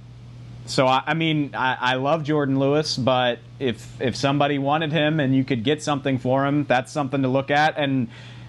so 0.66 0.88
I, 0.88 1.04
I 1.08 1.14
mean, 1.14 1.52
I, 1.54 1.78
I 1.80 1.96
love 1.96 2.24
Jourdan 2.24 2.58
Lewis, 2.58 2.98
but 2.98 3.40
if 3.60 4.02
if 4.02 4.16
somebody 4.16 4.58
wanted 4.58 4.92
him 4.92 5.20
and 5.20 5.36
you 5.36 5.44
could 5.44 5.64
get 5.64 5.84
something 5.84 6.18
for 6.18 6.46
him, 6.46 6.66
that's 6.66 6.92
something 6.92 7.22
to 7.22 7.28
look 7.28 7.52
at. 7.52 7.78
And 7.78 8.08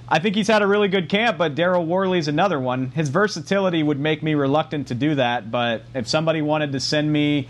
I 0.09 0.19
think 0.19 0.35
he's 0.35 0.49
had 0.49 0.63
a 0.63 0.67
really 0.67 0.89
good 0.89 1.09
camp, 1.09 1.37
but 1.37 1.55
Daryl 1.55 1.85
Worley's 1.85 2.29
another 2.29 2.59
one. 2.59 2.91
His 2.93 3.09
versatility 3.09 3.83
would 3.83 3.99
make 3.99 4.23
me 4.23 4.35
reluctant 4.35 4.89
to 4.89 4.95
do 4.95 5.17
that. 5.17 5.51
But 5.51 5.83
if 5.95 6.09
somebody 6.09 6.43
wanted 6.43 6.73
to 6.73 6.81
send 6.81 7.13
me 7.13 7.49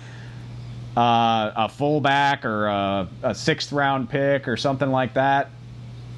uh, 0.97 1.53
a 1.55 1.69
fullback 1.69 2.45
or 2.45 2.67
a, 2.67 3.09
a 3.23 3.35
sixth 3.35 3.73
round 3.73 4.11
pick 4.11 4.49
or 4.49 4.57
something 4.57 4.91
like 4.91 5.15
that, 5.15 5.51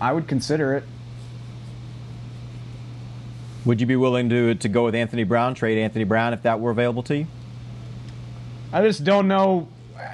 I 0.01 0.13
would 0.13 0.27
consider 0.27 0.75
it. 0.75 0.85
Would 3.65 3.81
you 3.81 3.87
be 3.87 3.97
willing 3.97 4.31
to 4.31 4.55
to 4.55 4.69
go 4.69 4.85
with 4.85 4.95
Anthony 4.95 5.25
Brown, 5.25 5.55
trade 5.55 5.77
Anthony 5.77 6.05
Brown 6.05 6.33
if 6.33 6.43
that 6.45 6.61
were 6.61 6.71
available 6.71 7.03
to 7.03 7.19
you? 7.19 7.27
I 8.73 8.83
just 8.83 9.05
don't 9.05 9.29
know. 9.29 9.69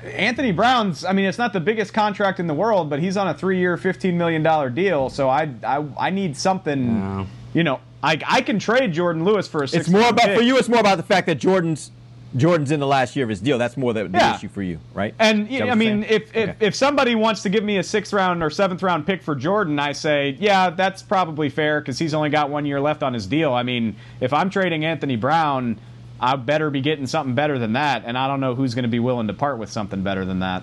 Anthony 0.04 0.52
Brown's. 0.52 1.04
I 1.04 1.12
mean, 1.12 1.26
it's 1.26 1.38
not 1.38 1.52
the 1.52 1.60
biggest 1.60 1.92
contract 1.92 2.40
in 2.40 2.46
the 2.46 2.54
world, 2.54 2.88
but 2.88 3.00
he's 3.00 3.16
on 3.16 3.28
a 3.28 3.34
three-year, 3.34 3.76
fifteen 3.76 4.16
million 4.16 4.42
dollar 4.42 4.70
deal. 4.70 5.10
So 5.10 5.28
I, 5.28 5.50
I, 5.62 5.84
I 5.98 6.10
need 6.10 6.36
something. 6.36 7.28
You 7.52 7.64
know, 7.64 7.80
I, 8.02 8.18
I 8.26 8.40
can 8.40 8.58
trade 8.58 8.92
Jourdan 8.94 9.24
Lewis 9.24 9.46
for 9.46 9.62
a. 9.62 9.68
It's 9.70 9.88
more 9.88 10.08
about 10.08 10.26
pick. 10.26 10.38
for 10.38 10.42
you. 10.42 10.56
It's 10.56 10.68
more 10.68 10.80
about 10.80 10.96
the 10.96 11.02
fact 11.02 11.26
that 11.26 11.38
Jourdan's 11.38 11.90
Jourdan's 12.36 12.70
in 12.72 12.80
the 12.80 12.86
last 12.86 13.14
year 13.14 13.24
of 13.24 13.28
his 13.28 13.40
deal. 13.40 13.58
That's 13.58 13.76
more 13.76 13.92
the, 13.92 14.04
the 14.08 14.18
Yeah. 14.18 14.34
issue 14.34 14.48
for 14.48 14.62
you, 14.62 14.80
right? 14.92 15.14
And 15.18 15.48
you 15.50 15.60
know, 15.60 15.68
I 15.68 15.74
mean, 15.74 16.02
if, 16.04 16.34
if 16.34 16.56
if 16.60 16.74
somebody 16.74 17.14
wants 17.14 17.42
to 17.42 17.48
give 17.48 17.62
me 17.62 17.76
a 17.78 17.82
sixth 17.82 18.12
round 18.12 18.42
or 18.42 18.50
seventh 18.50 18.82
round 18.82 19.06
pick 19.06 19.22
for 19.22 19.36
Jourdan, 19.36 19.78
I 19.80 19.92
say, 19.92 20.36
yeah, 20.40 20.70
that's 20.70 21.02
probably 21.02 21.48
fair 21.48 21.80
because 21.80 21.98
he's 21.98 22.14
only 22.14 22.30
got 22.30 22.50
one 22.50 22.66
year 22.66 22.80
left 22.80 23.02
on 23.02 23.14
his 23.14 23.26
deal. 23.26 23.52
I 23.52 23.62
mean, 23.62 23.96
if 24.20 24.32
I'm 24.32 24.50
trading 24.50 24.84
Anthony 24.84 25.16
Brown, 25.16 25.78
I 26.24 26.36
better 26.36 26.70
be 26.70 26.80
getting 26.80 27.06
something 27.06 27.34
better 27.34 27.58
than 27.58 27.74
that, 27.74 28.04
and 28.06 28.16
I 28.16 28.28
don't 28.28 28.40
know 28.40 28.54
who's 28.54 28.74
going 28.74 28.84
to 28.84 28.88
be 28.88 28.98
willing 28.98 29.26
to 29.26 29.34
part 29.34 29.58
with 29.58 29.70
something 29.70 30.02
better 30.02 30.24
than 30.24 30.38
that. 30.38 30.62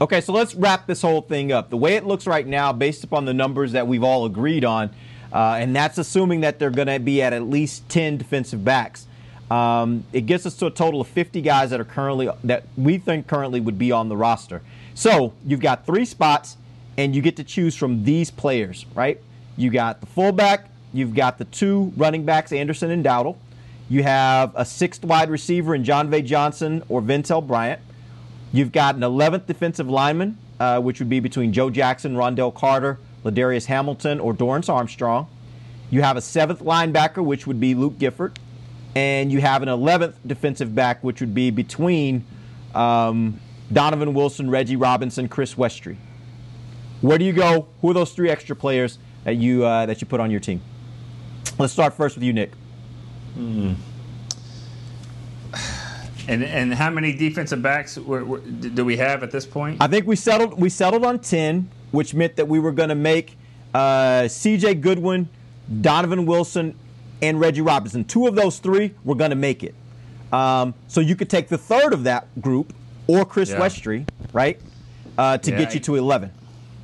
Okay, 0.00 0.20
so 0.20 0.32
let's 0.32 0.56
wrap 0.56 0.88
this 0.88 1.00
whole 1.00 1.20
thing 1.20 1.52
up. 1.52 1.70
The 1.70 1.76
way 1.76 1.94
it 1.94 2.04
looks 2.04 2.26
right 2.26 2.44
now, 2.44 2.72
based 2.72 3.04
upon 3.04 3.24
the 3.24 3.32
numbers 3.32 3.70
that 3.70 3.86
we've 3.86 4.02
all 4.02 4.26
agreed 4.26 4.64
on, 4.64 4.90
uh, 5.32 5.58
and 5.60 5.76
that's 5.76 5.96
assuming 5.96 6.40
that 6.40 6.58
they're 6.58 6.72
going 6.72 6.88
to 6.88 6.98
be 6.98 7.22
at 7.22 7.32
at 7.32 7.44
least 7.44 7.88
10 7.88 8.16
defensive 8.16 8.64
backs. 8.64 9.06
Um, 9.48 10.02
it 10.12 10.22
gets 10.22 10.44
us 10.44 10.56
to 10.56 10.66
a 10.66 10.70
total 10.72 11.00
of 11.00 11.06
50 11.06 11.40
guys 11.40 11.70
that 11.70 11.78
are 11.78 11.84
currently 11.84 12.28
that 12.42 12.64
we 12.76 12.98
think 12.98 13.28
currently 13.28 13.60
would 13.60 13.78
be 13.78 13.92
on 13.92 14.08
the 14.08 14.16
roster. 14.16 14.60
So 14.94 15.34
you've 15.44 15.60
got 15.60 15.86
three 15.86 16.04
spots, 16.04 16.56
and 16.98 17.14
you 17.14 17.22
get 17.22 17.36
to 17.36 17.44
choose 17.44 17.76
from 17.76 18.02
these 18.02 18.28
players, 18.28 18.86
right? 18.96 19.20
You 19.56 19.70
got 19.70 20.00
the 20.00 20.06
fullback, 20.06 20.68
you've 20.92 21.14
got 21.14 21.38
the 21.38 21.44
two 21.44 21.92
running 21.96 22.24
backs, 22.24 22.52
Anderson 22.52 22.90
and 22.90 23.04
Dowdle. 23.04 23.36
You 23.88 24.02
have 24.02 24.52
a 24.56 24.64
sixth 24.64 25.04
wide 25.04 25.30
receiver 25.30 25.74
in 25.74 25.84
Jon'Vea 25.84 26.24
Johnson 26.24 26.82
or 26.88 27.00
Ventell 27.00 27.46
Bryant. 27.46 27.80
You've 28.52 28.72
got 28.72 28.94
an 28.96 29.02
11th 29.02 29.46
defensive 29.46 29.88
lineman, 29.88 30.38
uh, 30.58 30.80
which 30.80 30.98
would 30.98 31.08
be 31.08 31.20
between 31.20 31.52
Joe 31.52 31.70
Jackson, 31.70 32.14
Rondell 32.14 32.54
Carter, 32.54 32.98
Ladarius 33.24 33.66
Hamilton, 33.66 34.18
or 34.18 34.34
Dorance 34.34 34.68
Armstrong. 34.68 35.28
You 35.90 36.02
have 36.02 36.16
a 36.16 36.20
seventh 36.20 36.60
linebacker, 36.60 37.24
which 37.24 37.46
would 37.46 37.60
be 37.60 37.74
Luke 37.74 37.98
Gifford. 37.98 38.38
And 38.94 39.30
you 39.30 39.40
have 39.40 39.62
an 39.62 39.68
11th 39.68 40.14
defensive 40.26 40.74
back, 40.74 41.04
which 41.04 41.20
would 41.20 41.34
be 41.34 41.50
between 41.50 42.24
um, 42.74 43.40
Donovan 43.72 44.14
Wilson, 44.14 44.50
Reggie 44.50 44.76
Robinson, 44.76 45.28
Chris 45.28 45.54
Westry. 45.54 45.96
Where 47.02 47.18
do 47.18 47.24
you 47.24 47.32
go? 47.32 47.68
Who 47.82 47.90
are 47.90 47.94
those 47.94 48.12
three 48.12 48.30
extra 48.30 48.56
players 48.56 48.98
that 49.24 49.36
you 49.36 49.64
uh, 49.64 49.86
that 49.86 50.00
you 50.00 50.06
put 50.06 50.18
on 50.18 50.30
your 50.30 50.40
team? 50.40 50.62
Let's 51.58 51.72
start 51.72 51.94
first 51.94 52.16
with 52.16 52.24
you, 52.24 52.32
Nick. 52.32 52.52
Hmm. 53.34 53.74
And 56.28 56.42
and 56.42 56.74
how 56.74 56.90
many 56.90 57.12
defensive 57.12 57.62
backs 57.62 57.96
were, 57.96 58.24
were, 58.24 58.40
do 58.40 58.84
we 58.84 58.96
have 58.96 59.22
at 59.22 59.30
this 59.30 59.46
point? 59.46 59.76
I 59.80 59.86
think 59.86 60.06
we 60.06 60.16
settled 60.16 60.58
we 60.60 60.68
settled 60.68 61.04
on 61.04 61.20
ten, 61.20 61.70
which 61.92 62.14
meant 62.14 62.36
that 62.36 62.48
we 62.48 62.58
were 62.58 62.72
going 62.72 62.88
to 62.88 62.96
make 62.96 63.36
uh, 63.72 64.26
C.J. 64.26 64.74
Goodwin, 64.76 65.28
Donovan 65.80 66.26
Wilson, 66.26 66.76
and 67.22 67.38
Reggie 67.38 67.60
Robinson. 67.60 68.04
Two 68.04 68.26
of 68.26 68.34
those 68.34 68.58
three 68.58 68.92
were 69.04 69.14
going 69.14 69.30
to 69.30 69.36
make 69.36 69.62
it. 69.62 69.74
Um, 70.32 70.74
so 70.88 71.00
you 71.00 71.14
could 71.14 71.30
take 71.30 71.48
the 71.48 71.58
third 71.58 71.92
of 71.92 72.02
that 72.04 72.26
group, 72.42 72.72
or 73.06 73.24
Chris 73.24 73.50
Yeah. 73.50 73.60
Westry, 73.60 74.08
right, 74.32 74.60
uh, 75.16 75.38
to 75.38 75.50
Yeah, 75.52 75.58
get 75.58 75.74
you 75.74 75.80
to 75.80 75.94
eleven. 75.94 76.32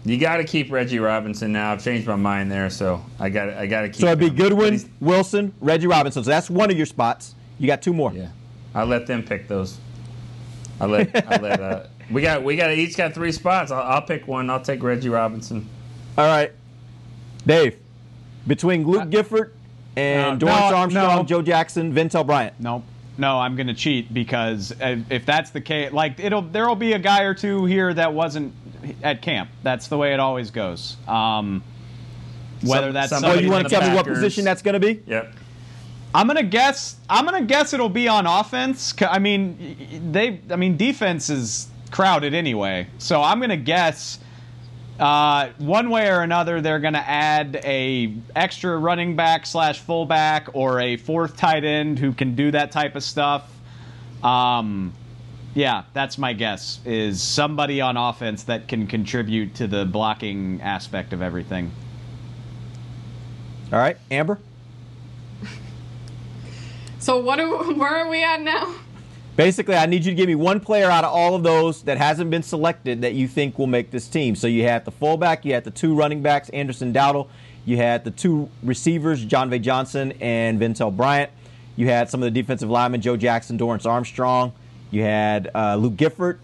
You 0.05 0.19
got 0.19 0.39
to 0.39 0.45
keep 0.45 0.73
Reggie 0.73 0.99
Robinson 0.99 1.53
now. 1.53 1.73
I've 1.73 1.83
changed 1.83 2.09
my 2.09 2.17
mind 2.17 2.51
there, 2.51 2.69
so 2.71 3.05
I 3.21 3.29
got 3.29 3.51
I 3.51 3.67
got 3.67 3.83
to 3.83 3.89
keep. 3.89 4.01
So 4.01 4.07
it'd 4.09 4.19
be 4.19 4.29
him. 4.29 4.35
Goodwin, 4.35 4.81
Wilson, 5.01 5.55
Reggie 5.61 5.87
Robinson. 5.87 6.25
So 6.25 6.31
that's 6.31 6.51
one 6.51 6.71
of 6.71 6.77
your 6.77 6.87
spots. 6.87 7.35
You 7.59 7.69
got 7.69 7.83
two 7.83 7.93
more. 7.95 8.13
Yeah, 8.13 8.31
I 8.75 8.83
let 8.83 9.07
them 9.07 9.23
pick 9.23 9.47
those. 9.47 9.79
I 10.81 10.87
let 10.87 11.15
I 11.33 11.37
let 11.41 11.61
uh, 11.61 11.87
we 12.11 12.21
got 12.21 12.43
we 12.43 12.57
got 12.57 12.73
each 12.73 12.97
got 12.97 13.15
three 13.15 13.31
spots. 13.31 13.71
I'll, 13.71 13.83
I'll 13.83 14.03
pick 14.03 14.27
one. 14.27 14.51
I'll 14.51 14.61
take 14.63 14.83
Reggie 14.83 15.09
Robinson. 15.09 15.69
All 16.19 16.27
right, 16.27 16.53
Dave. 17.47 17.77
Between 18.45 18.85
Luke 18.85 19.09
Gifford 19.09 19.55
and 19.95 20.43
Uh, 20.43 20.47
Dorance 20.47 20.71
no, 20.71 20.77
Armstrong, 20.77 21.17
no. 21.19 21.23
Joe 21.23 21.43
Jackson, 21.43 21.95
Ventell 21.95 22.27
Bryant. 22.27 22.55
Nope. 22.59 22.83
No, 23.19 23.39
I'm 23.39 23.55
going 23.55 23.69
to 23.69 23.75
cheat 23.75 24.13
because 24.13 24.73
if 24.81 25.13
if 25.13 25.27
that's 25.27 25.51
the 25.51 25.61
case, 25.61 25.93
like 25.93 26.19
it'll 26.19 26.43
there'll 26.43 26.75
be 26.75 26.95
a 26.95 26.99
guy 26.99 27.23
or 27.23 27.35
two 27.35 27.67
here 27.67 27.95
that 27.95 28.13
wasn't 28.13 28.53
at 29.03 29.23
camp. 29.23 29.51
That's 29.63 29.89
the 29.89 29.99
way 29.99 30.13
it 30.15 30.21
always 30.21 30.51
goes. 30.51 30.97
Um, 31.09 31.63
whether 32.63 32.87
Some- 32.89 32.93
that's 32.95 33.11
somebody 33.11 33.39
Oh, 33.39 33.43
you 33.43 33.51
want 33.51 33.69
to 33.69 33.75
the 33.75 33.81
tell 33.81 33.89
me 33.91 33.95
what 33.97 34.07
position 34.07 34.45
that's 34.45 34.63
going 34.63 34.75
to 34.75 34.81
be? 34.81 35.03
Yep. 35.07 35.35
I'm 36.15 36.27
gonna 36.27 36.43
guess. 36.43 36.97
I'm 37.09 37.25
gonna 37.25 37.41
guess 37.43 37.73
it'll 37.73 37.89
be 37.89 38.07
on 38.07 38.27
offense. 38.27 38.93
I 39.01 39.19
mean, 39.19 39.57
y- 39.59 39.77
y- 39.93 40.01
they. 40.13 40.41
I 40.51 40.57
mean, 40.57 40.77
defense 40.77 41.31
is 41.31 41.69
crowded 41.91 42.35
anyway. 42.35 42.87
So 42.99 43.23
I'm 43.23 43.41
gonna 43.41 43.57
guess. 43.57 44.19
Uh, 45.01 45.49
one 45.57 45.89
way 45.89 46.11
or 46.11 46.21
another, 46.21 46.61
they're 46.61 46.81
gonna 46.81 46.99
add 47.07 47.59
a 47.65 48.13
extra 48.37 48.77
running 48.77 49.17
back 49.17 49.47
slash 49.47 49.81
fullback 49.81 50.49
or 50.53 50.81
a 50.81 50.99
fourth 50.99 51.39
tight 51.39 51.65
end 51.65 51.99
who 51.99 52.13
can 52.13 52.35
do 52.35 52.51
that 52.51 52.73
type 52.73 52.95
of 52.95 53.03
stuff. 53.03 53.51
Um, 54.23 54.93
yeah, 55.55 55.85
that's 55.93 56.17
my 56.19 56.33
guess. 56.33 56.81
Is 56.85 57.23
somebody 57.23 57.81
on 57.81 57.97
offense 57.97 58.45
that 58.45 58.69
can 58.69 58.87
contribute 58.87 59.55
to 59.57 59.67
the 59.67 59.85
blocking 59.85 60.61
aspect 60.63 61.13
of 61.13 61.21
everything. 61.21 61.71
All 63.73 63.79
right, 63.79 63.97
Amber. 64.11 64.39
So 66.99 67.19
what? 67.19 67.41
Are, 67.41 67.49
where 67.75 67.97
are 67.97 68.09
we 68.09 68.23
at 68.23 68.43
now? 68.43 68.77
Basically, 69.35 69.75
I 69.75 69.87
need 69.87 70.05
you 70.05 70.13
to 70.13 70.15
give 70.15 70.29
me 70.29 70.37
one 70.37 70.61
player 70.61 70.89
out 70.89 71.03
of 71.03 71.13
all 71.13 71.35
of 71.35 71.43
those 71.43 71.83
that 71.83 71.99
hasn't 71.99 72.31
been 72.31 72.45
selected 72.45 73.01
that 73.01 73.15
you 73.15 73.27
think 73.27 73.59
will 73.59 73.67
make 73.67 73.91
this 73.91 74.07
team. 74.07 74.37
So 74.37 74.47
you 74.47 74.63
had 74.63 74.85
the 74.85 74.93
fullback, 74.93 75.45
you 75.45 75.53
had 75.53 75.65
the 75.65 75.73
two 75.73 75.97
running 75.97 76.23
backs, 76.23 76.49
Anderson 76.51 76.93
Dowdle, 76.93 77.29
you 77.65 77.77
had 77.77 78.05
the 78.05 78.13
two 78.13 78.51
receivers, 78.63 79.25
Jon'Vea 79.25 79.61
Johnson 79.63 80.13
and 80.21 80.61
Ventell 80.61 80.97
Bryant. 80.97 81.33
You 81.75 81.89
had 81.89 82.09
some 82.09 82.23
of 82.23 82.33
the 82.33 82.43
defensive 82.43 82.71
linemen, 82.71 83.01
Joe 83.01 83.17
Jackson, 83.17 83.59
Dorance 83.59 83.85
Armstrong. 83.85 84.53
You 84.93 85.03
had 85.03 85.51
uh, 85.55 85.75
Luke 85.77 85.97
Gifford, 85.97 86.39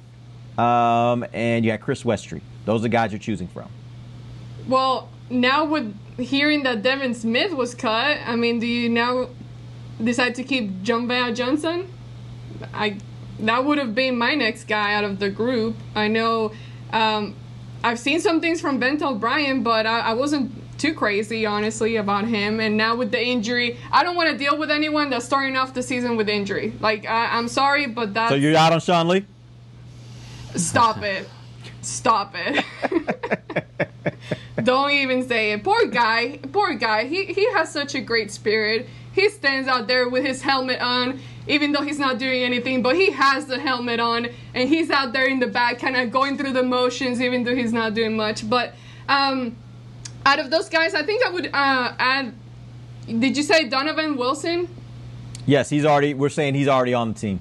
um, 0.57 1.25
and 1.33 1.65
you 1.65 1.71
had 1.71 1.81
Chris 1.81 2.03
Westry. 2.03 2.41
Those 2.65 2.81
are 2.81 2.83
the 2.83 2.89
guys 2.89 3.13
you're 3.13 3.21
choosing 3.21 3.47
from. 3.47 3.69
Well, 4.67 5.11
now 5.31 5.65
with 5.65 5.95
hearing 6.19 6.63
that 6.65 6.83
Devin 6.83 7.15
Smith 7.15 7.53
was 7.53 7.75
cut, 7.75 8.19
I 8.27 8.35
mean, 8.35 8.59
do 8.59 8.67
you 8.67 8.89
now 8.89 9.29
decide 10.03 10.35
to 10.37 10.45
keep 10.45 10.83
Jon'Vea 10.83 11.37
Johnson? 11.37 11.93
I 12.75 12.99
that 13.41 13.65
would 13.65 13.79
have 13.79 13.95
been 13.95 14.19
my 14.19 14.35
next 14.35 14.65
guy 14.65 14.95
out 14.95 15.05
of 15.05 15.21
the 15.21 15.31
group. 15.31 15.77
I 15.95 16.09
know 16.09 16.53
um, 16.93 17.37
I've 17.85 17.99
seen 17.99 18.21
some 18.21 18.41
things 18.41 18.61
from 18.61 18.81
Ventell 18.81 19.21
Bryan, 19.21 19.63
but 19.63 19.87
I, 19.87 20.01
I 20.01 20.13
wasn't 20.15 20.51
too 20.79 20.95
crazy 20.95 21.45
honestly 21.45 21.97
about 21.97 22.27
him. 22.27 22.61
And 22.61 22.77
now 22.77 22.97
with 22.97 23.11
the 23.11 23.23
injury, 23.23 23.79
I 23.93 24.03
don't 24.03 24.17
want 24.17 24.31
to 24.31 24.39
deal 24.39 24.57
with 24.57 24.71
anyone 24.71 25.11
that's 25.11 25.25
starting 25.25 25.57
off 25.57 25.75
the 25.75 25.83
season 25.83 26.17
with 26.17 26.29
injury. 26.29 26.73
Like 26.81 27.07
I, 27.07 27.37
I'm 27.37 27.49
sorry, 27.49 27.87
but 27.87 28.15
that's 28.15 28.31
So 28.31 28.37
you're 28.37 28.57
out 28.57 28.73
on 28.73 28.81
Sean 28.81 29.09
Lee? 29.09 29.27
Stop 30.55 31.03
it. 31.03 31.29
Stop 31.83 32.35
it. 32.37 32.65
Don't 34.65 34.91
even 34.91 35.27
say 35.29 35.53
it. 35.53 35.63
Poor 35.63 35.87
guy. 35.87 36.39
Poor 36.53 36.75
guy. 36.75 37.05
He 37.05 37.27
he 37.27 37.51
has 37.53 37.71
such 37.71 37.95
a 37.95 38.01
great 38.01 38.31
spirit. 38.31 38.89
He 39.13 39.29
stands 39.29 39.69
out 39.69 39.87
there 39.87 40.09
with 40.09 40.25
his 40.25 40.43
helmet 40.43 40.81
on, 40.81 41.21
even 41.47 41.73
though 41.73 41.83
he's 41.83 41.99
not 41.99 42.19
doing 42.19 42.43
anything, 42.43 42.83
but 42.83 42.95
he 42.95 43.11
has 43.11 43.47
the 43.47 43.59
helmet 43.59 44.01
on 44.01 44.29
and 44.55 44.69
he's 44.69 44.91
out 44.91 45.13
there 45.13 45.27
in 45.27 45.41
the 45.41 45.47
back 45.47 45.79
kind 45.79 45.97
of 45.97 46.11
going 46.11 46.37
through 46.37 46.53
the 46.53 46.63
motions 46.63 47.21
even 47.21 47.45
though 47.45 47.55
he's 47.55 47.73
not 47.73 47.95
doing 47.95 48.17
much. 48.17 48.49
But 48.49 48.75
um 49.09 49.57
out 50.27 50.39
of 50.39 50.51
those 50.51 50.69
guys, 50.69 50.95
I 50.95 51.03
think 51.05 51.25
I 51.25 51.31
would 51.31 51.47
uh 51.47 51.93
add 51.99 52.35
Did 53.07 53.37
you 53.37 53.43
say 53.43 53.69
Donovan 53.69 54.17
Wilson? 54.17 54.69
Yes, 55.47 55.71
he's 55.71 55.85
already. 55.87 56.13
We're 56.15 56.29
saying 56.29 56.55
he's 56.55 56.69
already 56.69 56.93
on 56.95 57.13
the 57.15 57.19
team. 57.19 57.41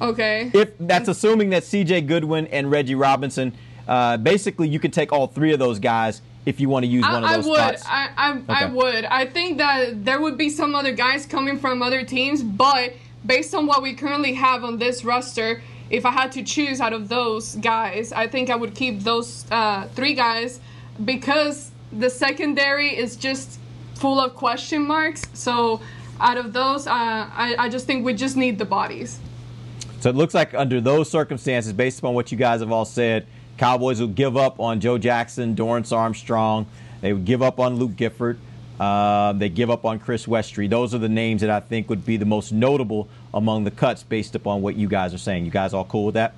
Okay. 0.00 0.50
If 0.52 0.76
that's 0.78 1.08
assuming 1.08 1.48
that 1.50 1.64
C.J. 1.64 2.02
Goodwin 2.02 2.46
and 2.48 2.70
Reggie 2.70 2.94
Robinson, 2.94 3.54
uh, 3.88 4.18
basically 4.18 4.68
you 4.68 4.78
can 4.78 4.90
take 4.90 5.12
all 5.12 5.26
three 5.26 5.52
of 5.54 5.58
those 5.58 5.78
guys 5.78 6.20
if 6.44 6.60
you 6.60 6.68
want 6.68 6.84
to 6.84 6.88
use 6.88 7.02
one 7.04 7.24
of 7.24 7.30
I, 7.30 7.32
I 7.32 7.36
those 7.36 7.46
would. 7.46 7.56
spots. 7.56 7.84
I, 7.86 8.10
I, 8.16 8.42
I 8.48 8.64
Okay. 8.64 8.72
would. 8.74 9.04
I 9.06 9.24
think 9.24 9.56
that 9.56 10.04
there 10.04 10.20
would 10.20 10.36
be 10.36 10.50
some 10.50 10.74
other 10.74 10.92
guys 10.92 11.24
coming 11.24 11.58
from 11.58 11.80
other 11.82 12.04
teams, 12.04 12.42
but 12.42 12.92
based 13.24 13.54
on 13.54 13.66
what 13.66 13.82
we 13.82 13.94
currently 13.94 14.34
have 14.34 14.62
on 14.62 14.76
this 14.78 15.02
roster, 15.02 15.62
if 15.88 16.04
I 16.04 16.10
had 16.10 16.30
to 16.32 16.42
choose 16.42 16.80
out 16.82 16.92
of 16.92 17.08
those 17.08 17.54
guys, 17.56 18.12
I 18.12 18.26
think 18.28 18.50
I 18.50 18.56
would 18.56 18.74
keep 18.74 19.00
those 19.00 19.46
uh, 19.50 19.88
three 19.94 20.12
guys 20.14 20.60
because 21.02 21.70
the 21.92 22.10
secondary 22.10 22.96
is 22.96 23.16
just 23.16 23.58
full 23.94 24.20
of 24.20 24.34
question 24.34 24.86
marks. 24.86 25.22
So 25.34 25.80
out 26.20 26.36
of 26.36 26.52
those, 26.52 26.86
uh, 26.86 26.90
I, 26.92 27.56
I 27.58 27.68
just 27.68 27.86
think 27.86 28.04
we 28.04 28.14
just 28.14 28.36
need 28.36 28.58
the 28.58 28.64
bodies. 28.64 29.18
So 30.00 30.10
it 30.10 30.16
looks 30.16 30.34
like 30.34 30.54
under 30.54 30.80
those 30.80 31.10
circumstances, 31.10 31.72
based 31.72 31.98
upon 31.98 32.14
what 32.14 32.30
you 32.30 32.38
guys 32.38 32.60
have 32.60 32.70
all 32.70 32.84
said, 32.84 33.26
Cowboys 33.56 34.00
will 34.00 34.08
give 34.08 34.36
up 34.36 34.60
on 34.60 34.80
Joe 34.80 34.98
Jackson, 34.98 35.56
Dorance 35.56 35.96
Armstrong. 35.96 36.66
They 37.00 37.12
would 37.12 37.24
give 37.24 37.42
up 37.42 37.58
on 37.58 37.76
Luke 37.76 37.96
Gifford. 37.96 38.38
Uh, 38.78 39.32
they 39.32 39.48
give 39.48 39.70
up 39.70 39.86
on 39.86 39.98
Chris 39.98 40.26
Westry. 40.26 40.68
Those 40.68 40.94
are 40.94 40.98
the 40.98 41.08
names 41.08 41.40
that 41.40 41.48
I 41.48 41.60
think 41.60 41.88
would 41.88 42.04
be 42.04 42.18
the 42.18 42.26
most 42.26 42.52
notable 42.52 43.08
among 43.32 43.64
the 43.64 43.70
cuts 43.70 44.02
based 44.02 44.34
upon 44.34 44.60
what 44.60 44.76
you 44.76 44.86
guys 44.86 45.14
are 45.14 45.18
saying. 45.18 45.46
You 45.46 45.50
guys 45.50 45.72
all 45.72 45.84
cool 45.84 46.04
with 46.04 46.14
that? 46.14 46.34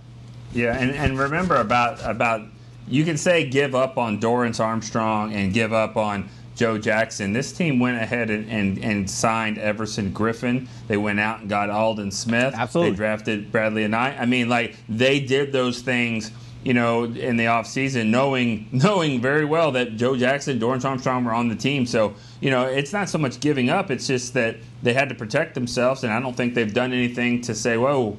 Yeah, 0.54 0.78
and, 0.78 0.92
and 0.92 1.18
remember 1.18 1.56
about 1.56 1.98
about 2.08 2.42
you 2.88 3.04
can 3.04 3.16
say 3.16 3.48
give 3.48 3.74
up 3.74 3.98
on 3.98 4.20
Dorance 4.20 4.60
Armstrong 4.60 5.32
and 5.32 5.52
give 5.52 5.72
up 5.72 5.96
on 5.96 6.28
Joe 6.58 6.76
Jackson. 6.76 7.32
This 7.32 7.52
team 7.52 7.78
went 7.78 8.02
ahead 8.02 8.30
and, 8.30 8.50
and, 8.50 8.78
and 8.78 9.08
signed 9.08 9.58
Everson 9.58 10.12
Griffen. 10.12 10.66
They 10.88 10.96
went 10.96 11.20
out 11.20 11.40
and 11.40 11.48
got 11.48 11.70
Aldon 11.70 12.10
Smith. 12.10 12.52
Absolutely. 12.52 12.90
They 12.90 12.96
drafted 12.96 13.52
Bradlee 13.52 13.88
Anae. 13.88 14.20
I 14.20 14.26
mean, 14.26 14.48
like 14.48 14.74
they 14.88 15.20
did 15.20 15.52
those 15.52 15.82
things, 15.82 16.32
you 16.64 16.74
know, 16.74 17.04
in 17.04 17.36
the 17.36 17.44
offseason, 17.44 18.08
knowing 18.08 18.68
knowing 18.72 19.20
very 19.20 19.44
well 19.44 19.70
that 19.72 19.96
Joe 19.96 20.16
Jackson, 20.16 20.58
Dorance 20.58 20.84
Armstrong 20.84 21.24
were 21.24 21.32
on 21.32 21.48
the 21.48 21.54
team. 21.54 21.86
So, 21.86 22.14
you 22.40 22.50
know, 22.50 22.64
it's 22.64 22.92
not 22.92 23.08
so 23.08 23.18
much 23.18 23.38
giving 23.38 23.70
up, 23.70 23.92
it's 23.92 24.08
just 24.08 24.34
that 24.34 24.56
they 24.82 24.94
had 24.94 25.08
to 25.10 25.14
protect 25.14 25.54
themselves, 25.54 26.02
and 26.02 26.12
I 26.12 26.18
don't 26.18 26.36
think 26.36 26.54
they've 26.54 26.74
done 26.74 26.92
anything 26.92 27.40
to 27.42 27.54
say, 27.54 27.76
whoa, 27.76 28.16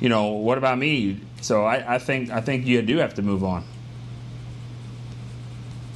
you 0.00 0.08
know, 0.08 0.28
what 0.28 0.56
about 0.56 0.78
me? 0.78 1.20
So 1.42 1.64
I, 1.64 1.96
I 1.96 1.98
think 1.98 2.30
I 2.30 2.40
think 2.40 2.64
you 2.64 2.80
do 2.80 2.96
have 2.96 3.12
to 3.14 3.22
move 3.22 3.44
on. 3.44 3.64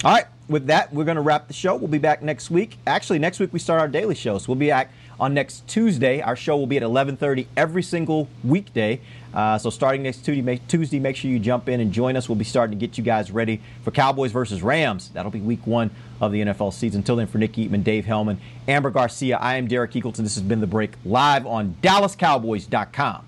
All 0.04 0.12
right. 0.12 0.26
With 0.48 0.68
that, 0.68 0.92
we're 0.92 1.04
going 1.04 1.16
to 1.16 1.22
wrap 1.22 1.48
the 1.48 1.54
show. 1.54 1.74
We'll 1.74 1.88
be 1.88 1.98
back 1.98 2.22
next 2.22 2.50
week. 2.50 2.78
Actually, 2.86 3.18
next 3.18 3.40
week 3.40 3.52
we 3.52 3.58
start 3.58 3.80
our 3.80 3.88
daily 3.88 4.14
show, 4.14 4.38
so 4.38 4.44
we'll 4.48 4.58
be 4.58 4.68
back 4.68 4.92
on 5.18 5.34
next 5.34 5.66
Tuesday. 5.66 6.20
Our 6.20 6.36
show 6.36 6.56
will 6.56 6.68
be 6.68 6.76
at 6.76 6.84
11:30 6.84 7.46
every 7.56 7.82
single 7.82 8.28
weekday. 8.44 9.00
Uh, 9.34 9.58
so 9.58 9.70
starting 9.70 10.04
next 10.04 10.18
Tuesday 10.24 10.42
make, 10.42 10.68
Tuesday, 10.68 11.00
make 11.00 11.16
sure 11.16 11.30
you 11.30 11.40
jump 11.40 11.68
in 11.68 11.80
and 11.80 11.92
join 11.92 12.16
us. 12.16 12.28
We'll 12.28 12.36
be 12.36 12.44
starting 12.44 12.78
to 12.78 12.86
get 12.86 12.96
you 12.96 13.02
guys 13.02 13.32
ready 13.32 13.60
for 13.82 13.90
Cowboys 13.90 14.30
versus 14.30 14.62
Rams. 14.62 15.10
That'll 15.14 15.32
be 15.32 15.40
Week 15.40 15.66
One 15.66 15.90
of 16.20 16.30
the 16.30 16.42
NFL 16.42 16.72
season. 16.72 17.00
Until 17.00 17.16
then, 17.16 17.26
for 17.26 17.38
Nick 17.38 17.54
Eatman, 17.54 17.82
Dave 17.82 18.06
Helman, 18.06 18.38
Amber 18.68 18.90
Garcia, 18.90 19.38
I 19.38 19.56
am 19.56 19.66
Derek 19.66 19.92
Eagleton. 19.92 20.18
This 20.18 20.36
has 20.36 20.44
been 20.44 20.60
the 20.60 20.66
break 20.66 20.92
live 21.04 21.46
on 21.46 21.76
DallasCowboys.com 21.82 23.24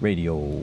radio. 0.00 0.62